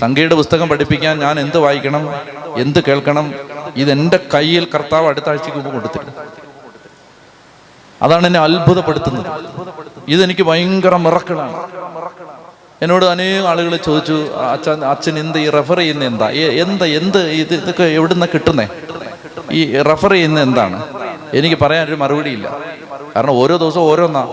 സംഖ്യയുടെ 0.01 0.35
പുസ്തകം 0.35 0.69
പഠിപ്പിക്കാൻ 0.69 1.19
ഞാൻ 1.19 1.41
എന്ത് 1.41 1.59
വായിക്കണം? 1.59 2.11
എന്ത് 2.57 2.79
കേൾക്കണം? 2.89 3.35
ഇതെന്റെ 3.77 4.19
കയ്യിൽ 4.35 4.67
കർത്താവ് 4.75 5.07
അടുത്ത 5.07 5.29
ആഴ്ചക്ക് 5.29 5.57
മുമ്പ് 5.57 5.73
കൊടുത്തിട്ടുണ്ട്. 5.73 6.13
അതാണ് 8.03 8.27
എന്നെ 8.27 8.41
അത്ഭുതപ്പെടുത്തുന്നത്. 8.41 9.27
ഇതെനിക്ക് 10.09 10.43
ഭയങ്കര 10.43 10.97
മിറക്കളാണ്. 10.97 11.69
എന്നോട് 12.83 13.05
അനേകം 13.05 13.49
ആളുകൾ 13.49 13.77
ചോദിച്ചു 13.77 14.13
അച്ഛൻ 14.33 14.85
അച്ഛൻ 14.85 15.19
എന്ത് 15.19 15.39
ഈ 15.39 15.51
റെഫർ 15.51 15.79
ചെയ്യുന്ന 15.79 16.05
എന്താ? 16.05 16.31
എന്താ 16.31 16.87
എന്ത് 16.87 17.19
ഇത് 17.19 17.55
ഇതൊക്കെ 17.55 17.83
എവിടുന്ന 17.83 18.27
കിട്ടുന്നേ? 18.27 18.69
ഈ 19.51 19.83
റെഫർ 19.83 20.13
ചെയ്യുന്ന 20.13 20.41
എന്താണ്? 20.41 20.83
എനിക്ക് 21.35 21.57
പറയാൻ 21.57 21.63
പറയാനൊരു 21.63 21.95
മറുപടിയില്ല. 21.95 22.59
കാരണം 23.17 23.31
ഓരോ 23.31 23.57
ദിവസവും 23.57 23.83
ഓരോന്നാ. 23.83 24.29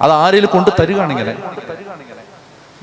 അത് 0.00 0.12
ആരെങ്കിലും 0.12 0.50
കൊണ്ട് 0.52 0.70
തരികയാണ് 0.80 1.10
ഇങ്ങനെ 1.10 1.34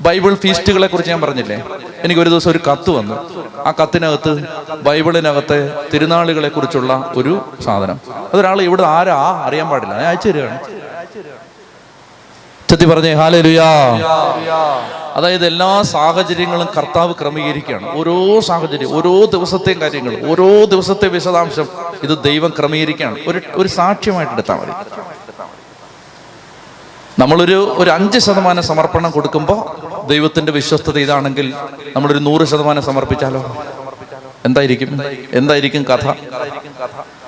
ബൈബിൾ 0.00 0.34
ഫീസ്റ്റുകളെ 0.34 0.86
കുറിച്ച് 0.86 1.10
ഞാൻ 1.10 1.20
പറഞ്ഞില്ലേ? 1.20 1.62
എനിക്ക് 1.98 2.20
ഒരു 2.20 2.30
ദിവസം 2.30 2.50
ഒരു 2.50 2.60
കത്ത് 2.72 2.90
വന്നു. 2.90 3.14
ആ 3.58 3.72
കത്തിനകത്ത് 3.82 4.44
ബൈബിളിനകത്തെ 4.82 5.72
തിരുനാളുകളെ 5.94 6.48
കുറിച്ചുള്ള 6.48 7.12
ഒരു 7.16 7.48
സാധനം. 7.64 8.00
അതൊരാൾ 8.34 8.62
ഇവിടെ 8.62 8.82
ആരാ? 8.82 9.42
അറിയാൻ 9.44 9.68
പാടില്ല. 9.68 9.94
ഞാൻ 9.94 10.06
അയച്ചു 10.06 10.28
തരികയാണ്. 10.28 10.58
ചെത്തി 12.68 12.84
പറഞ്ഞേ 12.84 13.12
ഹാലലുയാ. 13.12 13.66
അതായത് 15.14 15.46
എല്ലാ 15.46 15.82
സാഹചര്യങ്ങളും 15.82 16.68
കർത്താവ് 16.76 17.14
ക്രമീകരിക്കുകയാണ്. 17.14 17.98
ഓരോ 17.98 18.40
സാഹചര്യം 18.40 18.96
ഓരോ 18.96 19.24
ദിവസത്തെയും 19.24 19.80
കാര്യങ്ങൾ 19.80 20.30
ഓരോ 20.30 20.64
ദിവസത്തെ 20.64 21.08
വിശദാംശം 21.08 21.68
ഇത് 22.02 22.22
ദൈവം 22.22 22.52
ക്രമീകരിക്കുകയാണ്. 22.58 23.16
ഒരു 23.26 23.40
ഒരു 23.54 23.68
സാക്ഷ്യമായിട്ട് 23.68 24.32
എടുത്താൽ 24.32 24.56
മതി. 24.56 24.72
നമ്മളൊരു 27.18 27.74
ഒരു 27.80 27.90
അഞ്ച് 27.90 28.18
ശതമാനം 28.18 28.62
സമർപ്പണം 28.62 29.10
കൊടുക്കുമ്പോൾ 29.10 29.58
ദൈവത്തിന്റെ 30.10 30.52
വിശ്വസ്തത 30.52 30.98
ഇതാണെങ്കിൽ 30.98 31.46
നമ്മളൊരു 31.96 32.18
നൂറ് 32.18 32.44
ശതമാനം 32.44 32.82
സമർപ്പിച്ചാലോ? 32.82 33.40
എന്തായിരിക്കും? 34.46 34.90
എന്തായിരിക്കും 35.32 35.82
കഥ? 35.90 36.04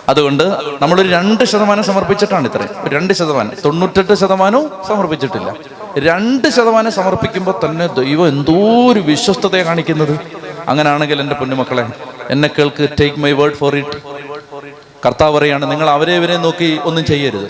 അതുകൊണ്ട് 0.09 0.45
നമ്മളൊരു 0.83 1.09
രണ്ട് 1.09 1.45
ശതമാനം 1.45 1.85
സമർപ്പിച്ചിട്ടാണ് 1.85 2.47
ഇത്രയും 2.47 2.89
രണ്ട് 2.95 3.13
ശതമാനം. 3.15 3.53
തൊണ്ണൂറ്റെട്ട് 3.65 4.15
ശതമാനവും 4.23 4.71
സമർപ്പിച്ചിട്ടില്ല. 4.89 5.51
രണ്ട് 5.99 6.49
ശതമാനം 6.49 6.93
സമർപ്പിക്കുമ്പോൾ 6.93 7.55
തന്നെ 7.65 7.87
ദൈവം 8.01 8.29
എന്തോ 8.29 8.57
ഒരു 8.93 9.01
വിശ്വസ്തതയെ 9.11 9.63
കാണിക്കുന്നത്. 9.63 10.15
അങ്ങനെയാണെങ്കിൽ 10.69 11.21
എന്റെ 11.21 11.35
പൊന്നുമക്കളെ 11.35 11.85
എന്നെ 12.31 12.49
കേൾക്ക് 12.59 12.89
take 13.01 13.21
my 13.25 13.33
word 13.33 13.55
for 13.55 13.77
it 13.77 13.99
കർത്താവ് 15.07 15.35
പറയാണ് 15.37 15.71
നിങ്ങൾ 15.71 15.91
അവരെ 15.91 16.17
ഇവരെ 16.17 16.37
നോക്കി 16.37 16.81
ഒന്നും 16.85 17.05
ചെയ്യരുത്. 17.05 17.47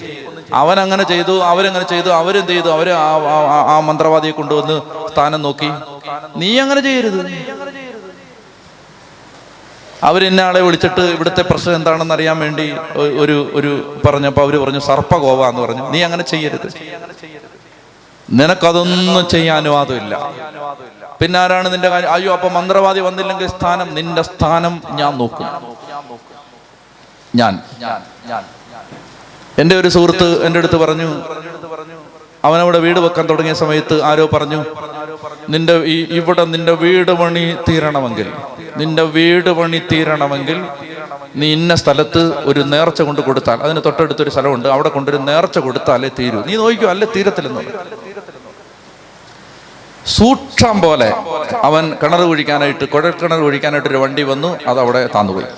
അവൻ 0.54 0.80
അങ്ങനെ 0.80 1.02
ചെയ്തു 1.02 1.42
അവരങ്ങനെ 1.42 1.84
ചെയ്തു 1.88 2.08
അവരെന്ത് 2.08 2.48
ചെയ്തു? 2.48 2.68
അവർ 2.68 2.90
ആ- 2.90 3.80
മന്ത്രവാദിയെ 3.80 4.30
കൊണ്ടുവന്ന് 4.32 4.82
സ്ഥാനം 5.12 5.42
നോക്കി. 5.42 5.70
നീ 6.36 6.58
അങ്ങനെ 6.58 6.80
ചെയ്യരുത്. 6.80 7.26
അവരെന്നെ 10.02 10.42
ആളെ 10.42 10.60
വിളിച്ചിട്ട് 10.60 11.00
ഇവിടുത്തെ 11.00 11.42
പ്രശ്നം 11.42 11.74
എന്താണെന്ന് 11.74 12.14
അറിയാൻ 12.14 12.38
വേണ്ടി 12.38 12.76
ഒരു 12.96 13.50
ഒരു 13.54 14.00
പറഞ്ഞപ്പോൾ 14.08 14.40
അവർ 14.40 14.56
പറഞ്ഞു 14.56 14.78
സർപ്പകോവ 14.78 15.48
എന്ന് 15.48 15.62
പറഞ്ഞു. 15.62 15.90
നീ 15.90 16.02
അങ്ങനെ 16.02 16.22
ചെയ്യരുത്. 16.22 16.74
നിനക്കതൊന്നും 18.30 19.28
ചെയ്യാൻ 19.28 19.56
അനുവാദമില്ല. 19.56 20.30
പിന്നെ 21.20 21.38
ആരാണ് 21.38 21.72
നിന്റെ 21.72 21.88
കാര്യം? 21.88 22.12
അയ്യോ 22.12 22.32
അപ്പൊ 22.32 22.48
മന്ത്രവാദി 22.48 23.00
വന്നില്ലെങ്കിൽ 23.00 23.48
സ്ഥാനം 23.48 23.94
നിന്റെ 23.94 24.22
സ്ഥാനം 24.22 24.82
ഞാൻ 24.90 25.18
നോക്കും. 25.18 25.46
ഞാൻ 27.36 27.60
ഞാൻ 27.80 28.02
ഞാൻ. 28.26 28.59
എന്റെ 29.60 29.74
ഒരു 29.80 29.88
സുഹൃത്ത് 29.94 30.28
എന്റെ 30.46 30.58
അടുത്ത് 30.62 30.78
പറഞ്ഞു 30.84 31.08
അവനവിടെ 32.48 32.78
വീട് 32.84 33.00
വെക്കാൻ 33.04 33.24
തുടങ്ങിയ 33.30 33.54
സമയത്ത് 33.62 33.96
ആരോ 34.10 34.24
പറഞ്ഞു 34.34 34.60
നിന്റെ 35.52 35.74
ഈ 35.94 35.96
ഇവിടെ 36.18 36.44
നിന്റെ 36.54 36.74
വീട് 36.84 37.12
പണി 37.20 37.42
തീരണമെങ്കിൽ 37.68 38.28
നിന്റെ 38.80 39.04
വീട് 39.16 39.50
പണി 39.58 39.78
തീരണമെങ്കിൽ 39.90 40.58
നീ 41.40 41.48
ഇന്ന 41.56 41.72
സ്ഥലത്ത് 41.82 42.22
ഒരു 42.50 42.60
നേർച്ച 42.72 43.00
കൊണ്ട് 43.08 43.20
കൊടുത്താൽ 43.26 43.58
അതിന് 43.66 43.80
തൊട്ടടുത്തൊരു 43.86 44.30
സ്ഥലമുണ്ട് 44.34 44.68
അവിടെ 44.74 44.90
കൊണ്ടൊരു 44.94 45.18
നേർച്ച 45.28 45.58
കൊടുത്താലേ 45.66 46.08
തീരൂ. 46.18 46.38
നീ 46.48 46.54
നോക്കിക്കോ 46.62 46.88
അല്ലേ 46.92 47.08
തീരത്തില്ലെന്ന് 47.16 47.64
സൂക്ഷം 50.16 50.76
പോലെ 50.84 51.08
അവൻ 51.68 51.84
കിണർ 52.02 52.22
കുഴിക്കാനായിട്ട് 52.30 52.84
കുഴൽ 52.94 53.12
കിണർ 53.22 53.40
കുഴിക്കാനായിട്ട് 53.46 53.90
ഒരു 53.92 54.00
വണ്ടി 54.04 54.22
വന്നു 54.32 54.50
അത് 54.70 54.78
അവിടെ 54.84 55.00
താന്നുപോയി. 55.16 55.48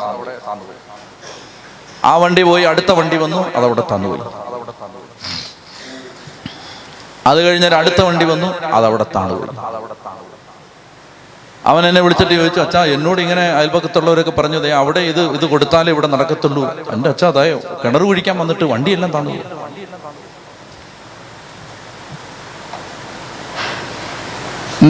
ആ 2.03 2.15
വണ്ടി 2.23 2.43
പോയി 2.49 2.65
അടുത്ത 2.71 2.91
വണ്ടി 2.99 3.17
വന്നു 3.25 3.41
അതവിടെ 3.59 3.83
തന്നുപോയി. 3.93 4.23
അത് 7.31 7.39
കഴിഞ്ഞാൽ 7.47 7.75
അടുത്ത 7.81 8.01
വണ്ടി 8.09 8.25
വന്നു 8.33 8.49
അതവിടെ 8.77 9.07
താണുപോയി 9.17 9.51
അവൻ 11.71 11.83
എന്നെ 11.89 12.01
വിളിച്ചിട്ട് 12.05 12.35
ചോദിച്ചു 12.39 12.61
അച്ഛാ 12.63 12.81
എന്നോട് 12.95 13.21
ഇങ്ങനെ 13.25 13.45
അയൽപക്കത്തുള്ളവരൊക്കെ 13.59 14.33
പറഞ്ഞു 14.39 14.59
ദേ 14.65 14.71
അവിടെ 14.81 15.03
ഇത് 15.11 15.21
ഇത് 15.37 15.45
കൊടുത്താലേ 15.53 15.91
ഇവിടെ 15.95 16.09
നടക്കത്തുള്ളൂ. 16.15 16.63
എന്റെ 16.95 17.09
അച്ഛാ 17.13 17.29
അതായോ 17.33 17.59
കിണർ 17.83 18.03
കുഴിക്കാൻ 18.09 18.37
വന്നിട്ട് 18.43 18.65
വണ്ടിയെല്ലാം 18.73 19.11
താണു 19.17 19.35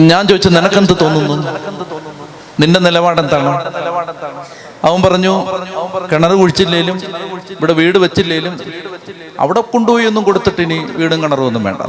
ഞാൻ 0.09 0.23
ചോദിച്ചു 0.29 0.49
നിനക്കെന്ത് 0.55 0.93
തോന്നുന്നു? 1.01 1.35
നിന്റെ 2.61 2.79
നിലപാട് 2.87 3.19
എന്താണ് 3.23 3.49
അവൻ 4.87 4.99
പറഞ്ഞു 5.07 5.33
കിണർ 6.11 6.31
കുഴിച്ചില്ലേലും 6.39 6.97
ഇവിടെ 7.57 7.73
വീട് 7.79 7.97
വെച്ചില്ലേലും 8.05 8.53
അവിടെ 9.43 9.61
കൊണ്ടുപോയി 9.73 10.05
ഒന്നും 10.09 10.23
കൊടുത്തിട്ട് 10.29 10.61
ഇനി 10.65 10.77
വീടും 10.99 11.19
കിണറും 11.23 11.45
ഒന്നും 11.49 11.63
വേണ്ട. 11.67 11.81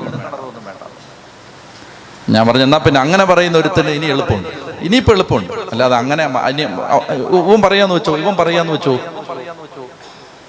ഞാൻ 2.35 2.43
പറഞ്ഞു 2.49 2.65
എന്നാ 2.69 2.79
പിന്നെ 2.85 2.99
അങ്ങനെ 3.05 3.25
പറയുന്ന 3.31 3.57
ഒരുത്തിന് 3.63 3.91
ഇനി 3.99 4.07
എളുപ്പമുണ്ട്. 4.15 4.51
ഇനിയിപ്പോ 4.87 5.13
എളുപ്പമുണ്ട്. 5.17 5.53
അല്ലാതെ 5.73 5.95
അങ്ങനെ 6.03 6.23
ഇവൻ 7.41 7.61
പറയാന്ന് 7.67 7.95
വെച്ചോ 7.99 8.13
ഇവൻ 8.23 8.35
പറയാന്ന് 8.43 8.73
വെച്ചോ. 8.77 8.95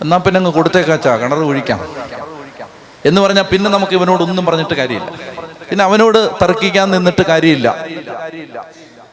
എന്നാ 0.04 0.18
പിന്നെ 0.26 0.38
അങ്ങ് 0.42 0.52
കൊടുത്തേക്കാച്ചാ 0.60 1.12
കിണർ 1.24 1.42
കുഴിക്കാം. 1.50 1.82
എന്ന് 3.10 3.20
പറഞ്ഞാൽ 3.24 3.46
പിന്നെ 3.54 3.70
നമുക്ക് 3.76 3.94
ഇവനോട് 3.98 4.24
ഒന്നും 4.28 4.46
പറഞ്ഞിട്ട് 4.50 4.76
കാര്യമില്ല. 4.82 5.10
പിന്നെ 5.70 5.84
അവനോട് 5.90 6.20
തർക്കിക്കാൻ 6.42 6.88
നിന്നിട്ട് 6.96 7.24
കാര്യമില്ല. 7.32 7.68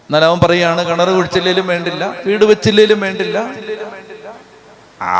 എന്നാൽ 0.06 0.22
അവൻ 0.28 0.38
പറയാണ് 0.44 0.80
കിണർ 0.88 1.08
കുഴിച്ചില്ലേലും 1.16 1.66
വേണ്ടില്ല 1.72 2.04
വീട് 2.26 2.44
വെച്ചില്ലേലും 2.52 2.98
വേണ്ടില്ല. 3.06 3.38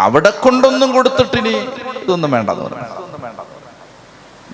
അവിടെ 0.05 0.31
കൊണ്ടൊന്നും 0.45 0.91
കൊടുത്തിട്ടിനി 0.97 1.55
ഇതൊന്നും 2.03 2.31
വേണ്ടെന്ന് 2.37 2.81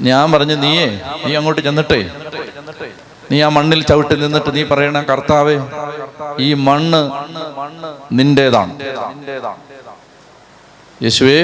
ഞാൻ 0.09 0.25
പറഞ്ഞു 0.35 0.57
നീയേ 0.65 0.87
നീ 1.25 1.31
അങ്ങോട്ട് 1.39 1.63
ചെന്നിട്ടേ. 1.67 2.01
നീ 3.31 3.39
ആ 3.47 3.49
മണ്ണിൽ 3.57 3.81
ചവിട്ടി 3.89 4.15
നിന്നിട്ട് 4.21 4.51
നീ 4.57 4.63
പറയണ 4.73 4.99
കർത്താവേ 5.11 5.57
ഈ 6.47 6.49
മണ്ണ് 6.69 7.01
നിന്റേതാണ്. 8.19 8.73
യേശുവേ 11.05 11.41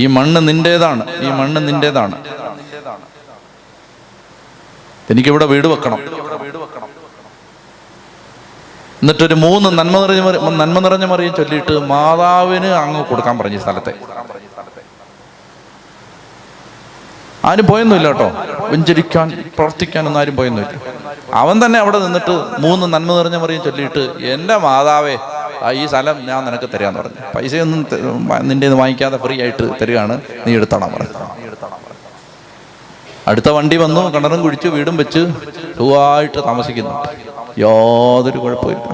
ഈ 0.00 0.04
മണ്ണ് 0.16 0.40
നിന്റേതാണ് 0.50 1.04
ഈ 1.26 1.30
മണ്ണ് 1.40 1.60
നിന്റേതാണ്. 1.68 2.16
എനിക്കിവിടെ 5.12 5.46
വീട് 5.52 5.68
വെക്കണം. 5.72 6.00
എന്നിട്ടൊരു 9.02 9.34
മൂന്ന് 9.34 9.68
നന്മ 9.68 10.00
നിറഞ്ഞ 10.00 10.30
നന്മ 10.48 10.78
നിറഞ്ഞ 10.78 11.04
മറിയും 11.04 11.34
ചൊല്ലിയിട്ട് 11.34 11.78
മാതാവിന് 11.78 12.66
അങ്ങ് 12.66 13.04
കൊടുക്കാൻ 13.04 13.38
പറഞ്ഞു 13.38 13.58
സ്ഥലത്തെ. 13.58 13.92
ആരും 17.44 17.66
പോയൊന്നുമില്ല 17.66 18.08
കേട്ടോ. 18.08 18.32
വെഞ്ചരിക്കാൻ 18.68 19.44
പ്രവർത്തിക്കാനൊന്നും 19.54 20.20
ആരും 20.20 20.36
പോയൊന്നുമില്ല. 20.36 20.80
അവൻ 21.34 21.64
തന്നെ 21.64 21.78
അവിടെ 21.78 21.98
നിന്നിട്ട് 21.98 22.44
മൂന്ന് 22.58 22.86
നന്മ 22.86 23.16
നിറഞ്ഞ 23.16 23.36
മറിയും 23.36 23.64
ചൊല്ലിയിട്ട് 23.64 24.24
എന്റെ 24.24 24.56
മാതാവേ 24.56 25.18
ഈ 25.72 25.86
സ്ഥലം 25.86 26.26
ഞാൻ 26.26 26.44
നിനക്ക് 26.44 26.68
തരാന്ന് 26.74 27.00
പറഞ്ഞു. 27.00 27.32
പൈസയൊന്നും 27.34 27.86
ത- 27.92 27.94
നിന്റെ 28.42 28.66
നിന്ന് 28.66 28.80
വാങ്ങിക്കാതെ 28.80 29.16
ഫ്രീ 29.16 29.40
ആയിട്ട് 29.40 29.70
തരികയാണ്. 29.82 30.20
നീ 30.46 30.54
എടുത്തണം 30.54 30.92
പറഞ്ഞു. 30.92 31.26
അടുത്ത 33.28 33.48
വണ്ടി 33.48 33.76
വന്നു 33.76 34.14
കിണറും 34.14 34.42
കുഴിച്ചു 34.42 34.68
വീടും 34.68 34.96
വെച്ച് 34.96 35.28
സുഖമായിട്ട് 35.78 36.44
താമസിക്കുന്നു 36.46 37.04
യാതൊരു 37.58 38.38
കുഴപ്പമില്ല 38.44 38.86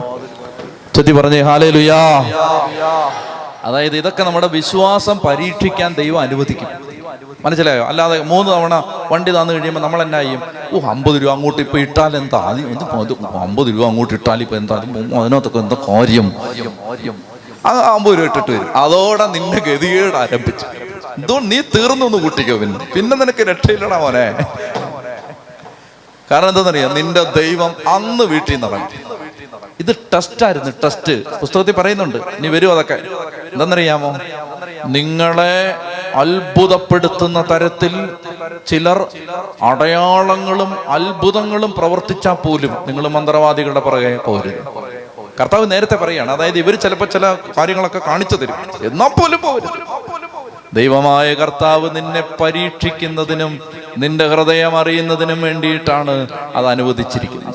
ചെത്തി 0.95 1.13
പറഞ്ഞേ 1.13 1.41
ഹാലേ 1.49 1.71
ലുയാ 1.77 2.01
അതായത് 3.69 3.97
ഇതൊക്കെ 3.97 4.23
നമ്മുടെ 4.23 4.47
വിശ്വാസം 4.59 5.17
പരീക്ഷിക്കാൻ 5.25 5.91
ദൈവം 5.99 6.21
അനുവദിക്കും. 6.21 6.69
മനസ്സിലായോ? 7.45 7.83
അല്ലാതെ 7.91 8.17
മൂന്ന് 8.31 8.49
തവണ 8.53 8.75
വണ്ടി 9.11 9.31
തന്നു 9.37 9.53
കഴിയുമ്പോൾ 9.53 9.81
നമ്മൾ 9.81 10.03
എന്നാ 10.03 10.21
ചെയ്യും? 10.23 10.41
ഓ 10.73 10.81
അമ്പത് 10.93 11.17
രൂപ 11.23 11.31
അങ്ങോട്ട് 11.37 11.61
ഇപ്പൊ 11.67 11.79
ഇട്ടാൽ 11.79 12.17
എന്താ? 12.17 12.41
അമ്പത് 13.47 13.69
രൂപ 13.75 13.85
അങ്ങോട്ട് 13.91 14.15
ഇട്ടാൽ 14.19 14.43
ഇപ്പൊ 14.47 14.57
എന്താ? 14.57 14.77
അത് 14.77 15.15
അതിനകത്തൊക്കെ 15.21 15.59
എന്താ 15.65 15.77
കാര്യം? 15.89 16.27
അത് 17.71 17.79
അമ്പത് 17.95 18.15
രൂപ 18.19 18.27
ഇട്ടിട്ട് 18.31 18.51
വരും. 18.51 18.69
അതോടെ 18.85 19.27
നിന്റെ 19.37 19.61
ഗതികേട് 19.69 20.17
ആരംഭിച്ചു. 20.23 20.67
എന്തുകൊണ്ട് 21.19 21.51
നീ 21.53 21.59
തീർന്നു 21.75 22.05
ഒന്ന് 22.09 22.19
കൂട്ടിക്കോ 22.25 22.57
പിന്നെ. 22.63 22.79
പിന്നെ 22.95 23.15
നിനക്ക് 23.23 23.43
രക്ഷയില്ലടാ 23.51 23.99
മോനെ. 24.05 24.27
കാരണം 26.31 26.49
എന്താണെന്നറിയാം? 26.49 26.95
നിന്റെ 26.95 27.23
ദൈവം 27.37 27.75
അന്ന് 27.89 28.25
വീട്ടിൽ 28.25 28.53
നിന്ന് 28.53 28.67
ഇറങ്ങി 28.67 28.99
ഇത് 29.81 29.93
ടെസ്റ്റ് 30.15 30.45
ആയിരുന്നു 30.45 30.71
ടെസ്റ്റ് 30.85 31.15
പുസ്തകത്തിൽ 31.41 31.73
പറയുന്നുണ്ട്. 31.73 32.19
നീ 32.41 32.49
വരും 32.49 32.73
അതൊക്കെ. 32.73 32.95
എന്താണെന്നറിയാമോ 33.53 34.11
നിങ്ങളെ 34.87 35.57
അത്ഭുതപ്പെടുത്തുന്ന 36.23 37.39
തരത്തിൽ 37.51 37.95
ചിലർ 38.67 38.99
അടയാളങ്ങളും 39.63 40.71
അത്ഭുതങ്ങളും 40.89 41.73
പ്രവർത്തിച്ചാൽ 41.79 42.35
പോലും 42.35 42.73
നിങ്ങൾ 42.87 43.09
മന്ത്രവാദികളുടെ 43.09 43.81
പുറകെ 43.81 44.17
പോരുത്. 44.27 44.61
കർത്താവ് 45.41 45.71
നേരത്തെ 45.73 45.97
പറയാണ് 45.97 46.31
അതായത് 46.31 46.59
ഇവർ 46.59 46.75
ചിലപ്പോൾ 46.75 47.09
ചില 47.15 47.27
കാര്യങ്ങളൊക്കെ 47.59 48.01
കാണിച്ചു 48.07 48.37
തരും. 48.37 48.55
എന്നാൽ 48.83 49.09
പോലും 49.09 49.41
പോരുത് 49.43 49.79
ദൈവമായ 50.75 51.35
കർത്താവ് 51.35 51.97
നിന്നെ 51.97 52.21
പരീക്ഷിക്കുന്നതിനും 52.21 53.61
നിന്റെ 53.99 54.29
ഹൃദയം 54.29 54.79
അറിയുന്നതിനും 54.79 55.43
വേണ്ടിയിട്ടാണ് 55.43 56.27
അത് 56.55 56.67
അനുവദിച്ചിരിക്കുന്നത്. 56.67 57.55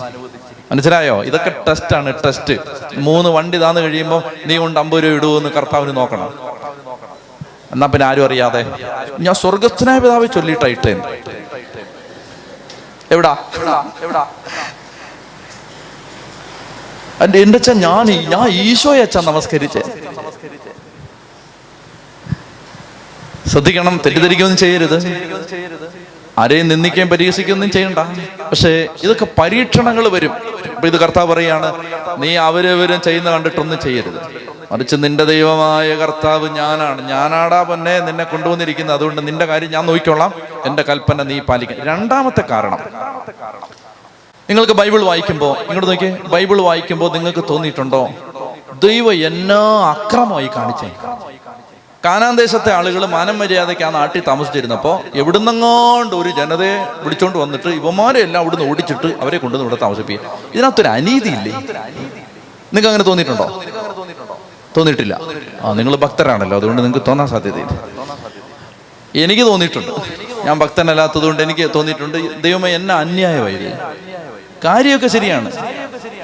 മനസ്സിലായോ? 0.72 1.24
ഇതൊക്കെ 1.24 1.64
ടെസ്റ്റാണ് 1.68 2.14
ടെസ്റ്റ് 2.26 2.58
മൂന്ന് 2.96 3.30
വണ്ടി 3.30 3.58
താന്ന് 3.58 3.82
കഴിയുമ്പോൾ 3.82 4.24
നീ 4.46 4.58
കൊണ്ട് 4.58 4.80
അമ്പത് 4.80 5.04
രൂപ 5.04 5.14
ഇടുമെന്ന് 5.14 5.50
കർത്താവിന് 5.50 5.98
നോക്കണം. 5.98 6.34
എന്നാ 7.72 7.88
പിന്നെ 7.88 8.06
ആരും 8.06 8.26
അറിയാതെ. 8.26 8.66
ഞാൻ 9.20 9.36
സ്വർഗസ്ഥനായ 9.36 10.00
പിതാവ് 10.00 10.28
ചൊല്ലിയിട്ടായിട്ടേ 10.36 10.92
എവിടാ 13.12 13.38
എവിടാ? 14.02 14.28
എന്റെ 17.22 17.58
അച്ഛൻ 17.58 17.74
ഞാൻ 17.74 18.06
ഞാൻ 18.12 18.48
ഈശോയെ 18.50 19.02
അച്ഛൻ 19.02 19.26
നമസ്കരിച്ചേ. 19.26 19.82
ശ്രദ്ധിക്കണം 23.48 24.02
തെറ്റിദ്ധരിക്കുകയൊന്നും 24.06 24.58
ചെയ്യരുത്. 24.58 24.98
ആരെയും 26.38 26.68
നിന്ദിക്കുകയും 26.68 27.10
പരിഹസിക്കുകയൊന്നും 27.10 27.72
ചെയ്യണ്ട. 27.72 28.00
പക്ഷേ 28.50 28.88
ഇതൊക്കെ 29.04 29.28
പരീക്ഷണങ്ങൾ 29.42 30.08
വരും. 30.08 30.32
ഇപ്പൊ 30.66 30.88
ഇത് 30.88 30.98
കർത്താവ് 31.00 31.34
പറയാണ് 31.34 31.74
നീ 32.18 32.36
അവരവരും 32.36 33.02
ചെയ്യുന്ന 33.02 33.32
കണ്ടിട്ടൊന്നും 33.32 33.80
ചെയ്യരുത്. 33.80 34.44
മറിച്ച് 34.72 34.96
നിന്റെ 35.00 35.24
ദൈവമായ 35.24 35.96
കർത്താവ് 35.96 36.50
ഞാനാണ്. 36.50 37.10
ഞാനാടാ 37.10 37.64
പൊന്നെ 37.64 38.00
നിന്നെ 38.00 38.24
കൊണ്ടുവന്നിരിക്കുന്നത്. 38.24 38.96
അതുകൊണ്ട് 38.96 39.28
നിന്റെ 39.28 39.46
കാര്യം 39.46 39.72
ഞാൻ 39.72 39.86
നോക്കിക്കൊള്ളാം 39.86 40.34
എന്റെ 40.66 40.84
കൽപ്പന 40.84 41.24
നീ 41.24 41.40
പാലിക്കണം. 41.40 41.86
രണ്ടാമത്തെ 41.86 42.44
കാരണം. 42.52 42.78
നിങ്ങൾക്ക് 44.50 44.74
ബൈബിൾ 44.74 45.02
വായിക്കുമ്പോൾ 45.04 45.58
ഇങ്ങോട്ട് 45.58 45.88
നോക്കി 45.88 46.28
ബൈബിൾ 46.28 46.62
വായിക്കുമ്പോൾ 46.62 47.14
നിങ്ങൾക്ക് 47.14 47.44
തോന്നിയിട്ടുണ്ടോ? 47.50 48.10
ദൈവം 48.84 49.14
എന്നാ 49.14 49.90
അക്രമമായി 49.92 50.50
കാണിച്ചേ 50.56 50.92
കാനാൻ 52.06 52.36
ദേശത്തെ 52.36 52.72
ആളുകൾ 52.74 53.06
മാനം 53.06 53.40
മര്യാദയ്ക്ക് 53.40 53.84
ആ 53.84 53.90
നാട്ടിൽ 53.90 54.24
താമസിച്ചിരുന്നപ്പോൾ 54.28 55.18
എവിടുന്നെങ്ങാണ്ട് 55.18 56.16
ഒരു 56.16 56.30
ജനതയെ 56.30 56.74
വിളിച്ചോണ്ട് 57.04 57.38
വന്നിട്ട് 57.38 57.68
ഇവന്മാരെ 57.68 58.20
എല്ലാം 58.20 58.42
അവിടുന്ന് 58.42 58.66
ഓടിച്ചിട്ട് 58.70 59.10
അവരെ 59.22 59.38
കൊണ്ടുവന്ന് 59.38 59.70
ഇവിടെ 59.70 59.82
താമസിപ്പിക്കുക. 59.82 60.40
ഇതിനകത്തൊരു 60.54 60.88
അനീതി 60.88 61.30
ഇല്ലേ? 61.30 61.52
നിങ്ങൾക്ക് 62.74 62.88
അങ്ങനെ 62.88 63.04
തോന്നിയിട്ടുണ്ടോ? 63.04 63.48
തോന്നിയിട്ടില്ല. 64.78 65.20
ആ 65.62 65.74
നിങ്ങൾ 65.74 65.96
ഭക്തരാണല്ലോ 65.96 66.58
അതുകൊണ്ട് 66.58 66.82
നിങ്ങൾക്ക് 66.82 67.06
തോന്നാൻ 67.08 67.28
സാധ്യതയില്ല. 67.28 67.74
എനിക്ക് 69.16 69.42
തോന്നിയിട്ടുണ്ട്. 69.42 69.92
ഞാൻ 70.46 70.60
ഭക്തനല്ലാത്തത് 70.60 71.24
കൊണ്ട് 71.24 71.42
എനിക്ക് 71.44 71.70
തോന്നിയിട്ടുണ്ട്. 71.76 72.44
ദൈവമേ 72.44 72.76
എന്നെ 72.76 72.94
അന്യായമായിരുന്നു 72.96 73.78
കാര്യമൊക്കെ 74.66 75.08
ശരിയാണ്. 75.08 75.52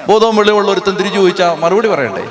ബോധവും 0.08 0.36
വെളിവുള്ള 0.36 0.70
ഒരുത്തൻ 0.72 0.94
തിരിച്ചു 0.94 1.18
ചോദിച്ചാൽ 1.18 1.58
മറുപടി 1.58 1.88
പറയണ്ടേ? 1.88 2.24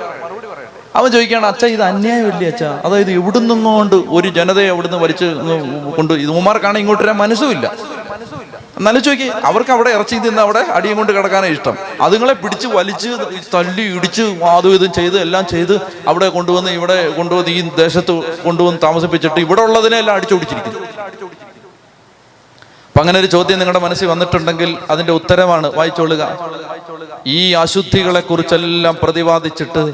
അവൻ 0.98 1.08
ചോദിക്കുകയാണ് 1.16 1.48
അച്ഛ 1.52 1.64
ഇത് 1.76 1.84
അന്യായമല്ലേ 1.90 2.48
അച്ഛ? 2.52 2.64
അതായത് 2.86 3.12
എവിടുന്നും 3.20 3.60
കൊണ്ട് 3.68 3.96
ഒരു 4.18 4.28
ജനതയെ 4.38 4.70
അവിടുന്ന് 4.74 5.00
വലിച്ച് 5.04 5.28
കൊണ്ട് 5.98 6.14
ഇതുമാർക്കാണ് 6.26 6.78
ഇങ്ങോട്ട് 6.84 7.04
വരാൻ 7.04 7.18
മനസ്സുമില്ല. 7.24 7.66
എന്നാലും 8.80 9.02
ചോദിക്കി 9.06 9.28
അവർക്ക് 9.50 9.72
അവിടെ 9.76 9.90
ഇറച്ചി 9.98 10.18
തിന്ന് 10.26 10.42
അവിടെ 10.46 10.62
അടിയും 10.78 10.98
കൊണ്ട് 11.00 11.12
കിടക്കാനാണ് 11.16 11.54
ഇഷ്ടം. 11.56 11.76
അതുങ്ങളെ 12.06 12.36
പിടിച്ച് 12.44 12.68
വലിച്ച് 12.78 13.10
തല്ലി 13.56 13.86
ഇടിച്ച് 13.98 14.26
അതും 14.58 14.76
ഇതും 14.78 14.92
ചെയ്ത് 15.00 15.18
എല്ലാം 15.26 15.46
ചെയ്ത് 15.54 15.76
അവിടെ 16.12 16.28
കൊണ്ടുവന്ന് 16.38 16.72
ഇവിടെ 16.80 16.98
കൊണ്ടുവന്ന് 17.18 17.54
ഈ 17.58 17.62
ദേശത്ത് 17.84 18.16
കൊണ്ടുവന്ന് 18.46 18.82
താമസിപ്പിച്ചിട്ട് 18.88 19.40
ഇവിടെ 19.46 19.64
ഉള്ളതിനെ 19.68 20.00
എല്ലാം 20.04 20.16
അടിച്ചോടിച്ചിരിക്കുന്നു. 20.20 20.82
അപ്പൊ 23.00 23.08
അങ്ങനെ 23.08 23.20
ഒരു 23.20 23.28
ചോദ്യം 23.28 23.60
നിങ്ങളുടെ 23.60 23.80
മനസ്സിൽ 23.80 24.08
വന്നിട്ടുണ്ടെങ്കിൽ 24.08 24.78
അതിന്റെ 24.89 25.14
ഉത്തരമാണ് 25.14 25.76
വായിച്ചോളുക 25.76 26.38
ഈ 27.28 27.52
അശുദ്ധികളെ 27.52 28.20
കുറിച്ചെല്ലാം 28.20 28.97
പ്രതിപാദിച്ചിട്ട് 29.04 29.91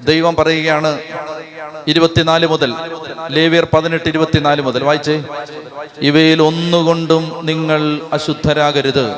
ദൈവം 0.00 0.36
പറയുകയാണ് 0.36 0.98
ഇരുപത്തിനാല് 1.88 2.46
മുതൽ 2.46 2.74
ലേവിയർ 3.28 3.66
പതിനെട്ട് 3.74 4.08
ഇരുപത്തിനാല് 4.08 4.62
മുതൽ. 4.62 4.84
വായിച്ചേ. 4.84 5.24
ഇവയിൽ 6.02 6.42
ഒന്നുകൊണ്ടും 6.42 7.40
നിങ്ങൾ 7.42 8.00
അശുദ്ധരാകരുത്. 8.12 9.14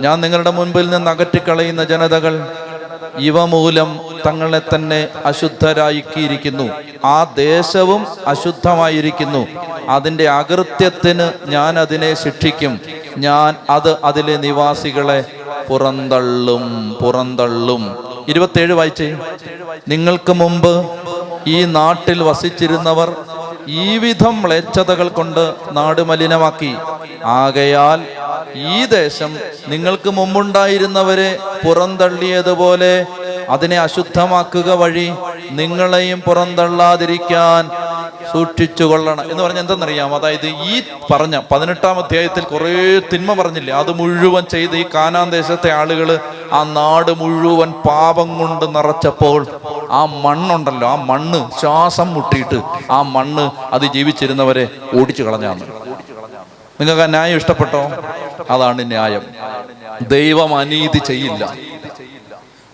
ഞാൻ 0.00 0.20
നിങ്ങളുടെ 0.20 0.50
മുൻപിൽ 0.50 0.90
നിന്ന് 0.90 1.10
അകറ്റിക്കളയുന്ന 1.10 1.84
ജനതകൾ 1.84 2.34
ഇവ 3.18 3.44
മൂലം 3.44 4.00
തങ്ങളെ 4.26 4.60
തന്നെ 4.74 5.08
അശുദ്ധരാക്കിയിരിക്കുന്നു. 5.24 6.70
ആ 7.04 7.24
ദേശവും 7.24 8.06
അശുദ്ധമായിരിക്കുന്നു. 8.26 9.46
അതിന്റെ 9.88 10.28
അകൃത്യത്തിന് 10.28 11.32
ഞാൻ 11.46 11.78
അതിനെ 11.78 12.14
ശിക്ഷിക്കും. 12.14 12.80
ഞാൻ 13.18 13.56
അത് 13.70 13.96
അതിലെ 14.04 14.36
നിവാസികളെ 14.36 15.24
പുറന്തള്ളും 15.68 16.96
പുറന്തള്ളും. 17.02 17.96
ഇരുപത്തേഴ് 18.28 18.72
വായിച്ചേ. 18.72 19.16
നിങ്ങൾക്ക് 19.88 20.32
മുമ്പ് 20.32 20.90
ഈ 21.46 21.64
നാട്ടിൽ 21.64 22.22
വസിച്ചിരുന്നവർ 22.22 23.16
ഈ 23.68 23.98
വിധം 23.98 24.42
മ്ലേച്ഛതകൾ 24.42 25.08
കൊണ്ട് 25.08 25.54
നാട് 25.70 26.02
മലിനമാക്കി. 26.02 26.76
ആകയാൽ 27.24 28.00
ഈ 28.54 28.86
ദേശം 28.86 29.36
നിങ്ങൾക്ക് 29.68 30.10
മുമ്പുണ്ടായിരുന്നവരെ 30.10 31.38
പുറന്തള്ളിയതുപോലെ 31.64 33.06
അതിനെ 33.50 33.78
അശുദ്ധമാക്കുക 33.78 34.70
വഴി 34.72 35.12
നിങ്ങളെയും 35.50 36.20
പുറന്തള്ളാതിരിക്കാൻ 36.20 37.70
സൂക്ഷിച്ചു 38.30 38.84
കൊള്ളണം 38.84 39.24
എന്ന് 39.30 39.42
പറഞ്ഞാൽ 39.42 39.62
എന്തെന്നറിയാം 39.62 40.14
അതായത് 40.14 40.46
ഈ 40.66 40.74
പറഞ്ഞ 41.10 41.36
പതിനെട്ടാം 41.50 41.98
അധ്യായത്തിൽ 42.02 42.44
കുറേ 42.44 42.72
തിന്മ 43.12 43.30
പറഞ്ഞില്ലേ? 43.32 43.72
അത് 43.74 43.90
മുഴുവൻ 43.92 44.44
ചെയ്ത് 44.46 44.76
ഈ 44.76 44.84
കാനാൻ 44.94 45.30
ദേശത്തെ 45.30 45.70
ആളുകൾ 45.72 46.10
ആ 46.52 46.62
നാട് 46.72 47.12
മുഴുവൻ 47.20 47.70
പാപം 47.86 48.28
കൊണ്ട് 48.38 48.66
നിറച്ചപ്പോൾ 48.76 49.40
ആ 49.90 50.02
മണ്ണുണ്ടല്ലോ 50.24 50.88
ആ 50.88 50.96
മണ്ണ് 51.10 51.40
ശ്വാസം 51.60 52.08
മുട്ടിയിട്ട് 52.14 52.58
ആ 52.90 53.02
മണ്ണ് 53.14 53.44
അത് 53.72 53.86
ജീവിച്ചിരുന്നവരെ 53.94 54.66
ഓടിച്ചു 54.94 55.22
കളഞ്ഞാന്ന് 55.22 55.66
നിങ്ങൾക്ക് 56.80 57.02
ആ 57.02 57.06
ന്യായം 57.06 57.36
ഇഷ്ടപ്പെട്ടോ? 57.36 57.80
അതാണ് 58.50 58.80
ന്യായം. 58.90 59.22
ദൈവം 60.08 60.50
അനീതി 60.58 61.00
ചെയ്യില്ല. 61.08 61.44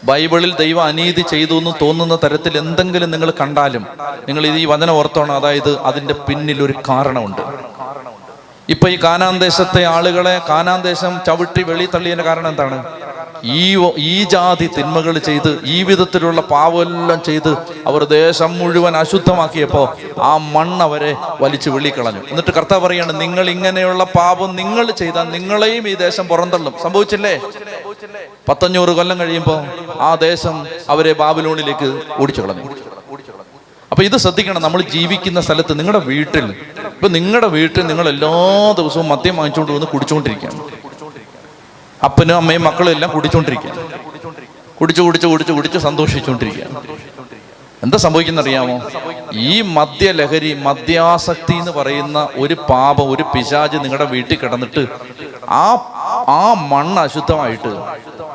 ബൈബിളിൽ 0.04 0.56
ദൈവം 0.56 0.84
അനീതി 0.84 1.20
ചെയ്തു 1.20 1.54
എന്ന് 1.54 1.70
തോന്നുന്ന 1.82 2.18
തരത്തിൽ 2.24 2.58
എന്തെങ്കിലും 2.58 3.10
നിങ്ങൾ 3.10 3.32
കണ്ടാലും 3.40 3.86
നിങ്ങൾ 4.28 4.46
ഇത് 4.46 4.54
ഈ 4.54 4.64
വചനം 4.64 4.90
ഓർത്തോണം. 4.90 5.36
അതായത് 5.36 5.78
അതിന്റെ 5.80 6.14
പിന്നിൽ 6.14 6.62
ഒരു 6.62 6.74
കാരണമുണ്ട്. 6.88 7.40
ഇപ്പൊ 8.68 8.88
ഈ 8.88 8.98
കാനാൻ 9.04 9.38
ദേശത്തെ 9.38 9.84
ആളുകളെ 9.84 10.40
കാനാന്തേശം 10.48 11.20
ചവിട്ടി 11.26 11.62
വെളി 11.62 11.88
തള്ളിയതിന്റെ 11.94 12.24
കാരണം 12.24 12.48
എന്താണ്? 12.48 12.84
ഈ 13.44 13.62
ഈ 13.96 14.24
ജാതി 14.24 14.70
തിന്മകൾ 14.78 15.18
ചെയ്ത് 15.18 15.60
ഈ 15.64 15.82
വിധത്തിലുള്ള 15.82 16.40
പാവമെല്ലാം 16.40 17.22
ചെയ്ത് 17.22 17.50
അവർ 17.86 18.04
ദേശം 18.04 18.58
മുഴുവൻ 18.58 18.96
അശുദ്ധമാക്കിയപ്പോൾ 18.96 19.86
ആ 20.20 20.36
മണ്ണ് 20.54 20.82
അവരെ 20.82 21.12
വലിച്ചു 21.40 21.70
വിളിക്കളഞ്ഞു 21.70 22.22
എന്നിട്ട് 22.30 22.50
കർത്താവ് 22.50 22.82
പറയാണ് 22.82 23.20
നിങ്ങൾ 23.20 23.50
ഇങ്ങനെയുള്ള 23.50 24.04
പാപം 24.04 24.56
നിങ്ങൾ 24.56 24.90
ചെയ്താൽ 24.92 25.26
നിങ്ങളെയും 25.30 25.88
ഈ 25.88 25.94
ദേശം 25.94 26.28
പുറന്തള്ളും. 26.28 26.74
സംഭവിച്ചില്ലേ? 26.82 27.34
പത്തഞ്ഞൂറ് 28.48 28.90
കൊല്ലം 28.90 29.18
കഴിയുമ്പോൾ 29.20 29.60
ആ 30.00 30.14
ദേശം 30.14 30.66
അവരെ 30.88 31.12
ബാബിലോണിലേക്ക് 31.12 31.88
ഓടിച്ചു 32.18 32.40
കളഞ്ഞു 32.40 32.64
അപ്പൊ 33.92 34.04
ഇത് 34.04 34.16
ശ്രദ്ധിക്കണം 34.16 34.62
നമ്മൾ 34.62 34.80
ജീവിക്കുന്ന 34.82 35.40
സ്ഥലത്ത് 35.40 35.78
നിങ്ങളുടെ 35.78 35.98
വീട്ടിൽ 35.98 36.46
ഇപ്പൊ 36.94 37.08
നിങ്ങളുടെ 37.08 37.46
വീട്ടിൽ 37.46 37.86
നിങ്ങൾ 37.86 38.08
എല്ലാ 38.08 38.30
ദിവസവും 38.78 39.08
മദ്യം 39.08 39.36
വാങ്ങിച്ചുകൊണ്ട് 39.36 39.72
വന്ന് 39.72 39.86
കുടിച്ചുകൊണ്ടിരിക്കുകയാണ്. 39.86 40.60
അപ്പനും 42.02 42.36
അമ്മയും 42.36 42.62
മക്കളും 42.68 42.92
എല്ലാം 42.94 43.10
കുടിച്ചോണ്ടിരിക്കുക 43.14 43.72
കുടിച്ചു 44.80 45.02
കുടിച്ചു 45.02 45.26
കുടിച്ചു 45.28 45.52
കുടിച്ച് 45.52 45.78
സന്തോഷിച്ചുകൊണ്ടിരിക്കുക 45.80 46.66
എന്താ 47.82 47.98
അറിയാമോ 48.38 48.74
ഈ 49.44 49.54
മദ്യലഹരി 49.76 50.50
മദ്യാസക്തി 50.66 51.54
എന്ന് 51.60 51.72
പറയുന്ന 51.72 52.18
ഒരു 52.36 52.56
പാപം 52.68 53.06
ഒരു 53.14 53.24
പിശാജ് 53.32 53.78
നിങ്ങളുടെ 53.84 54.06
വീട്ടിൽ 54.12 54.36
കിടന്നിട്ട് 54.42 54.82
ആ 55.56 55.64
ആ 56.34 56.42
മണ്ണ് 56.70 57.00
അശുദ്ധമായിട്ട് 57.00 57.72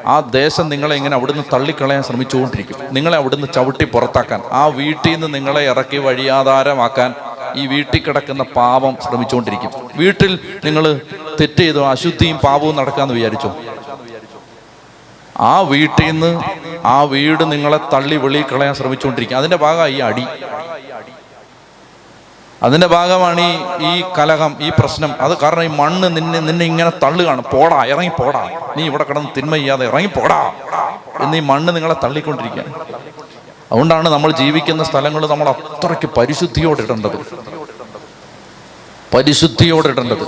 ആ 0.08 0.16
ദേശം 0.34 0.66
നിങ്ങളെ 0.70 0.96
ഇങ്ങനെ 0.96 1.16
അവിടുന്ന് 1.18 1.44
തള്ളിക്കളയാൻ 1.54 2.04
ശ്രമിച്ചുകൊണ്ടിരിക്കും. 2.04 2.78
നിങ്ങളെ 2.92 3.18
അവിടുന്ന് 3.18 3.48
ചവിട്ടി 3.54 3.86
പുറത്താക്കാൻ 3.94 4.42
ആ 4.54 4.64
വീട്ടിൽ 4.78 5.12
നിന്ന് 5.14 5.30
നിങ്ങളെ 5.34 5.62
ഇറക്കി 5.70 6.00
വഴിയാധാരമാക്കാൻ 6.06 7.10
ഈ 7.56 7.68
വീട്ടിൽ 7.68 8.02
കിടക്കുന്ന 8.02 8.44
പാപം 8.44 8.98
ശ്രമിച്ചുകൊണ്ടിരിക്കും. 9.04 9.72
വീട്ടിൽ 9.96 10.40
നിങ്ങൾ 10.66 11.02
തെറ്റ് 11.42 11.60
ചെയ്തോ 11.60 11.88
അശുദ്ധിയും 11.90 12.38
പാപവും 12.38 12.76
നടക്കാന്ന് 12.76 13.14
വിചാരിച്ചോ? 13.14 13.56
ആ 15.40 15.60
വീട്ടിൽ 15.62 16.06
നിന്ന് 16.06 16.42
ആ 16.86 17.04
വീട് 17.04 17.52
നിങ്ങളെ 17.52 17.80
തള്ളി 17.94 18.16
വെളിയിൽ 18.16 18.46
കളയാൻ 18.52 18.74
ശ്രമിച്ചുകൊണ്ടിരിക്കും. 18.74 19.38
അതിന്റെ 19.38 19.58
ഭാഗമാണ് 19.58 19.90
ഈ 19.90 20.00
അടി. 20.00 20.26
അതിന്റെ 22.64 22.88
ഭാഗമാണ് 22.88 23.42
ഈ 23.42 23.86
ഈ 23.92 24.04
കലഹം 24.18 24.58
ഈ 24.60 24.70
പ്രശ്നം. 24.70 25.16
അത് 25.22 25.38
കാരണം 25.38 25.64
ഈ 25.64 25.68
മണ്ണ് 25.68 26.16
നിന്നെ 26.18 26.40
നിന്നെ 26.40 26.66
ഇങ്ങനെ 26.66 26.90
തള്ളുകയാണ്. 26.90 27.42
പോടാ 27.42 27.86
ഇറങ്ങി 27.86 28.10
പോടാ. 28.10 28.50
നീ 28.78 28.86
ഇവിടെ 28.86 29.04
കിടന്ന് 29.04 29.30
തിന്മ 29.38 29.56
ചെയ്യാതെ 29.56 29.86
ഇറങ്ങി 29.86 30.08
പോടാ. 30.08 30.54
എന്ന് 31.20 31.38
ഈ 31.38 31.40
മണ്ണ് 31.40 31.76
നിങ്ങളെ 31.76 31.96
തള്ളിക്കൊണ്ടിരിക്കുകയാണ്. 32.04 32.74
അതുകൊണ്ടാണ് 33.72 34.10
നമ്മൾ 34.10 34.32
ജീവിക്കുന്ന 34.32 34.84
സ്ഥലങ്ങൾ 34.84 35.28
നമ്മൾ 35.28 35.50
അത്രയ്ക്ക് 35.50 36.10
പരിശുദ്ധിയോടെ 36.18 36.82
ഇടേണ്ടത് 36.84 37.18
പരിശുദ്ധിയോടെ 39.14 39.88
ഇടേണ്ടത് 39.88 40.26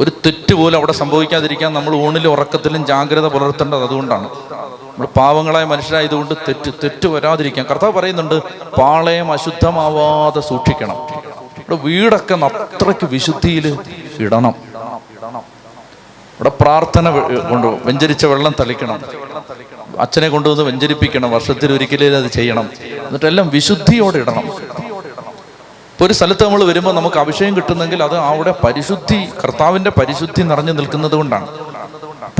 ഒരു 0.00 0.10
തെറ്റ് 0.26 0.54
പോലും 0.54 0.76
അവിടെ 0.78 0.92
സംഭവിക്കാതിരിക്കാൻ 0.92 1.72
നമ്മൾ 1.74 1.94
ഊണിലും 1.94 2.30
ഉറക്കത്തിലും 2.30 2.86
ജാഗ്രത 2.86 3.26
പുലർത്തേണ്ടത് 3.26 3.82
അതുകൊണ്ടാണ്. 3.84 4.24
നമ്മൾ 4.24 5.06
പാവങ്ങളായ 5.16 5.64
മനുഷ്യരായതുകൊണ്ട് 5.64 6.34
തെറ്റ് 6.48 6.70
തെറ്റ് 6.84 7.06
വരാതിരിക്കാൻ. 7.06 7.64
കർത്താവ് 7.70 7.92
പറയുന്നുണ്ട് 7.92 8.36
പാളയം 8.80 9.32
അശുദ്ധമാവാതെ 9.32 10.40
സൂക്ഷിക്കണം. 10.40 10.98
ഇവിടെ 11.58 11.78
വീടൊക്കെ 11.82 12.34
അത്രയ്ക്ക് 12.34 13.06
വിശുദ്ധിയിൽ 13.06 13.78
ഇടണം. 14.20 14.54
ഇവിടെ 16.34 16.52
പ്രാർത്ഥന 16.60 17.10
കൊണ്ട് 17.50 17.66
വെഞ്ചരിച്ച 17.88 18.26
വെള്ളം 18.26 18.54
തളിക്കണം. 18.60 19.00
അച്ഛനെ 19.98 20.28
കൊണ്ടുവന്ന് 20.28 20.64
വെഞ്ചരിപ്പിക്കണം 20.64 21.30
വർഷത്തിൽ 21.30 21.72
ഒരിക്കലേ 21.72 22.16
അത് 22.16 22.30
ചെയ്യണം. 22.30 22.70
എന്നിട്ടെല്ലാം 23.06 23.48
വിശുദ്ധിയോടെ 23.48 24.18
ഇടണം. 24.18 24.44
ഇപ്പൊ 25.92 26.06
ഒരു 26.06 26.12
സ്ഥലത്ത് 26.12 26.44
നമ്മൾ 26.44 26.64
വരുമ്പോൾ 26.64 26.94
നമുക്ക് 26.94 27.16
അഭിഷേകം 27.16 27.56
കിട്ടുന്നെങ്കിൽ 27.56 28.02
അത് 28.02 28.16
അവിടെ 28.16 28.54
പരിശുദ്ധി 28.64 29.28
കർത്താവിന്റെ 29.44 29.90
പരിശുദ്ധി 29.90 30.42
നിറഞ്ഞു 30.42 30.72
നിൽക്കുന്നത് 30.72 31.12
കൊണ്ടാണ്. 31.12 31.48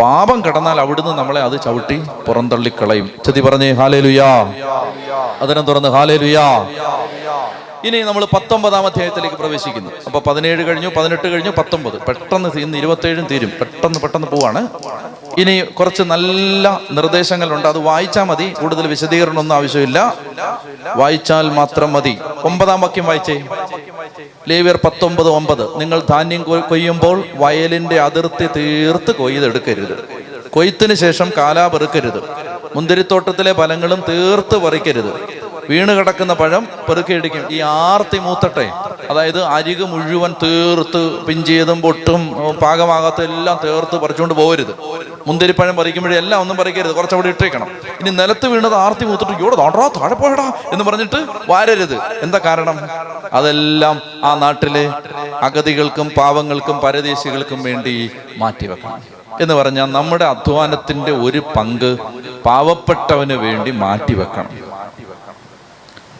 പാപം 0.01 0.41
കടന്നാൽ 0.41 0.81
അവിടുന്ന് 0.81 1.11
നമ്മളെ 1.11 1.41
അത് 1.41 1.61
ചവിട്ടി 1.63 2.03
പുറന്തള്ളിക്കളയും. 2.27 3.11
ചെതി 3.25 3.41
പറഞ്ഞേ 3.41 3.73
ഹാലേ 3.73 4.01
ലുയാ 4.01 4.53
അതിനെ 5.41 5.61
തുറന്ന് 5.61 5.89
ഹാലേ 5.89 6.17
ലുയാ 6.17 6.67
ഇനി 7.85 8.03
നമ്മൾ 8.03 8.24
പത്തൊമ്പതാം 8.24 8.87
അധ്യായത്തിലേക്ക് 8.87 9.37
പ്രവേശിക്കുന്നു. 9.37 9.91
അപ്പൊ 10.07 10.20
പതിനേഴ് 10.20 10.62
കഴിഞ്ഞു 10.66 10.89
പതിനെട്ട് 10.89 11.28
കഴിഞ്ഞു 11.28 11.51
പത്തൊമ്പത്. 11.51 11.99
പെട്ടെന്ന് 12.09 12.59
ഇന്ന് 12.59 12.78
ഇരുപത്തേഴും 12.78 13.26
തീരും. 13.30 13.53
പെട്ടെന്ന് 13.61 14.01
പെട്ടെന്ന് 14.01 14.28
പോവാണ്. 14.28 14.68
ഇനി 15.39 15.61
കുറച്ച് 15.61 16.03
നല്ല 16.03 16.80
നിർദ്ദേശങ്ങളുണ്ട്. 16.91 17.68
അത് 17.68 17.78
വായിച്ചാൽ 17.78 18.24
മതി. 18.24 18.53
കൂടുതൽ 18.61 18.87
വിശദീകരണമൊന്നും 18.87 19.55
ആവശ്യമില്ല. 19.55 20.16
വായിച്ചാൽ 20.97 21.51
മാത്രം 21.51 21.93
മതി. 21.93 22.18
ഒമ്പതാം 22.45 22.80
വാക്യം 22.80 23.05
വായിച്ചേ. 23.05 23.37
ലേവിയർ 24.49 24.78
പത്തൊമ്പത് 24.85 25.28
ഒമ്പത്. 25.28 25.80
നിങ്ങൾ 25.80 26.03
ധാന്യം 26.11 26.43
കൊയ്യുമ്പോൾ 26.43 27.24
വയലിന്റെ 27.35 28.01
അതിർത്തി 28.01 28.49
തീർത്ത് 28.57 29.14
കൊയ്തെടുക്കരുത്. 29.14 29.95
കൊയ്ത്തിന് 30.51 30.95
ശേഷം 30.95 31.30
കാലാ 31.37 31.66
പെറുക്കരുത്. 31.68 32.22
മുന്തിരിത്തോട്ടത്തിലെ 32.76 33.53
ഫലങ്ങളും 33.53 34.05
തീർത്ത് 34.09 34.59
പറിക്കരുത്. 34.59 35.43
വീണ് 35.71 35.93
കിടക്കുന്ന 35.99 36.33
പഴം 36.33 36.69
പെറുക്കിയടിക്കും 36.89 37.53
ഈ 37.53 37.61
ആർത്തി 37.61 38.19
മൂത്തട്ടെ 38.19 38.73
അതായത് 39.11 39.43
അരിക് 39.45 39.85
മുഴുവൻ 39.85 40.35
തീർത്ത് 40.43 41.25
പിഞ്ചിയതും 41.27 41.83
പൊട്ടും 41.83 42.35
പാകമാകാത്ത 42.63 43.23
എല്ലാം 43.23 43.61
തീർത്ത് 43.65 43.97
പറിച്ചുകൊണ്ട് 43.97 44.35
പോകരുത് 44.35 44.75
മുന്തിരിപ്പഴം 45.27 45.77
പറിക്കുമ്പോഴേ 45.77 46.17
എല്ലാം 46.17 46.41
ഒന്നും 46.41 46.57
പറിക്കരുത് 46.57 46.93
കുറച്ചവിടെ 46.93 47.29
ഇട്ടേക്കണം. 47.29 47.69
ഇനി 48.01 48.11
നിലത്ത് 48.11 48.47
വീണത് 48.47 48.75
ആർത്തി 48.75 49.05
മൂത്തിട്ട് 49.05 49.33
ഇവിടെ 49.43 49.57
താണ്ടാ 49.57 49.91
താഴെ 49.97 50.15
പോയടാ 50.15 50.53
എന്ന് 50.73 50.85
പറഞ്ഞിട്ട് 50.85 51.27
വാരരുത്. 51.49 51.99
എന്താ 52.23 52.41
കാരണം? 52.45 52.79
അതെല്ലാം 53.33 54.03
ആ 54.25 54.35
നാട്ടിലെ 54.35 54.93
അഗതികൾക്കും 55.43 56.11
പാവങ്ങൾക്കും 56.17 56.81
പരദേശികൾക്കും 56.85 57.63
വേണ്ടി 57.63 58.11
മാറ്റിവെക്കണം. 58.37 59.03
എന്ന് 59.41 59.55
പറഞ്ഞാൽ 59.55 59.85
നമ്മുടെ 59.85 60.25
അധ്വാനത്തിന്റെ 60.25 61.13
ഒരു 61.13 61.43
പങ്ക് 61.57 61.97
പാവപ്പെട്ടവന് 62.47 63.33
വേണ്ടി 63.33 63.71
മാറ്റിവെക്കണം. 63.71 64.72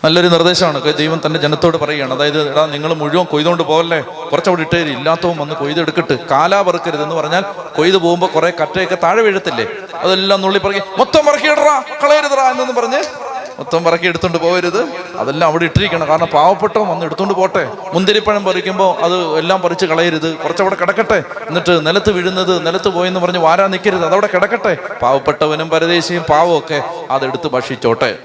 നല്ലൊരു 0.05 0.29
നിർദ്ദേശമാണ്. 0.29 0.97
ദൈവം 0.97 1.21
തന്റെ 1.27 1.41
ജനത്തോട് 1.41 1.77
പറയുകയാണ്. 1.77 2.15
അതായത് 2.15 2.53
എടാ 2.53 2.67
നിങ്ങൾ 2.67 2.95
മുഴുവൻ 2.95 3.25
കൊയ്തുകൊണ്ട് 3.25 3.63
പോകല്ലേ? 3.63 4.01
കുറച്ചവിടെ 4.01 4.61
ഇട്ടേര്. 4.61 4.89
ഇല്ലാത്തവും 4.89 5.39
വന്ന് 5.39 5.55
കൊയ്തെടുക്കട്ട്. 5.55 6.29
കാലാ 6.31 6.63
പറക്കരുത് 6.63 7.03
എന്ന് 7.03 7.15
പറഞ്ഞാൽ 7.15 7.45
കൊയ്ത് 7.77 7.97
പോകുമ്പോൾ 7.97 8.27
കുറെ 8.27 8.53
കറ്റയൊക്കെ 8.63 8.99
താഴെ 9.03 9.23
വീഴത്തില്ലേ? 9.23 9.67
അതെല്ലാം 9.95 10.41
നുള്ളി 10.41 10.59
പറക്കി 10.59 10.81
മൊത്തം 10.99 11.27
പറക്കിയിടറാ 11.27 11.83
കളയരുതറാ 12.05 12.51
എന്നൊന്നും 12.51 12.77
പറഞ്ഞ് 12.77 13.03
മൊത്തം 13.59 13.85
പറക്കി 13.85 14.07
എടുത്തുകൊണ്ട് 14.07 14.39
പോകരുത് 14.39 14.83
അതെല്ലാം 15.19 15.49
അവിടെ 15.49 15.65
ഇട്ടിരിക്കണം. 15.65 16.09
കാരണം 16.09 16.27
പാവപ്പെട്ടവൻ 16.27 16.87
വന്ന് 16.89 17.07
എടുത്തുകൊണ്ട് 17.07 17.35
പോട്ടെ. 17.35 17.73
മുന്തിരിപ്പഴം 17.93 18.45
പറിക്കുമ്പോൾ 18.45 18.99
അത് 19.05 19.39
എല്ലാം 19.39 19.61
പറിച്ച് 19.61 19.87
കളയരുത്. 19.87 20.37
കുറച്ചവിടെ 20.37 20.75
കിടക്കട്ടെ. 20.75 21.23
എന്നിട്ട് 21.47 21.87
നിലത്ത് 21.87 22.11
വീഴുന്നത് 22.11 22.67
നിലത്ത് 22.67 22.89
പോയെന്ന് 22.89 23.21
പറഞ്ഞ് 23.21 23.39
വാരാൻ 23.39 23.71
നിൽക്കരുത് 23.71 24.07
അതവിടെ 24.07 24.29
കിടക്കട്ടെ. 24.35 24.77
പാവപ്പെട്ടവനും 25.03 25.71
പരദേശിയും 25.71 26.23
പാവമൊക്കെ 26.23 26.83
അതെടുത്ത് 27.11 27.49
ഭക്ഷിച്ചോട്ടെ. 27.49 28.19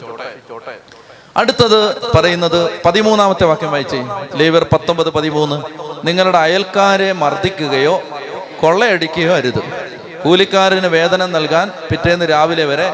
അടുത്തത് 1.37 1.95
പറയുന്നത് 2.15 2.81
പതിമൂന്നാമത്തെ 2.85 3.45
വാക്യം 3.45 3.71
വായിച്ചേ. 3.71 4.05
ലേവർ 4.35 4.65
പത്തൊമ്പത് 4.73 5.09
പതിമൂന്ന്. 5.09 5.61
നിങ്ങളുടെ 6.07 6.37
അയൽക്കാരെ 6.37 7.11
മർദ്ദിക്കുകയോ 7.11 8.01
കൊള്ളയടിക്കുകയോ 8.61 9.35
അരുത്. 9.35 9.61
കൂലിക്കാരന് 10.25 10.87
വേതനം 10.87 11.31
നൽകാൻ 11.31 11.71
പിറ്റേന്ന് 11.91 12.25
രാവിലെ 12.29 12.65
വരെ 12.65 12.93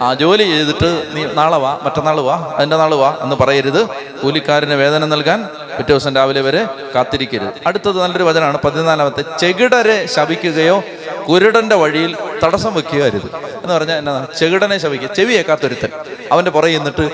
ആ 0.00 0.14
ജോലി 0.14 0.42
ചെയ്തിട്ട് 0.42 0.90
നീ 1.12 1.24
നാളെ 1.24 1.56
വാ 1.56 1.78
മറ്റന്നാൾ 1.82 2.20
വാ 2.20 2.54
അതിന്റെ 2.56 2.76
നാൾ 2.76 2.94
വാ 2.94 3.16
എന്ന് 3.20 3.36
പറയരുത്. 3.36 3.86
കൂലിക്കാരന് 4.22 4.74
വേതനം 4.74 5.08
നൽകാൻ 5.08 5.48
പിറ്റേ 5.80 5.92
ദിവസം 5.92 6.14
രാവിലെ 6.14 6.40
വരെ 6.40 6.66
കാത്തിരിക്കരുത്. 6.94 7.52
അടുത്തത് 7.66 7.98
നല്ലൊരു 8.02 8.24
വചനമാണ്. 8.24 8.58
പതിനാലാമത്തെ 8.64 9.24
ചെകിടരെ 9.38 10.06
ശപിക്കുകയോ 10.06 10.82
കുരുടന്റെ 11.28 11.76
വഴിയിൽ 11.76 12.16
തടസ്സം 12.44 12.74
വെക്കുകയോ 12.74 13.04
അരുത്. 13.04 13.28
എന്ന് 13.36 13.74
പറഞ്ഞാൽ 13.74 13.96
എന്നാ 13.98 14.26
ചെകിടനെ 14.38 14.78
ശപിക്കുക. 14.78 15.14
ചെവി 15.14 15.32
കേൾക്കാത്തൊരുത്തൻ 15.32 15.88
അവന്റെ 16.32 16.50
പുറകെ 16.50 16.78
നിന്നിട്ട് 16.78 17.06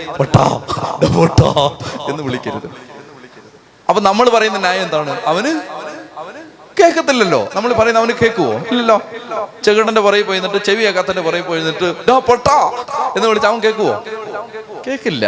എന്ന് 2.10 2.22
വിളിക്കരുത്. 2.22 2.66
അപ്പൊ 3.88 4.00
നമ്മൾ 4.02 4.28
പറയുന്ന 4.28 4.58
ന്യായം 4.58 4.82
എന്താണ്? 4.82 5.20
അവന് 5.26 5.52
കേൾക്കത്തില്ലല്ലോ. 6.80 7.48
നമ്മൾ 7.54 7.72
പറയുന്ന 7.72 7.98
അവന് 7.98 8.12
കേൾക്കുവോ? 8.22 8.52
ഇല്ലല്ലോ. 8.52 9.00
ചെകിടന്റെ 9.64 10.00
പുറകെ 10.00 10.22
പോയി 10.22 10.40
നിന്നിട്ട് 10.40 10.66
ചെവി 10.66 10.82
കേൾക്കാത്തന്റെ 10.84 11.22
പുറകെ 11.22 11.40
പോയി 11.40 11.60
നിന്നിട്ട് 11.60 12.10
പൊട്ടാ 12.12 12.58
എന്ന് 13.16 13.28
വിളിച്ച് 13.28 13.48
അവൻ 13.48 13.58
കേൾക്കുവോ? 13.58 14.04
കേൾക്കില്ല. 14.86 15.26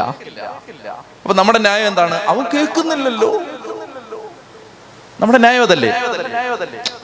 അപ്പൊ 1.29 1.37
നമ്മുടെ 1.39 1.59
ന്യായം 1.59 1.87
എന്താണ്? 1.87 2.15
അവൻ 2.15 2.45
കേൾക്കുന്നില്ലല്ലോ. 2.55 3.43
നമ്മുടെ 5.21 5.39
ന്യായം 5.39 5.63
അതല്ലേ? 5.63 5.91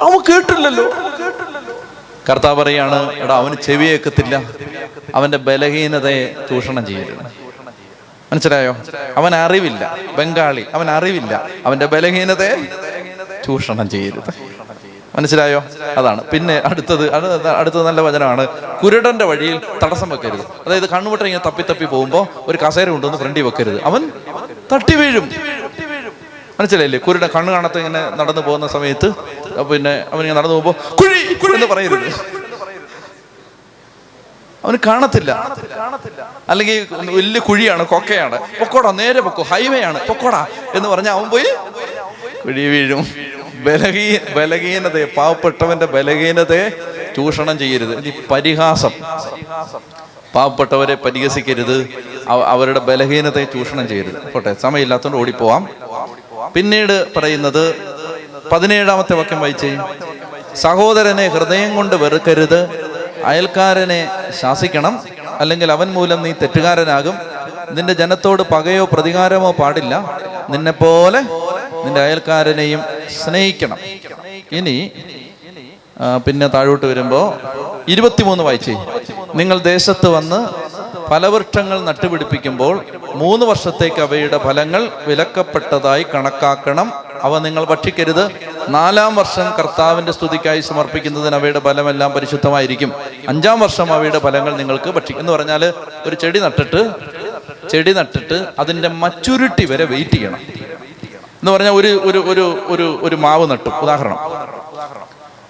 അവൻ 0.01 0.19
കേട്ടില്ലല്ലോ. 0.19 0.85
കർത്താവ് 2.31 2.63
പറയാണ് 2.63 3.13
എടാ 3.13 3.37
അവന് 3.37 3.55
ചെവി 3.55 3.85
കേൾക്കത്തില്ല 3.85 4.43
അവന്റെ 5.15 5.39
ബലഹീനതയെ 5.39 6.47
ചൂഷണം 6.51 6.87
ചെയ്യരുത്. 6.87 7.19
മനസ്സിലായോ? 8.33 8.77
അവൻ 9.17 9.35
അറിവില്ല. 9.35 9.97
ബംഗാളി. 10.19 10.67
അവൻ 10.75 10.91
അറിവില്ല. 10.91 11.49
അവന്റെ 11.67 11.87
ബലഹീനതയെ 11.87 12.57
ചൂഷണം 13.47 13.91
ചെയ്യരുത്. 13.91 14.54
മനസ്സിലായോ? 15.17 15.65
അതാണ്. 15.97 16.21
പിന്നെ 16.33 16.63
അടുത്തത് 16.65 17.05
അടുത്ത 17.15 17.47
അടുത്തത് 17.49 17.87
നല്ല 17.87 18.01
വചനമാണ്. 18.01 18.45
കുരുടന്റെ 18.83 19.25
വഴിയിൽ 19.25 19.61
തടസ്സം 19.83 20.09
വെക്കരുത്. 20.09 20.45
അതായത് 20.67 20.89
കണ്ണുമുട്ട 20.89 21.23
ഇങ്ങനെ 21.23 21.43
തപ്പി 21.47 21.63
തപ്പി 21.71 21.85
പോകുമ്പോൾ 21.85 22.25
ഒരു 22.51 22.59
കസേര 22.65 22.89
കൊണ്ടുവന്ന് 22.89 23.19
ഫ്രണ്ടി 23.19 23.41
വെക്കരുത്. 23.41 23.79
അവൻ 23.85 24.11
തട്ടി 24.73 24.95
വീഴും. 24.95 25.27
മനസ്സിലായില്ലേ? 26.61 26.99
കുരുടെ 27.07 27.29
കണ്ണ് 27.35 27.53
കാണാത്ത 27.53 27.79
ഇങ്ങനെ 27.79 28.03
നടന്നു 28.11 28.41
പോകുന്ന 28.41 28.67
സമയത്ത് 28.67 29.09
പിന്നെ 29.71 29.95
അവൻ 30.13 30.21
ഇങ്ങനെ 30.25 30.39
നടന്നു 30.41 30.57
പോകുമ്പോൾ 30.57 30.97
കുഴി 31.01 31.35
കുഴി 31.43 31.55
എന്ന് 31.55 31.67
പറയരുത്. 31.67 32.09
അവന് 34.65 34.79
കാണത്തില്ല. 34.87 35.31
അല്ലെങ്കിൽ 36.49 36.87
വലിയ 37.17 37.41
കുഴിയാണ് 37.49 37.87
കൊക്കയാണ്. 37.87 38.37
പൊക്കോടാ 38.61 38.91
നേരെ 38.91 39.21
പൊക്കോ 39.21 39.43
ഹൈവേ 39.43 39.81
ആണ് 39.89 39.99
പൊക്കോടാ 40.09 40.47
എന്ന് 40.75 40.89
പറഞ്ഞാൽ 40.89 41.13
അവൻ 41.13 41.31
പോയി 41.31 41.51
കുഴി 42.45 42.65
വീഴും. 42.75 43.03
ബലഹീ 43.65 44.17
ബലഹീനതയെ 44.37 45.05
പാവപ്പെട്ടവന്റെ 45.05 45.87
ബലഹീനതയെ 45.87 46.69
ചൂഷണം 47.17 47.59
ചെയ്യരുത്. 47.59 48.15
പരിഹാസം. 48.31 48.91
പാവപ്പെട്ടവരെ 50.35 50.95
പരിഹസിക്കരുത്. 50.95 51.89
അവരുടെ 52.29 52.79
ബലഹീനതയെ 52.79 53.45
ചൂഷണം 53.45 53.89
ചെയ്യരുത്. 53.89 54.33
പോട്ടെ 54.33 54.55
സമയമില്ലാത്തതുകൊണ്ട് 54.55 55.21
ഓടിപ്പോവാം. 55.21 55.69
പിന്നീട് 56.55 57.15
പറയുന്നത് 57.17 57.75
പതിനേഴാമത്തെ 58.53 59.15
വാക്യം 59.15 59.41
വായിച്ചേ. 59.41 59.79
സഹോദരനെ 60.57 61.29
ഹൃദയം 61.29 61.77
കൊണ്ട് 61.77 61.97
വെറുക്കരുത്. 61.97 62.61
അയൽക്കാരനെ 63.25 64.09
ശാസിക്കണം. 64.41 65.01
അല്ലെങ്കിൽ 65.41 65.73
അവൻ 65.73 65.93
മൂലം 65.93 66.23
നീ 66.23 66.33
തെറ്റുകാരനാകും. 66.33 67.19
നിന്റെ 67.71 67.93
ജനത്തോട് 67.93 68.43
പകയോ 68.43 68.85
പ്രതികാരമോ 68.85 69.51
പാടില്ല. 69.51 70.21
നിന്നെപ്പോലെ 70.51 71.23
നിന്റെ 71.85 72.01
അയൽക്കാരനെയും 72.01 72.81
സ്നേഹിക്കണം. 73.25 73.79
ഇനി 74.53 74.91
പിന്നെ 76.27 76.47
താഴോട്ട് 76.47 76.87
വരുമ്പോ 76.87 77.21
ഇരുപത്തിമൂന്ന് 77.89 78.45
വായിച്ചേ. 78.45 78.75
നിങ്ങൾ 79.35 79.59
ദേശത്ത് 79.59 80.09
വന്ന് 80.09 80.41
ഫലവൃക്ഷങ്ങൾ 81.11 81.85
നട്ടുപിടിപ്പിക്കുമ്പോൾ 81.85 82.85
മൂന്ന് 83.15 83.47
വർഷത്തേക്ക് 83.47 84.01
അവയുടെ 84.01 84.39
ഫലങ്ങൾ 84.39 84.89
വിലക്കപ്പെട്ടതായി 85.07 86.07
കണക്കാക്കണം. 86.15 86.93
അവ 87.23 87.39
നിങ്ങൾ 87.39 87.65
ഭക്ഷിക്കരുത്. 87.65 88.25
നാലാം 88.69 89.15
വർഷം 89.17 89.53
കർത്താവിന്റെ 89.59 90.13
സ്തുതിക്കായി 90.13 90.61
സമർപ്പിക്കുന്നതിന് 90.61 91.35
അവയുടെ 91.35 91.59
ഫലമെല്ലാം 91.59 92.11
പരിശുദ്ധമായിരിക്കും. 92.13 92.93
അഞ്ചാം 93.29 93.61
വർഷം 93.61 93.93
അവയുടെ 93.93 94.19
ഫലങ്ങൾ 94.19 94.57
നിങ്ങൾക്ക് 94.57 94.91
ഭക്ഷിക്കും. 94.91 95.21
എന്ന് 95.21 95.33
പറഞ്ഞാൽ 95.33 95.73
ഒരു 96.07 96.17
ചെടി 96.17 96.39
നട്ടിട്ട് 96.39 96.83
ചെടി 97.69 97.93
നട്ടിട്ട് 97.93 98.47
അതിന്റെ 98.59 98.89
മച്ചുരുട്ടി 98.89 99.65
വരെ 99.67 99.85
വെയിറ്റ് 99.85 100.17
ചെയ്യണം. 100.17 100.41
എന്ന് 101.45 101.53
പറഞ്ഞാൽ 101.53 101.73
ഒരു 101.73 101.89
ഒരു 102.09 102.19
ഒരു 102.33 102.45
ഒരു 102.75 103.01
ഒരു 103.03 103.17
മാവ് 103.17 103.51
നട്ടു. 103.51 103.69
ഉദാഹരണം. 103.69 104.19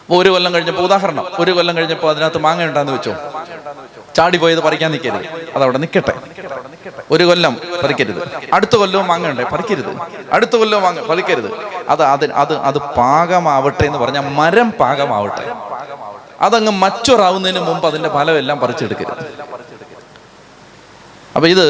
അപ്പൊ 0.02 0.16
ഒരു 0.22 0.28
കൊല്ലം 0.30 0.54
കഴിഞ്ഞപ്പോൾ 0.54 0.82
ഉദാഹരണം. 0.82 1.26
ഒരു 1.38 1.52
കൊല്ലം 1.52 1.76
കഴിഞ്ഞപ്പോൾ 1.76 2.10
അതിനകത്ത് 2.10 2.38
മാങ്ങ 2.38 2.64
ഉണ്ടാന്ന് 2.64 2.92
വെച്ചോ? 2.92 3.12
ചാടി 4.16 4.36
പോയത് 4.36 4.60
പറിക്കാൻ 4.60 4.90
നിൽക്കരുത് 4.90 5.26
അതവിടെ 5.56 5.78
നിൽക്കട്ടെ 5.78 6.14
ഒരു 7.10 7.24
കൊല്ലം 7.24 7.54
പറിക്കരുത്. 7.82 8.20
അടുത്ത 8.52 8.76
കൊല്ലവും 8.76 9.06
മാങ്ങ 9.06 9.30
ഉണ്ടേ? 9.30 9.44
പറിക്കരുത്. 9.52 9.92
അടുത്ത 10.32 10.56
കൊല്ലവും 10.56 10.82
മാങ്ങ 10.82 11.00
പറിക്കരുത്. 11.06 11.50
അത് 11.88 12.02
അത് 12.02 12.32
അത് 12.32 12.54
അത് 12.58 12.78
പാകമാവട്ടെ 12.78 13.86
എന്ന് 13.86 13.98
പറഞ്ഞാൽ 13.98 14.28
മരം 14.40 14.70
പാകമാവട്ടെ. 14.70 15.44
അതങ്ങ് 16.40 16.72
മച്ചുറാവുന്നതിന് 16.72 17.60
മുമ്പ് 17.60 17.86
അതിന്റെ 17.86 18.08
ഫലമെല്ലാം 18.08 18.60
പറിച്ചെടുക്കരുത്. 18.60 19.24
അപ്പൊ 21.36 21.48
ഇത് 21.48 21.66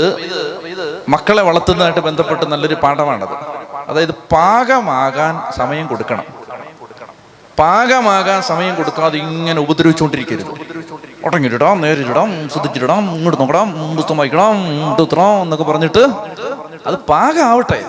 മക്കളെ 1.08 1.42
വളർത്തുന്നതായിട്ട് 1.42 2.00
ബന്ധപ്പെട്ട് 2.00 2.52
നല്ലൊരു 2.52 2.74
പാഠമാണത്. 2.74 3.63
അതായത് 3.88 4.14
പാകമാകാൻ 4.32 5.52
സമയം 5.56 5.86
കൊടുക്കണം. 5.86 6.24
പാകമാകാൻ 7.58 8.42
സമയം 8.42 8.74
കൊടുക്കാതെ 8.74 9.18
ഇങ്ങനെ 9.18 9.60
ഉപദ്രവിച്ചുകൊണ്ടിരിക്കരുത്. 9.60 10.52
ഉടങ്ങിട്ടിടാം 11.24 11.80
നേരിടാം 11.80 12.48
ശ്രദ്ധിച്ചിടാം 12.48 13.14
ഇങ്ങോട്ട് 13.16 13.40
നോക്കടാം 13.40 13.96
പുസ്തകം 13.96 14.16
വായിക്കണം 14.16 14.68
ഇങ്ങോട്ട് 14.68 15.14
എന്നൊക്കെ 15.42 15.64
പറഞ്ഞിട്ട് 15.64 16.02
അത് 16.86 16.94
പാകമാവട്ടെ. 16.94 17.84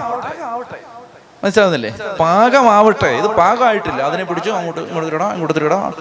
മനസ്സിലാവുന്നില്ലേ? 1.44 1.92
പാകമാവട്ടെ. 2.20 3.08
ഇത് 3.08 3.28
പാകമായിട്ടില്ല. 3.28 4.02
അതിനെ 4.02 4.24
പിടിച്ചു 4.24 4.50
അങ്ങോട്ട് 4.50 4.82
ഇങ്ങോട്ട് 4.82 5.08
തിരിടാം 5.10 5.32
ഇങ്ങോട്ട് 5.32 5.56
തിരിടാം 5.56 5.94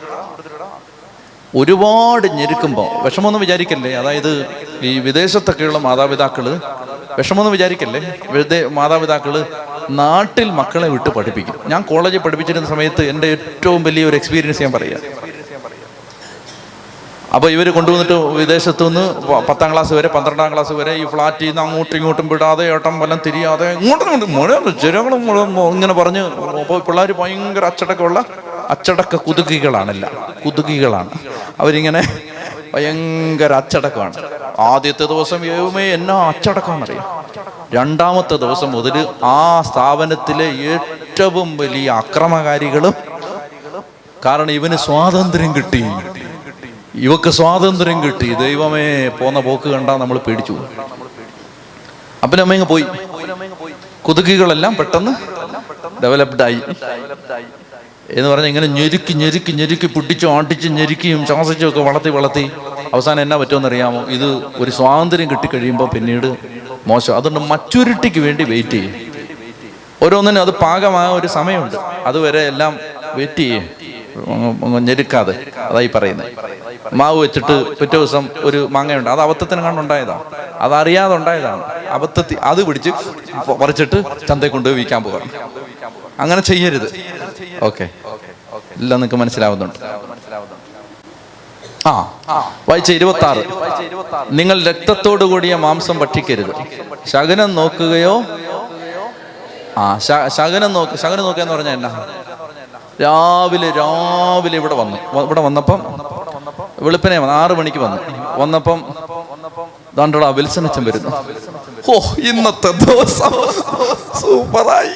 ഒരുപാട് 1.57 2.27
ഞെരുക്കുമ്പോൾ 2.27 3.03
വിഷമമൊന്നും 3.05 3.41
വിചാരിക്കല്ലേ? 3.41 3.93
അതായത് 3.95 4.47
ഈ 4.83 4.99
വിദേശത്തൊക്കെയുള്ള 4.99 5.79
മാതാപിതാക്കൾ 5.79 6.61
വിഷമമൊന്നും 7.19 7.53
വിചാരിക്കല്ലേ? 7.57 8.01
വെറുതെ 8.33 8.59
മാതാപിതാക്കൾ 8.79 9.35
നാട്ടിൽ 10.01 10.49
മക്കളെ 10.61 10.89
വിട്ട് 10.95 11.11
പഠിപ്പിക്കും. 11.17 11.57
ഞാൻ 11.73 11.83
കോളേജിൽ 11.83 12.23
പഠിപ്പിച്ചിരുന്ന 12.27 12.69
സമയത്ത് 12.75 13.03
എന്റെ 13.13 13.29
ഏറ്റവും 13.37 13.83
വലിയ 13.89 14.05
ഒരു 14.11 14.17
എക്സ്പീരിയൻസ് 14.21 14.63
ഞാൻ 14.67 14.73
പറയാം. 14.73 15.03
അപ്പോൾ 17.37 17.51
ഇവർ 17.51 17.67
കൊണ്ടുവന്നിട്ട് 17.77 18.17
വിദേശത്തു 18.41 18.85
നിന്ന് 18.85 19.05
പത്താം 19.49 19.73
ക്ലാസ് 19.73 19.93
വരെ 19.99 20.09
പന്ത്രണ്ടാം 20.09 20.53
ക്ലാസ് 20.53 20.73
വരെ 20.73 20.93
ഈ 21.03 21.05
ഫ്ലാറ്റിൽ 21.13 21.47
നിന്ന് 21.47 21.63
അങ്ങോട്ടും 21.63 21.97
ഇങ്ങോട്ടും 21.97 22.27
വിടാതെ 22.33 22.65
ഏട്ടം 22.75 23.01
വല്ലം 23.01 23.21
തിരിയാതെ 23.27 23.69
ഇങ്ങോട്ടും 23.73 24.11
ഇങ്ങോട്ടും 24.11 24.31
മുഴ 24.37 24.59
മുഴുവൻ 25.29 25.59
ഇങ്ങനെ 25.75 25.95
പറഞ്ഞ് 26.01 26.23
അപ്പോൾ 26.61 26.79
പിള്ളേർ 26.89 27.13
ഭയങ്കര 27.21 27.65
അച്ചടക്കമുള്ള 27.65 28.21
അച്ചടക്ക 28.71 29.17
കുതുകികളാണല്ല. 29.17 30.11
കുതുകികളാണ്. 30.45 31.11
അവരിങ്ങനെ 31.61 32.03
ഭയങ്കര 32.75 33.53
അച്ചടക്കമാണ്. 33.53 34.17
ആദ്യത്തെ 34.59 35.05
ദിവസം 35.05 35.47
ഏവുമേ 35.47 35.85
എന്നാ 35.93 36.17
അച്ചടക്കമെന്നറിയാം 36.29 37.05
രണ്ടാമത്തെ 37.75 38.37
ദിവസം 38.37 38.73
മുതൽ 38.73 38.97
ആ 39.25 39.63
സ്ഥാപനത്തിലെ 39.63 40.49
ഏറ്റവും 40.73 41.57
വലിയ 41.57 41.91
അക്രമകാരികളും 41.91 42.95
കാരണം 44.27 44.51
ഇവന് 44.51 44.77
സ്വാതന്ത്ര്യം 44.77 45.57
കിട്ടി. 45.57 45.83
ഇവക്ക് 46.95 47.31
സ്വാതന്ത്ര്യം 47.31 47.99
കിട്ടി. 48.05 48.35
ദൈവമേ 48.35 49.09
പോന്ന 49.09 49.41
പോക്ക് 49.41 49.69
കണ്ടാ 49.69 49.97
നമ്മൾ 49.97 50.19
പേടിച്ചു. 50.19 50.57
അപ്പനമ്മയങ്ങ് 52.23 52.69
പോയി. 52.69 52.85
കുതുകികളെല്ലാം 54.09 54.77
പെട്ടെന്ന് 54.77 55.13
ഡെവലപ്ഡ് 56.03 56.43
ആയി 56.43 56.61
എന്ന് 58.11 58.29
പറഞ്ഞാൽ 58.31 58.49
ഇങ്ങനെ 58.49 58.67
ഞെരുക്കി 58.67 59.13
ഞെരുക്കി 59.13 59.53
ഞെരുക്കി 59.53 59.87
പിടിച്ചും 59.87 60.31
ആട്ടിച്ചും 60.37 60.75
ഞെരുക്കിയും 60.75 61.27
ശ്വാസിച്ചും 61.27 61.69
ഒക്കെ 61.69 61.81
വളർത്തി 61.81 62.09
വളർത്തി. 62.09 62.51
അവസാനം 62.95 63.21
എന്നാ 63.21 63.37
പറ്റുമെന്ന് 63.37 63.69
അറിയാമോ 63.69 64.01
ഇത് 64.17 64.27
ഒരു 64.63 64.71
സ്വാതന്ത്ര്യം 64.71 65.31
കിട്ടിക്കഴിയുമ്പോൾ 65.31 65.89
പിന്നീട് 65.89 66.29
മോശം. 66.87 67.17
അതുകൊണ്ട് 67.17 67.41
മച്യൂരിറ്റിക്ക് 67.53 68.21
വേണ്ടി 68.27 68.45
വെയിറ്റ് 68.45 68.75
ചെയ്യും. 68.77 68.95
ഓരോന്നിനും 70.05 70.41
അത് 70.41 70.51
പാകമായ 70.51 71.09
ഒരു 71.19 71.27
സമയമുണ്ട്. 71.27 71.77
അതുവരെ 72.11 72.43
എല്ലാം 72.53 72.73
വെയിറ്റ് 73.15 73.43
ചെയ്യും. 73.43 73.65
ഞെരുക്കാതെ. 74.87 75.35
അതായി 75.69 75.91
പറയുന്നത്. 75.95 76.31
മാവ് 77.01 77.19
വെച്ചിട്ട് 77.19 77.55
പിറ്റേ 77.79 77.97
ദിവസം 77.97 78.29
ഒരു 78.49 78.69
മാങ്ങയുണ്ട്. 78.71 79.11
അത് 79.11 79.21
അബദ്ധത്തിന് 79.21 79.61
കണ്ടുണ്ടായതാണ് 79.61 80.25
അതറിയാതെ 80.65 81.15
ഉണ്ടായതാണ്. 81.17 81.63
അബദ്ധത്തിൽ 81.97 82.39
അത് 82.51 82.61
പിടിച്ച് 82.67 82.91
പറിച്ചിട്ട് 83.61 83.99
ചന്തയിൽ 84.29 84.53
കൊണ്ടുപോയി 84.53 84.79
വിൽക്കാൻ 84.81 85.03
പോകണം 85.05 85.31
അങ്ങനെ 86.21 86.43
ചെയ്യരുത്. 86.51 86.89
ഓക്കെ 87.63 87.85
എല്ലാം 88.77 89.01
നിങ്ങൾക്ക് 89.01 89.21
മനസ്സിലാവുന്നുണ്ട്. 89.23 89.79
ആ 91.87 91.93
വായിച്ച 92.69 92.91
ഇരുപത്തി 92.93 93.25
ആറ് 93.25 93.43
നിങ്ങൾ 94.39 94.57
രക്തത്തോടു 94.65 95.25
കൂടിയ 95.25 95.55
മാംസം 95.65 95.99
ഭക്ഷിക്കരുത്. 95.99 96.53
ശകനം 97.13 97.55
നോക്കുകയോ 97.55 98.15
ആ 99.79 99.99
ശകനം 100.37 100.73
നോക്ക് 100.73 100.97
ശകനം 101.03 101.25
നോക്കുക 101.27 101.43
എന്ന് 101.43 101.55
പറഞ്ഞാൽ 101.55 101.75
എന്നാ? 101.75 101.91
രാവിലെ 103.03 103.71
രാവിലെ 103.71 104.57
ഇവിടെ 104.57 104.75
വന്നു. 104.75 104.97
ഇവിടെ 105.23 105.41
വന്നപ്പം 105.41 105.81
വെളുപ്പിനെ 106.79 107.19
വന്നു 107.19 107.35
ആറു 107.35 107.55
മണിക്ക് 107.55 107.79
വന്നു. 107.79 107.99
വന്നപ്പം 108.43 108.79
ദാണ്ടുള്ള 109.97 110.31
വിൽസനച്ചൻ 110.31 110.85
വരുന്നു. 110.85 111.11
ഓ 111.93 111.97
ഇന്നത്തെ 112.31 112.71
ദിവസം 112.85 113.33
സൂപ്പറായി. 114.21 114.95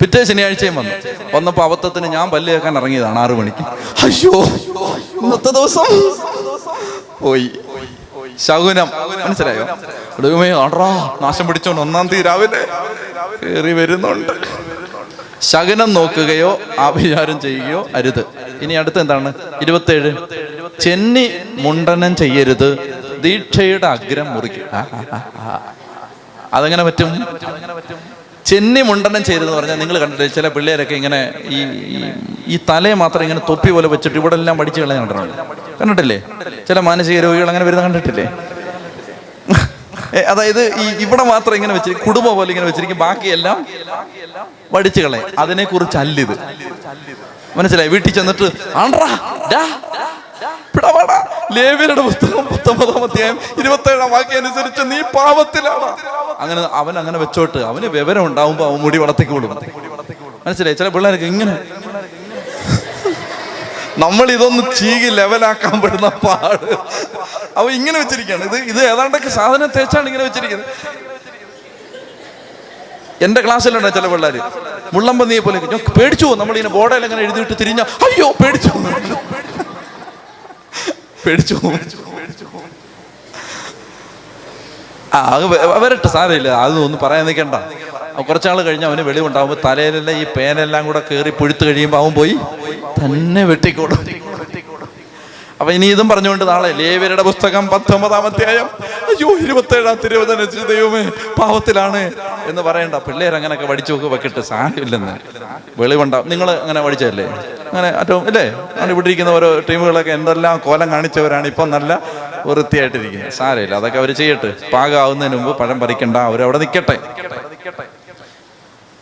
പിറ്റേ 0.00 0.24
ശനിയാഴ്ചയും 0.24 0.74
വന്നു. 0.74 0.90
വന്നപ്പോ 1.36 1.64
അബദ്ധത്തിന് 1.64 2.06
ഞാൻ 2.06 2.30
പല്ല് 2.30 2.52
കേൾക്കാൻ 2.52 2.78
ഇറങ്ങിയതാണ് 2.78 3.18
ആറു 3.18 3.34
മണിക്ക്. 3.34 3.62
അയ്യോ 4.04 4.32
ഇന്നത്തെ 5.22 5.50
ദിവസം. 5.50 5.86
പോയി. 7.20 7.50
ശകുനം. 8.38 8.88
മനസ്സിലായോ? 9.24 9.64
നാശം 11.20 11.46
പിടിച്ചോണ്ട് 11.46 11.80
ഒന്നാം 11.80 12.06
തീയതി 12.06 12.22
രാവിലെ 12.22 12.68
കയറി 13.42 13.72
വരുന്നുണ്ട്. 13.72 14.32
ശകനം 15.42 15.94
നോക്കുകയോ 15.94 16.58
ആഭിചാരം 16.78 17.40
ചെയ്യുകയോ 17.40 17.88
അരുത്. 17.94 18.24
ഇനി 18.62 18.74
അടുത്ത 18.74 18.98
എന്താണ്? 18.98 19.32
ഇരുപത്തേഴ്. 19.62 20.12
ചെന്നി 20.80 21.30
മുണ്ടനം 21.52 22.16
ചെയ്യരുത്. 22.16 22.70
ദീക്ഷയുടെ 23.20 23.86
അഗ്രം 23.86 24.34
മുറിക്കും. 24.34 24.66
അതെങ്ങനെ 26.54 26.82
പറ്റും? 26.84 27.38
ചെന്നി 28.48 28.80
മുണ്ടനം 28.88 29.22
ചെയ്തെന്ന് 29.28 29.54
പറഞ്ഞാൽ 29.56 29.78
നിങ്ങൾ 29.80 29.96
കണ്ടിട്ട് 30.02 30.34
ചില 30.36 30.46
പിള്ളേരൊക്കെ 30.54 30.94
ഇങ്ങനെ 30.98 31.18
ഈ 31.50 31.58
ഈ- 32.48 32.60
തലയെ 32.68 32.94
മാത്രം 33.00 33.22
ഇങ്ങനെ 33.26 33.42
തൊപ്പി 33.48 33.70
പോലെ 33.74 33.88
വെച്ചിട്ട് 33.92 34.18
ഇവിടെ 34.20 34.36
എല്ലാം 34.38 34.56
പഠിച്ചു 34.60 34.80
കളയാൻ 34.82 35.00
കണ്ടിട്ടുണ്ട്. 35.02 35.34
കണ്ടിട്ടില്ലേ? 35.80 36.18
ചില 36.68 36.78
മാനസിക 36.86 37.18
രോഗികൾ 37.24 37.48
അങ്ങനെ 37.50 37.66
വരുന്ന 37.68 37.82
കണ്ടിട്ടില്ലേ? 37.86 38.26
അതായത് 40.30 40.60
ഈ 40.80 41.04
ഇവിടെ 41.04 41.24
മാത്രം 41.30 41.54
ഇങ്ങനെ 41.56 41.74
വെച്ചിരിക്കും 41.74 42.04
കുടുംബം 42.06 42.34
പോലെ 42.36 42.50
ഇങ്ങനെ 42.52 42.66
വെച്ചിരിക്കും 42.68 42.98
ബാക്കിയെല്ലാം 43.02 43.58
വടിച്ചു 44.72 45.00
കളയും 45.04 45.26
അതിനെ 45.42 45.64
കുറിച്ച് 45.66 45.96
അല്ലിത് 46.02 46.34
മനസ്സിലായി? 47.58 47.88
വീട്ടിൽ 47.92 48.12
ചെന്നിട്ട് 48.16 48.46
ആണ്ട്രാ, 48.76 49.08
ലേവിയരുടെ 51.52 52.00
പുസ്തകം 52.00 52.44
പത്തൊമ്പതാം 52.46 53.02
അധ്യായം 53.04 53.40
ഇരുപത്തേഴാം 53.58 54.10
വാക്യം 54.10 54.46
അനുസരിച്ച് 54.46 54.82
നീ 54.90 55.00
പാപത്തിലാണ്. 55.16 55.88
അങ്ങനെ 56.38 56.62
അവൻ 56.72 56.98
അങ്ങനെ 56.98 57.18
വെച്ചോട്ട്. 57.18 57.58
അവന് 57.58 57.86
വിവരം 57.86 58.26
ഉണ്ടാവുമ്പോ 58.26 58.64
അവൻ 58.68 58.78
മുടി 58.80 58.98
വളർത്തിക്കോളും 58.98 59.50
മനസ്സിലായി? 60.46 60.74
ചില 60.74 60.88
പിള്ളേർക്ക് 60.88 61.24
ഇങ്ങനെ. 61.24 61.54
നമ്മൾ 63.98 64.30
ഇതൊന്ന് 64.30 64.62
ചീകി 64.76 65.08
ലെവലാക്കാൻ 65.10 65.80
പെടുന്ന 65.80 66.08
പാട്. 66.08 66.68
അവ 67.56 67.70
ഇങ്ങനെ 67.78 67.98
വെച്ചിരിക്കുകയാണ്. 67.98 68.44
ഇത് 68.44 68.56
ഇത് 68.72 68.80
ഏതാണ്ടൊക്കെ 68.92 69.28
സാധനം 69.28 69.70
തേച്ചാണ് 69.76 70.06
ഇങ്ങനെ 70.06 70.24
വെച്ചിരിക്കുന്നത്. 70.24 70.68
എന്റെ 73.24 73.40
ക്ലാസ്സിലുണ്ട് 73.40 73.94
ചില 73.94 74.06
പിള്ളേര്. 74.06 74.40
മുള്ളമ്പന്നിയെ 74.94 75.40
പോലെ. 75.40 75.58
പേടിച്ചു 76.00 76.26
ഇങ്ങനെ 76.26 76.68
ബോർഡിൽ 76.68 77.04
അങ്ങനെ 77.04 77.22
എഴുതിയിട്ട് 77.22 77.52
തിരിഞ്ഞ 77.60 77.80
അയ്യോ 77.80 78.32
പേടിച്ചു. 78.32 78.70
പേടിച്ചു. 81.24 81.54
ആ 85.14 85.18
അത് 85.34 85.44
വരട്ടെ 85.84 86.08
സാരമില്ല. 86.14 86.48
അതൊന്നും 86.64 86.98
പറയാൻ 87.02 87.24
നിൽക്കണ്ട. 87.26 87.56
കുറച്ചാൾ 88.28 88.58
കഴിഞ്ഞ് 88.66 88.86
അവന് 88.86 89.02
വെളിവുണ്ടാവുമ്പോൾ 89.08 89.58
തലയിലെല്ലാം 89.64 90.16
ഈ 90.22 90.24
പേനെല്ലാം 90.36 90.82
കൂടെ 90.86 91.02
കയറി 91.10 91.30
പുഴുത്ത് 91.40 91.64
കഴിയുമ്പോൾ 91.68 92.00
അവൻ 92.02 92.12
പോയി 92.20 92.34
തന്നെ 93.00 93.42
വെട്ടിക്കോടും 93.50 94.00
അപ്പൊ 95.60 95.70
ഇനി 95.76 95.86
ഇതും 95.94 96.06
പറഞ്ഞുകൊണ്ട് 96.10 96.44
നാളെ 96.50 96.68
ലേവരുടെ 96.80 97.22
പുസ്തകം 97.28 97.64
പത്തൊമ്പതാം 97.72 98.24
അധ്യായം. 98.28 98.68
അയ്യോ 99.10 99.30
ഇരുപത്തേഴാം 99.44 99.96
തിരുവനന്തപുരം 100.04 100.66
ദൈവമേ 100.72 101.02
പാവത്തിലാണ് 101.38 102.02
എന്ന് 102.50 102.62
പറയണ്ട. 102.68 102.96
പിള്ളേർ 103.06 103.34
അങ്ങനെയൊക്കെ 103.38 103.66
പഠിച്ചു 103.70 103.92
നോക്ക് 103.94 104.08
വെക്കിട്ട് 104.14 104.42
സാരമില്ലെന്ന്. 104.50 105.14
വെളിവുണ്ടാവും 105.80 106.28
നിങ്ങൾ 106.32 106.48
അങ്ങനെ 106.62 106.82
വടിച്ചല്ലേ 106.86 107.26
അങ്ങനെ 107.68 107.88
ഏറ്റവും 108.00 108.24
അല്ലേ 108.30 108.44
ഇവിടെ 108.94 109.06
ഇരിക്കുന്ന 109.08 109.32
ഓരോ 109.38 109.50
ടീമുകളൊക്കെ 109.68 110.12
എന്തെല്ലാം 110.18 110.56
കോലം 110.66 110.88
കാണിച്ചവരാണ് 110.94 111.46
ഇപ്പം 111.52 111.68
നല്ല 111.76 111.92
വൃത്തിയായിട്ടിരിക്കുന്നത്. 112.48 113.32
സാരമില്ല 113.38 113.74
അതൊക്കെ 113.80 113.98
അവർ 114.02 114.10
ചെയ്യട്ടെ. 114.20 114.50
പാകാവുന്നതിന് 114.74 115.36
മുമ്പ് 115.38 115.52
പഴം 115.62 115.80
പറിക്കണ്ട 115.84 116.16
അവരവിടെ 116.30 116.58
നിൽക്കട്ടെ 116.64 116.98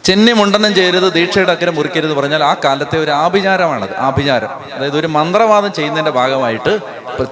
ചെന്നി 0.06 0.32
മുണ്ടനം 0.32 0.74
ചെയ്യരുത് 0.74 1.12
ദീക്ഷയുടെ 1.12 1.52
അക്കരെ 1.52 1.70
മുറിക്കരുത് 1.70 2.14
പറഞ്ഞാൽ 2.14 2.44
ആ 2.44 2.56
കാലത്തെ 2.64 2.98
ഒരു 2.98 3.10
ആഭിചാരമാണത്. 3.10 3.96
ആഭിചാരം. 3.96 4.48
അതായത് 4.74 4.98
ഒരു 4.98 5.06
മന്ത്രവാദം 5.06 5.72
ചെയ്യുന്നതിന്റെ 5.72 6.10
ഭാഗമായിട്ട് 6.10 6.78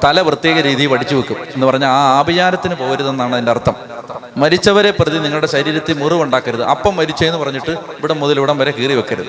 തല 0.04 0.20
പ്രത്യേക 0.20 0.60
രീതിയിൽ 0.60 0.88
പഠിച്ചു 0.88 1.14
വെക്കും 1.14 1.36
എന്ന് 1.54 1.66
പറഞ്ഞാൽ 1.66 1.88
ആ 1.88 2.18
ആഭിചാരത്തിന് 2.18 2.74
പോകരുതെന്നാണ് 2.74 3.32
അതിന്റെ 3.32 3.50
അർത്ഥം. 3.50 3.74
മരിച്ചവരെ 4.36 4.90
പ്രതി 4.90 5.18
നിങ്ങളുടെ 5.18 5.46
ശരീരത്തിൽ 5.46 5.94
മുറിവുണ്ടാക്കരുത്. 5.94 6.64
അപ്പം 6.64 6.96
മരിച്ചെന്ന് 6.96 7.38
പറഞ്ഞിട്ട് 7.38 7.70
ഇവിടെ 7.70 8.14
മുതൽ 8.14 8.36
ഇവിടം 8.36 8.58
വരെ 8.58 8.70
കീറി 8.70 8.94
വെക്കരുത്. 8.94 9.26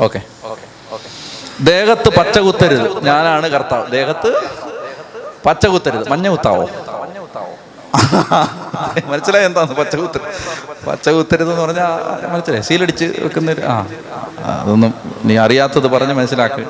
ഓക്കെ. 0.00 0.20
ദേഹത്ത് 1.60 2.08
പച്ച 2.08 2.38
കുത്തരുത്. 2.38 3.04
ഞാനാണ് 3.04 3.48
കർത്താവ്. 3.48 3.90
ദേഹത്ത് 3.90 4.30
പച്ച 5.46 5.66
കുത്തരുത്. 5.66 6.08
മഞ്ഞ 6.08 6.28
കുത്താവോ? 6.28 6.68
മനസ്സിലായി 9.08 9.44
എന്താന്ന്? 9.44 9.74
പച്ച 9.74 9.96
കുത്തരുത് 9.96 10.28
പച്ച 10.86 11.08
കുത്തരുത് 11.08 11.50
എന്ന് 11.50 11.62
പറഞ്ഞാൽ 11.62 11.90
മനസ്സിലായി. 12.32 12.62
സീലടിച്ച് 12.62 13.04
വെക്കുന്ന 13.24 13.50
ആ, 13.66 13.76
അതൊന്നും 14.54 14.92
നീ 15.24 15.36
അറിയാത്തത് 15.36 15.86
പറഞ്ഞ് 15.86 16.12
മനസ്സിലാക്കുക 16.12 16.66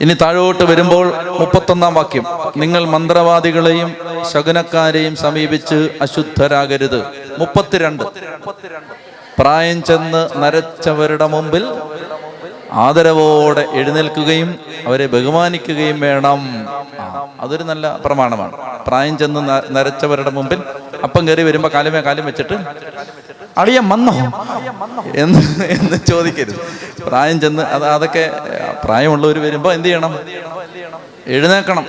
ഇനി 0.00 0.14
താഴോട്ട് 0.22 0.64
വരുമ്പോൾ 0.64 1.06
മുപ്പത്തൊന്നാം 1.40 1.94
വാക്യം. 1.94 2.24
നിങ്ങൾ 2.56 2.82
മന്ത്രവാദികളെയും 2.86 3.90
ശകുനക്കാരെയും 4.32 5.16
സമീപിച്ച് 5.16 5.78
അശുദ്ധരാകരുത്. 6.02 7.00
മുപ്പത്തിരണ്ട്. 7.38 8.04
പ്രായം 9.38 9.82
ചെന്ന് 9.82 10.22
നരച്ചവരുടെ 10.42 11.26
മുമ്പിൽ 11.26 11.64
ആദരവോടെ 12.72 13.68
എഴുന്നേൽക്കുകയും 13.72 14.58
അവരെ 14.86 15.06
ബഹുമാനിക്കുകയും 15.06 16.00
വേണം. 16.00 16.40
അതൊരു 17.40 17.62
നല്ല 17.62 17.96
പ്രമാണമാണ്. 18.04 18.52
പ്രായം 18.86 19.18
ചെന്ന് 19.18 19.74
നരച്ചവരുടെ 19.76 20.30
മുമ്പിൽ 20.30 20.62
അപ്പം 21.02 21.28
കയറി 21.28 21.42
വരുമ്പോൾ 21.42 21.68
കാലമേ 21.68 22.00
കാലം 22.00 22.26
വെച്ചിട്ട് 22.26 22.54
അളിയ 23.58 23.80
വന്നോ? 23.80 24.12
എന്ന് 25.14 25.38
എന്ന് 25.64 26.06
ചോദിക്കരുത്. 26.06 26.56
പ്രായം 27.06 27.40
ചെന്ന് 27.40 27.62
അത് 27.62 27.84
അതൊക്കെ 27.84 28.30
പ്രായമുള്ളവർ 28.84 29.38
വരുമ്പോൾ 29.38 29.72
എന്ത് 29.72 29.88
ചെയ്യണം? 29.88 30.18
എഴുന്നേക്കണം 31.26 31.86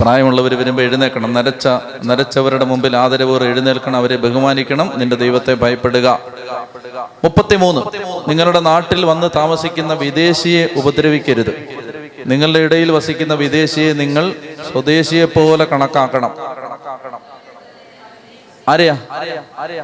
പ്രായമുള്ളവർ 0.00 0.54
വരുമ്പോൾ 0.54 0.82
എഴുന്നേക്കണം 0.82 1.32
നരച്ച 1.32 1.68
നരച്ചവരുടെ 2.04 2.64
മുമ്പിൽ 2.64 2.96
ആദരവോർ 2.96 3.44
എഴുന്നേൽക്കണം. 3.44 3.96
അവരെ 3.96 4.16
ബഹുമാനിക്കണം. 4.16 4.92
നിന്റെ 4.96 5.16
ദൈവത്തെ 5.16 5.54
ഭയപ്പെടുക. 5.54 6.33
മുപ്പത്തിമൂന്ന്. 7.24 7.80
നിങ്ങളുടെ 8.28 8.60
നാട്ടിൽ 8.60 9.04
വന്ന് 9.04 9.30
താമസിക്കുന്ന 9.36 9.94
വിദേശിയെ 9.94 10.68
ഉപദ്രവിക്കരുത്. 10.76 11.68
നിങ്ങളുടെ 12.26 12.58
ഇടയിൽ 12.58 12.92
വസിക്കുന്ന 12.92 13.34
വിദേശിയെ 13.34 13.92
നിങ്ങൾ 13.92 14.34
സ്വദേശിയെ 14.72 15.24
പോലെ 15.24 15.64
കണക്കാക്കണം. 15.64 16.34
ആരെയാ? 18.68 18.98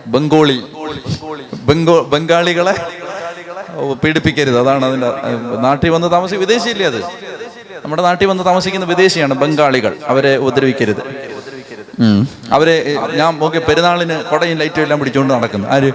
ബംഗോളി. 0.07 0.63
ബംഗോ 1.63 2.03
ബംഗാളികളെ 2.03 2.75
പീഡിപ്പിക്കരുത്. 4.05 4.59
അതാണ് 4.59 4.85
അതിന്റെ 4.85 5.11
നാട്ടിൽ 5.61 5.89
വന്ന് 5.89 6.11
താമസിക്കുന്ന 6.11 6.47
വിദേശിയില്ലേ 6.47 6.87
അത്? 6.87 7.03
നമ്മുടെ 7.85 8.03
നാട്ടിൽ 8.03 8.27
വന്ന് 8.27 8.45
താമസിക്കുന്ന 8.45 8.87
വിദേശിയാണ് 8.87 9.35
ബംഗാളികൾ. 9.35 9.97
അവരെ 10.07 10.37
ഉപദ്രവിക്കരുത്. 10.37 11.30
അവരെ 12.53 12.97
ഞാൻ 13.15 13.39
നോക്കിയ 13.39 13.61
പെരുന്നാളിന് 13.61 14.25
കൊടയും 14.25 14.59
ലൈറ്റും 14.59 14.83
എല്ലാം 14.83 14.99
പിടിച്ചുകൊണ്ട് 15.01 15.35
നടക്കുന്നു. 15.35 15.69
ആര്? 15.69 15.91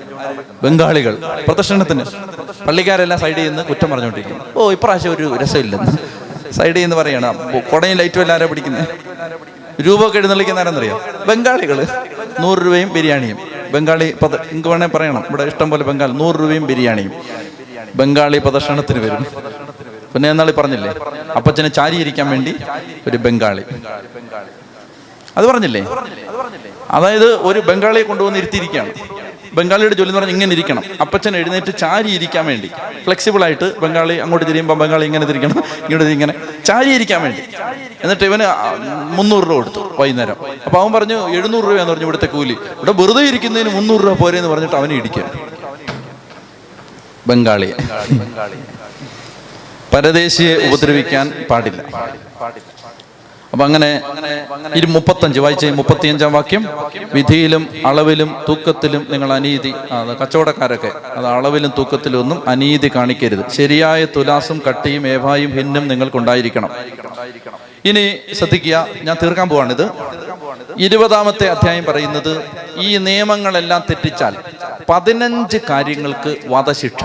ബംഗാളികൾ. 0.63 1.17
പ്രദർശനത്തിന്. 1.47 2.03
പള്ളിക്കാരെല്ലാം 2.67 3.19
സൈഡിൽ 3.19 3.47
നിന്ന് 3.47 3.63
കുറ്റം 3.63 3.89
പറഞ്ഞുകൊണ്ടിരിക്കും 3.91 4.37
ഓ 4.55 4.71
ഇപ്രാവശ്യം 4.71 5.11
ഒരു 5.11 5.37
രസമില്ലെന്ന് 5.41 5.93
സൈഡിൽ 6.53 6.81
നിന്ന് 6.81 6.95
പറയണം 6.95 7.35
കൊടയും 7.71 7.97
ലൈറ്റും 7.97 8.21
എല്ലാം 8.21 8.35
ആരാ 8.35 8.45
പിടിക്കുന്നത് 8.45 8.87
രൂപമൊക്കെ 9.85 10.17
എഴുന്നള്ളിക്കുന്ന 10.17 10.59
ആരെന്നറിയാം? 10.59 10.99
ബംഗാളികൾ 11.27 11.77
നൂറ് 12.39 12.59
രൂപയും 12.65 12.93
ബിരിയാണിയും. 12.93 13.37
ബംഗാളി 13.73 14.15
പദ 14.21 14.33
നിങ്ങൾക്ക് 14.35 14.69
വേണേൽ 14.69 14.87
പറയണം. 14.87 15.23
ഇവിടെ 15.29 15.43
ഇഷ്ടം 15.43 15.69
പോലെ 15.69 15.83
ബംഗാൾ. 15.83 16.11
നൂറ് 16.11 16.35
രൂപയും 16.35 16.67
ബിരിയാണിയും. 16.67 17.13
ബംഗാളി 17.95 18.37
പ്രദർശനത്തിന് 18.37 18.99
വരും. 19.05 19.25
പിന്നെ 20.13 20.29
എന്നാളി 20.29 20.51
പറഞ്ഞില്ലേ? 20.51 20.93
അപ്പച്ചനെ 21.35 21.69
ചാരിയിരിക്കാൻ 21.69 22.29
വേണ്ടി 22.29 22.53
ഒരു 23.07 23.17
ബംഗാളി. 23.17 23.63
അത് 25.37 25.45
പറഞ്ഞില്ലേ? 25.51 25.81
അതായത് 26.97 27.29
ഒരു 27.49 27.59
ബംഗാളിയെ 27.69 28.05
കൊണ്ടുവന്ന് 28.09 28.39
ഇരുത്തിയിരിക്കുകയാണ്. 28.41 28.91
ബംഗാളിയുടെ 29.57 29.95
ജോലി 29.97 30.09
എന്ന് 30.09 30.19
പറഞ്ഞാൽ 30.19 30.35
ഇങ്ങനെ 30.35 30.53
ഇരിക്കണം. 30.55 30.83
അപ്പച്ചൻ 31.03 31.33
എഴുന്നേറ്റ് 31.39 31.71
ചാരി 31.81 32.09
ഇരിക്കാൻ 32.17 32.43
വേണ്ടി. 32.51 32.69
ഫ്ലെക്സിബിൾ 33.05 33.41
ആയിട്ട് 33.47 33.67
ബംഗാളി 33.83 34.15
അങ്ങോട്ട് 34.23 34.45
തിരിയുമ്പോൾ 34.49 34.77
ബംഗാളി 34.81 35.05
ഇങ്ങനെ 35.09 35.25
തിരിക്കണം 35.29 35.57
ഇങ്ങോട്ട് 35.85 36.13
ഇങ്ങനെ 36.17 36.33
ചാരി 36.69 36.89
ഇരിക്കാൻ 36.97 37.19
വേണ്ടി. 37.25 37.43
എന്നിട്ട് 38.03 38.25
ഇവന് 38.29 38.47
മുന്നൂറ് 39.17 39.45
രൂപ 39.49 39.57
കൊടുത്തു 39.59 39.83
വൈകുന്നേരം. 39.99 40.37
അപ്പൊ 40.65 40.77
അവൻ 40.81 40.91
പറഞ്ഞു 40.97 41.17
എഴുന്നൂറ് 41.37 41.65
രൂപയെന്ന് 41.69 41.93
പറഞ്ഞു 41.93 42.07
ഇവിടുത്തെ 42.09 42.29
കൂലി. 42.35 42.55
ഇവിടെ 42.77 42.95
വെറുതെ 43.01 43.23
ഇരിക്കുന്നതിന് 43.31 43.73
മുന്നൂറ് 43.77 44.03
രൂപ 44.07 44.15
പോരെ 44.23 44.37
എന്ന് 44.41 44.51
പറഞ്ഞിട്ട് 44.53 44.77
അവനെ 44.81 44.95
ഇടിക്കുക. 45.01 45.25
ബംഗാളി 47.31 47.69
പരദേശിയെ 49.93 50.55
ഉപദ്രവിക്കാൻ 50.67 51.25
പാടില്ല. 51.49 51.81
അപ്പൊ 53.55 53.65
അങ്ങനെ 53.65 53.89
ഇരു 54.75 54.87
മുപ്പത്തഞ്ച് 54.87 55.39
വായിച്ച 55.39 55.65
മുപ്പത്തിയഞ്ചാം 55.65 56.31
വാക്യം 56.33 56.63
വിധിയിലും 57.13 57.63
അളവിലും 57.89 58.29
തൂക്കത്തിലും 58.47 59.07
നിങ്ങൾ 59.09 59.33
അനീതി 59.33 59.71
കച്ചവടക്കാരൊക്കെ 60.21 60.91
അത് 61.17 61.27
അളവിലും 61.27 61.71
തൂക്കത്തിലും 61.77 62.19
ഒന്നും 62.19 62.49
അനീതി 62.49 62.91
കാണിക്കരുത്. 62.95 63.43
ശരിയായ 63.57 64.05
തുലാസും 64.15 64.61
കട്ടിയും 64.67 65.07
ഏവായും 65.07 65.51
ഭിന്നും 65.51 65.87
നിങ്ങൾക്കുണ്ടായിരിക്കണം. 65.87 66.71
ഇനി 67.85 68.17
ശ്രദ്ധിക്കുക 68.33 68.87
ഞാൻ 69.03 69.17
തീർക്കാൻ 69.23 69.49
പോവാണിത്. 69.49 69.85
ഇരുപതാമത്തെ 70.77 71.47
അധ്യായം 71.47 71.85
പറയുന്നത് 71.85 72.33
ഈ 72.77 72.97
നിയമങ്ങളെല്ലാം 72.97 73.83
തെറ്റിച്ചാൽ 73.89 74.35
പതിനഞ്ച് 74.89 75.57
കാര്യങ്ങൾക്ക് 75.69 76.35
വധശിക്ഷ. 76.47 77.03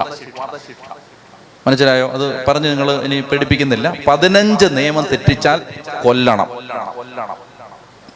മനസ്സിലായോ 1.71 2.11
അത് 2.11 2.45
പറഞ്ഞ് 2.49 2.71
നിങ്ങൾ 2.71 2.93
ഇനി 2.93 3.21
പേടിപ്പിക്കുന്നില്ല. 3.21 3.95
പതിനഞ്ച് 4.07 4.67
നിയമം 4.71 5.07
തെറ്റിച്ചാൽ 5.13 5.61
കൊല്ലണം. 6.05 6.47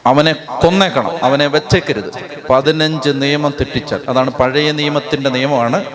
അവനെ 0.05 0.33
കൊന്നേക്കണം 0.33 1.11
അവനെ 1.23 1.47
വെച്ചേക്കരുത്. 1.47 2.11
പതിനഞ്ച് 2.49 3.09
നിയമം 3.09 3.51
തെറ്റിച്ചാൽ. 3.51 3.99
അതാണ് 4.09 4.31
പഴയ 4.31 4.71
നിയമത്തിന്റെ 4.71 5.29
നിയമമാണ്. 5.29 5.85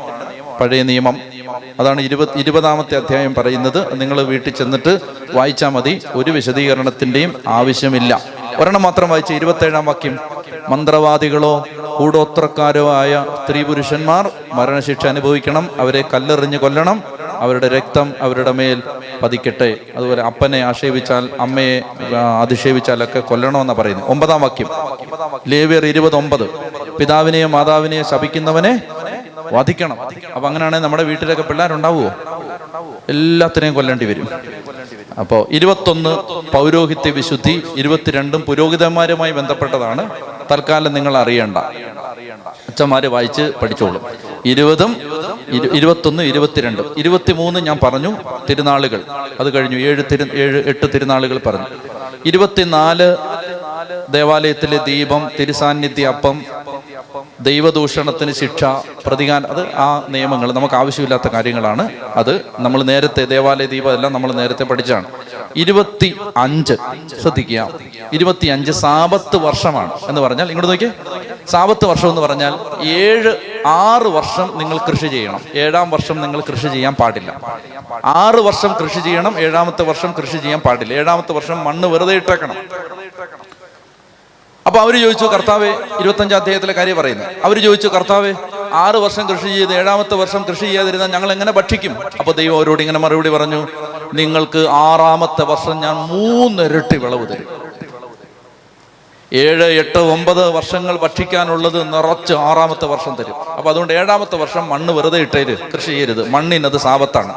പഴയ 0.60 0.82
നിയമം. 0.82 1.16
അതാണ് 1.80 2.00
ഇരുപത് 2.00 2.28
ഇരുപതാമത്തെ 2.36 2.96
അധ്യായം 2.96 3.34
പറയുന്നത്. 3.34 4.00
നിങ്ങൾ 4.00 4.22
വീട്ടിൽ 4.22 4.50
ചെന്നിട്ട് 4.50 4.98
വായിച്ചാൽ 5.34 5.68
മതി. 5.68 6.02
ഒരു 6.12 6.30
വിശദീകരണത്തിന്റെയും 6.30 7.42
ആവശ്യമില്ല. 7.48 8.20
ഒരെണ്ണം 8.56 8.82
മാത്രം 8.82 9.08
വായിച്ച 9.08 9.32
ഇരുപത്തേഴാം 9.32 9.84
വാക്യം. 9.84 10.18
മന്ത്രവാദികളോ 10.68 11.64
കൂടോത്രക്കാരോ 11.98 12.94
ആയ 12.94 13.24
സ്ത്രീ 13.44 13.62
പുരുഷന്മാർ 13.62 14.30
മരണശിക്ഷ 14.52 15.06
അനുഭവിക്കണം. 15.06 15.70
അവരെ 15.78 16.04
കല്ലെറിഞ്ഞ് 16.14 16.58
കൊല്ലണം. 16.58 17.02
അവരുടെ 17.40 17.68
രക്തം 17.68 18.14
അവരുടെ 18.20 18.52
മേൽ 18.52 18.82
പതിക്കട്ടെ. 19.22 19.76
അതുപോലെ 19.96 20.22
അപ്പനെ 20.22 20.58
ആക്ഷേപിച്ചാൽ 20.62 21.28
അമ്മയെ 21.40 21.82
അധിക്ഷേപിച്ചാലൊക്കെ 22.42 23.20
കൊല്ലണമെന്നാണ് 23.20 23.78
പറയുന്നത്. 23.78 24.08
ഒമ്പതാം 24.10 24.40
വാക്യം. 24.40 24.68
ലേവിയർ 25.48 25.86
ഇരുപത് 25.86 26.16
ഒമ്പത് 26.16 26.46
പിതാവിനെയും 26.98 27.50
മാതാവിനെയും 27.52 28.04
ശപിക്കുന്നവനെ 28.04 28.82
വധിക്കണം. 29.52 30.00
അപ്പൊ 30.34 30.46
അങ്ങനെയാണെങ്കിൽ 30.48 30.84
നമ്മുടെ 30.84 31.02
വീട്ടിലൊക്കെ 31.02 31.42
പിള്ളേരുണ്ടാവുമോ 31.42 32.10
എല്ലാത്തിനെയും 33.08 33.74
കൊല്ലേണ്ടി 33.74 34.04
വരും. 34.04 34.28
അപ്പോൾ 35.20 35.46
ഇരുപത്തൊന്ന് 35.50 36.12
പൗരോഹിത്യ 36.56 37.10
വിശുദ്ധി 37.10 37.62
ഇരുപത്തിരണ്ടും 37.76 38.40
പുരോഹിതന്മാരുമായി 38.40 39.32
ബന്ധപ്പെട്ടതാണ്. 39.32 40.10
തൽക്കാലം 40.50 40.94
നിങ്ങൾ 40.94 41.16
അറിയണ്ട. 41.16 41.58
അച്ഛന്മാര് 42.80 43.08
വായിച്ച് 43.08 43.52
പഠിച്ചോളും. 43.62 44.00
ഇരുപതും 44.44 44.96
ഇരു- 45.48 45.72
ഇരുപത്തൊന്ന് 45.72 46.22
ഇരുപത്തിരണ്ടും. 46.22 46.94
ഇരുപത്തിമൂന്ന് 46.98 47.60
ഞാൻ 47.60 47.78
പറഞ്ഞു 47.82 48.16
തിരുനാളുകൾ. 48.50 49.00
അത് 49.40 49.54
കഴിഞ്ഞു. 49.54 49.76
ഏഴ് 49.76 50.02
തിരു 50.12 50.26
ഏഴ് 50.34 50.62
എട്ട് 50.66 50.86
തിരുനാളുകൾ 50.94 51.38
പറഞ്ഞു. 51.38 51.66
ഇരുപത്തിനാല് 52.26 53.16
ദേവാലയത്തിലെ 54.10 54.84
ദീപം 54.84 55.30
തിരുസാന്നിധ്യ 55.40 56.06
അപ്പം 56.06 56.42
ദൈവദൂഷണത്തിന് 57.40 58.32
ശിക്ഷ 58.32 58.64
പ്രതികാരം 59.06 59.50
അത് 59.50 59.74
ആ 59.74 60.06
നിയമങ്ങൾ. 60.08 60.52
നമുക്ക് 60.52 60.74
ആവശ്യമില്ലാത്ത 60.74 61.28
കാര്യങ്ങളാണ്. 61.28 61.88
അത് 62.16 62.40
നമ്മൾ 62.58 62.82
നേരത്തെ 62.82 63.24
ദേവാലയ 63.24 63.66
ദീപം 63.66 63.94
എല്ലാം 63.94 64.12
നമ്മൾ 64.12 64.32
നേരത്തെ 64.32 64.64
പഠിച്ചാണ് 64.64 65.04
ഇരുപത്തി 65.56 66.16
അഞ്ച് 66.36 66.74
ശ്രദ്ധിക്കുക. 67.22 67.68
ഇരുപത്തി 68.12 68.46
അഞ്ച് 68.46 68.72
സാപത്ത് 68.72 69.36
വർഷമാണ് 69.36 69.90
എന്ന് 70.08 70.20
പറഞ്ഞാൽ 70.20 70.48
ഇങ്ങോട്ട് 70.48 70.70
നോക്കിയേ. 70.70 70.92
സാപത്ത് 71.48 71.84
വർഷം 71.86 72.08
എന്ന് 72.08 72.22
പറഞ്ഞാൽ 72.22 72.54
ഏഴ് 72.86 73.36
ആറ് 73.66 74.06
വർഷം 74.06 74.58
നിങ്ങൾ 74.58 74.78
കൃഷി 74.78 75.06
ചെയ്യണം. 75.06 75.40
ഏഴാം 75.54 75.90
വർഷം 75.90 76.20
നിങ്ങൾ 76.20 76.40
കൃഷി 76.40 76.68
ചെയ്യാൻ 76.68 76.94
പാടില്ല. 76.94 77.40
ആറ് 78.04 78.40
വർഷം 78.40 78.72
കൃഷി 78.72 79.00
ചെയ്യണം 79.00 79.40
ഏഴാമത്തെ 79.40 79.82
വർഷം 79.82 80.14
കൃഷി 80.18 80.36
ചെയ്യാൻ 80.36 80.60
പാടില്ല. 80.60 80.94
ഏഴാമത്തെ 80.94 81.32
വർഷം 81.32 81.64
മണ്ണ് 81.64 81.88
വെറുതെ 81.88 82.14
ഇട്ടേക്കണം. 82.14 82.56
അപ്പൊ 84.66 84.80
അവർ 84.80 85.00
ചോദിച്ചു 85.02 85.26
കർത്താവെ 85.26 85.68
ഇരുപത്തഞ്ചാം 86.00 86.40
അധ്യായത്തിലെ 86.40 86.72
കാര്യം 86.72 86.96
പറയുന്നു. 86.96 87.24
അവർ 87.44 87.58
ചോദിച്ചു 87.62 87.88
കർത്താവെ 87.88 88.34
ആറ് 88.72 88.96
വർഷം 88.96 89.28
കൃഷി 89.28 89.46
ചെയ്ത് 89.46 89.74
ഏഴാമത്തെ 89.74 90.14
വർഷം 90.14 90.44
കൃഷി 90.50 90.60
ചെയ്യാതിരുന്നാൽ 90.60 91.12
ഞങ്ങൾ 91.12 91.32
എങ്ങനെ 91.32 91.52
ഭക്ഷിക്കും? 91.52 91.96
അപ്പൊ 92.18 92.32
ദൈവം 92.32 92.56
അവരോട് 92.56 92.80
ഇങ്ങനെ 92.80 92.98
മറുപടി 92.98 93.28
പറഞ്ഞു 93.28 93.68
നിങ്ങൾക്ക് 94.14 94.66
ആറാമത്തെ 94.68 95.42
വർഷം 95.42 95.80
ഞാൻ 95.80 95.96
മൂന്നിരട്ടി 95.96 96.98
വിളവ് 96.98 97.28
തരും. 97.28 97.70
ഏഴ് 99.32 99.64
എട്ട് 99.64 99.98
ഒമ്പത് 99.98 100.50
വർഷങ്ങൾ 100.50 100.96
ഭക്ഷിക്കാനുള്ളത് 100.96 101.92
നിറച്ച് 101.92 102.34
ആറാമത്തെ 102.34 102.84
വർഷം 102.84 103.14
തരും. 103.14 103.34
അപ്പൊ 103.34 103.70
അതുകൊണ്ട് 103.70 103.92
ഏഴാമത്തെ 103.92 104.36
വർഷം 104.36 104.68
മണ്ണ് 104.68 104.92
വെറുതെ 104.92 105.18
ഇട്ടേര് 105.18 105.58
കൃഷി 105.70 105.86
ചെയ്യരുത്. 105.86 106.28
മണ്ണിനത് 106.28 106.78
സാപത്താണ് 106.78 107.32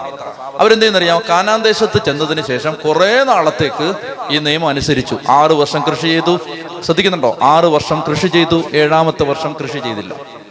അവരെന്ത് 0.59 0.81
ചെയ്യുന്നറിയാം 0.81 1.21
കാനാൻ 1.29 1.61
ദേശത്ത് 1.61 2.05
ചെന്നതിന് 2.05 2.43
ശേഷം 2.47 2.77
കുറെ 2.85 3.23
നാളത്തേക്ക് 3.23 3.93
ഈ 4.29 4.37
നിയമം 4.37 4.67
അനുസരിച്ചു. 4.67 5.19
ആറ് 5.29 5.51
വർഷം 5.51 5.81
കൃഷി 5.81 6.07
ചെയ്തു. 6.07 6.39
ശ്രദ്ധിക്കുന്നുണ്ടോ? 6.81 7.37
ആറ് 7.41 7.65
വർഷം 7.65 8.03
കൃഷി 8.09 8.27
ചെയ്തു. 8.27 8.63
ഏഴാമത്തെ 8.73 9.23
വർഷം 9.23 9.55
കൃഷി 9.61 9.79
ചെയ്തില്ല. 9.79 10.42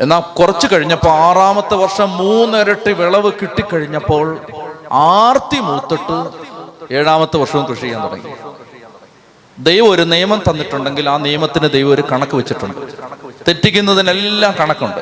എന്നാൽ 0.00 0.20
കുറച്ച് 0.20 0.66
കഴിഞ്ഞപ്പോൾ 0.72 1.10
ആറാമത്തെ 1.10 1.74
വർഷം 1.74 2.16
മൂന്നിരട്ടി 2.16 2.92
വിളവ് 2.92 3.32
കിട്ടിക്കഴിഞ്ഞപ്പോൾ 3.42 4.38
ആർത്തി 4.92 5.60
മൂത്തിട്ട് 5.60 6.18
ഏഴാമത്തെ 6.94 7.36
വർഷവും 7.36 7.64
കൃഷി 7.64 7.80
ചെയ്യാൻ 7.80 8.02
തുടങ്ങി. 8.02 8.32
ദൈവം 9.58 9.90
ഒരു 9.90 10.02
നിയമം 10.02 10.42
തന്നിട്ടുണ്ടെങ്കിൽ 10.50 11.08
ആ 11.08 11.16
നിയമത്തിന് 11.16 11.70
ദൈവം 11.70 11.94
ഒരു 11.94 12.04
കണക്ക് 12.12 12.36
വെച്ചിട്ടുണ്ട്. 12.36 12.92
തെറ്റിക്കുന്നതിനെല്ലാം 13.48 14.54
കണക്കുണ്ട്. 14.60 15.00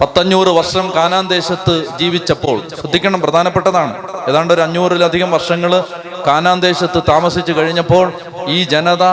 പത്തഞ്ഞൂറ് 0.00 0.48
വർഷം 0.48 0.92
കാനാൻ 0.96 1.28
ദേശത്ത് 1.28 1.86
ജീവിച്ചപ്പോൾ 1.98 2.62
ശ്രദ്ധിക്കണം 2.80 3.20
പ്രധാനപ്പെട്ടതാണ്. 3.20 4.02
ഏതാണ്ട് 4.28 4.54
ഒരു 4.54 4.60
അഞ്ഞൂറിലധികം 4.60 5.30
വർഷങ്ങൾ 5.30 5.84
കാനാൻ 6.26 6.60
ദേശത്ത് 6.60 7.02
താമസിച്ചു 7.08 7.52
കഴിഞ്ഞപ്പോൾ 7.52 8.12
ഈ 8.48 8.64
ജനത 8.64 9.04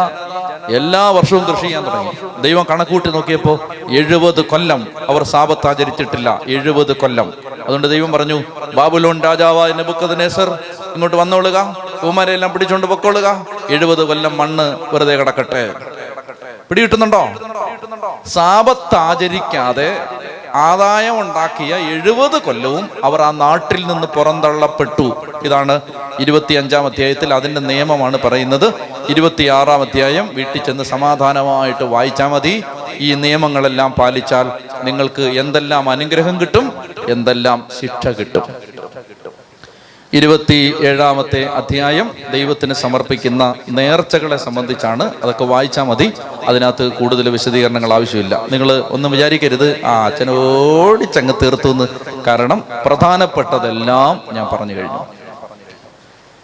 എല്ലാ 0.70 1.10
വർഷവും 1.10 1.44
കൃഷി 1.44 1.62
ചെയ്യാൻ 1.62 1.86
തുടങ്ങി. 1.86 2.42
ദൈവം 2.42 2.66
കണക്കൂട്ടി 2.70 3.10
നോക്കിയപ്പോൾ 3.10 3.60
എഴുപത് 3.90 4.42
കൊല്ലം 4.42 4.88
അവർ 5.10 5.24
സാപത്ത് 5.24 5.68
ആചരിച്ചിട്ടില്ല. 5.68 6.42
എഴുപത് 6.48 6.96
കൊല്ലം. 6.96 7.34
അതുകൊണ്ട് 7.64 7.88
ദൈവം 7.88 8.12
പറഞ്ഞു 8.12 8.44
ബാബുലോൺ 8.76 9.22
രാജാവായ 9.22 9.72
നെബുക്കദ്നേസർ 9.74 10.50
ഇങ്ങോട്ട് 10.94 11.18
വന്നോളുക. 11.18 11.78
കുമാരെല്ലാം 12.04 12.54
പിടിച്ചോണ്ട് 12.54 12.88
പൊക്കോളുക. 12.88 13.46
എഴുപത് 13.70 14.04
കൊല്ലം 14.04 14.38
മണ്ണ് 14.38 14.96
വെറുതെ 14.96 15.16
കിടക്കട്ടെ. 15.16 15.74
പിടികിട്ടുന്നുണ്ടോ? 16.70 17.30
സാപത്ത് 18.28 18.96
ആചരിക്കാതെ 18.96 19.90
ആദായം 20.56 21.22
ഉണ്ടാക്കിയ 21.22 21.76
എഴുപത് 21.76 22.42
കൊല്ലവും 22.42 22.90
അവർ 23.04 23.22
ആ 23.22 23.32
നാട്ടിൽ 23.32 23.88
നിന്ന് 23.88 24.08
പുറന്തള്ളപ്പെട്ടു. 24.08 25.26
ഇതാണ് 25.44 25.82
ഇരുപത്തിയഞ്ചാം 26.20 26.86
അധ്യായത്തിൽ 26.86 27.34
അതിന്റെ 27.34 27.62
നിയമമാണ് 27.62 28.18
പറയുന്നത്. 28.26 28.74
ഇരുപത്തിയാറാം 29.10 29.82
അധ്യായം 29.82 30.36
വീട്ടിൽ 30.36 30.64
ചെന്ന് 30.64 30.84
സമാധാനമായിട്ട് 30.84 31.84
വായിച്ചാൽ 31.84 32.28
മതി. 32.28 32.64
ഈ 32.98 33.14
നിയമങ്ങളെല്ലാം 33.14 33.92
പാലിച്ചാൽ 33.92 34.52
നിങ്ങൾക്ക് 34.84 35.22
എന്തെല്ലാം 35.22 35.90
അനുഗ്രഹം 35.90 36.42
കിട്ടും? 36.42 36.74
എന്തെല്ലാം 37.10 37.68
ശിക്ഷ 37.82 38.08
കിട്ടും? 38.08 38.44
ഇരുപത്തി 40.14 40.74
ഏഴാമത്തെ 40.82 41.46
അധ്യായം 41.46 42.12
ദൈവത്തിന് 42.32 42.74
സമർപ്പിക്കുന്ന 42.74 43.56
നേർച്ചകളെ 43.70 44.38
സംബന്ധിച്ചാണ്. 44.38 45.14
അതൊക്കെ 45.24 45.44
വായിച്ചാൽ 45.44 45.84
മതി. 45.84 46.12
അതിനകത്ത് 46.48 46.92
കൂടുതൽ 46.92 47.30
വിശദീകരണങ്ങൾ 47.30 47.94
ആവശ്യമില്ല. 47.94 48.42
നിങ്ങൾ 48.52 48.72
ഒന്നും 48.72 49.12
വിചാരിക്കരുത്. 49.12 49.86
ആ 49.86 50.06
അച്ഛനോടിച്ചങ്ങ് 50.06 51.34
തീർത്തു 51.44 51.68
എന്ന് 51.68 51.88
കാരണം 52.28 52.64
പ്രധാനപ്പെട്ടതെല്ലാം 52.86 54.22
ഞാൻ 54.32 54.48
പറഞ്ഞു 54.52 54.74
കഴിഞ്ഞു. 54.74 55.17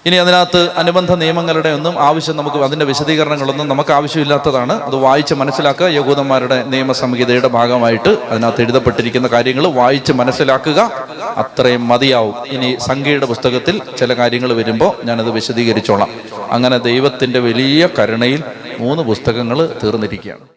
ഇനി 0.06 0.16
അതിനകത്ത് 0.16 0.70
അനുബന്ധ 0.76 1.14
നിയമങ്ങളുടെ 1.14 1.70
ഒന്നും 1.70 2.00
ആവശ്യം 2.00 2.38
നമുക്ക് 2.38 2.58
അതിന്റെ 2.58 2.86
വിശദീകരണങ്ങളൊന്നും 2.86 3.68
നമുക്ക് 3.68 3.94
ആവശ്യമില്ലാത്തതാണ്. 3.94 4.84
അത് 4.84 4.96
വായിച്ച് 4.96 5.34
മനസ്സിലാക്കുക. 5.34 5.86
യഹൂദന്മാരുടെ 5.86 6.64
നിയമസംഹിതയുടെ 6.64 7.48
ഭാഗമായിട്ട് 7.48 8.18
അതിനകത്ത് 8.30 8.62
എഴുതപ്പെട്ടിരിക്കുന്ന 8.62 9.28
കാര്യങ്ങൾ 9.28 9.68
വായിച്ച് 9.68 10.14
മനസ്സിലാക്കുക. 10.14 10.92
അത്രയും 11.38 11.88
മതിയാവും. 11.88 12.36
ഇനി 12.48 12.78
സംഖ്യയുടെ 12.80 13.26
പുസ്തകത്തിൽ 13.26 13.82
ചില 13.98 14.14
കാര്യങ്ങൾ 14.14 14.54
വരുമ്പോൾ 14.54 15.06
ഞാനത് 15.06 15.30
വിശദീകരിച്ചോളാം. 15.30 16.10
അങ്ങനെ 16.52 16.78
ദൈവത്തിന്റെ 16.78 17.40
വലിയ 17.40 17.90
കരുണയിൽ 18.00 18.44
മൂന്ന് 18.80 19.04
പുസ്തകങ്ങൾ 19.04 19.70
തീർന്നിരിക്കുകയാണ്. 19.84 20.53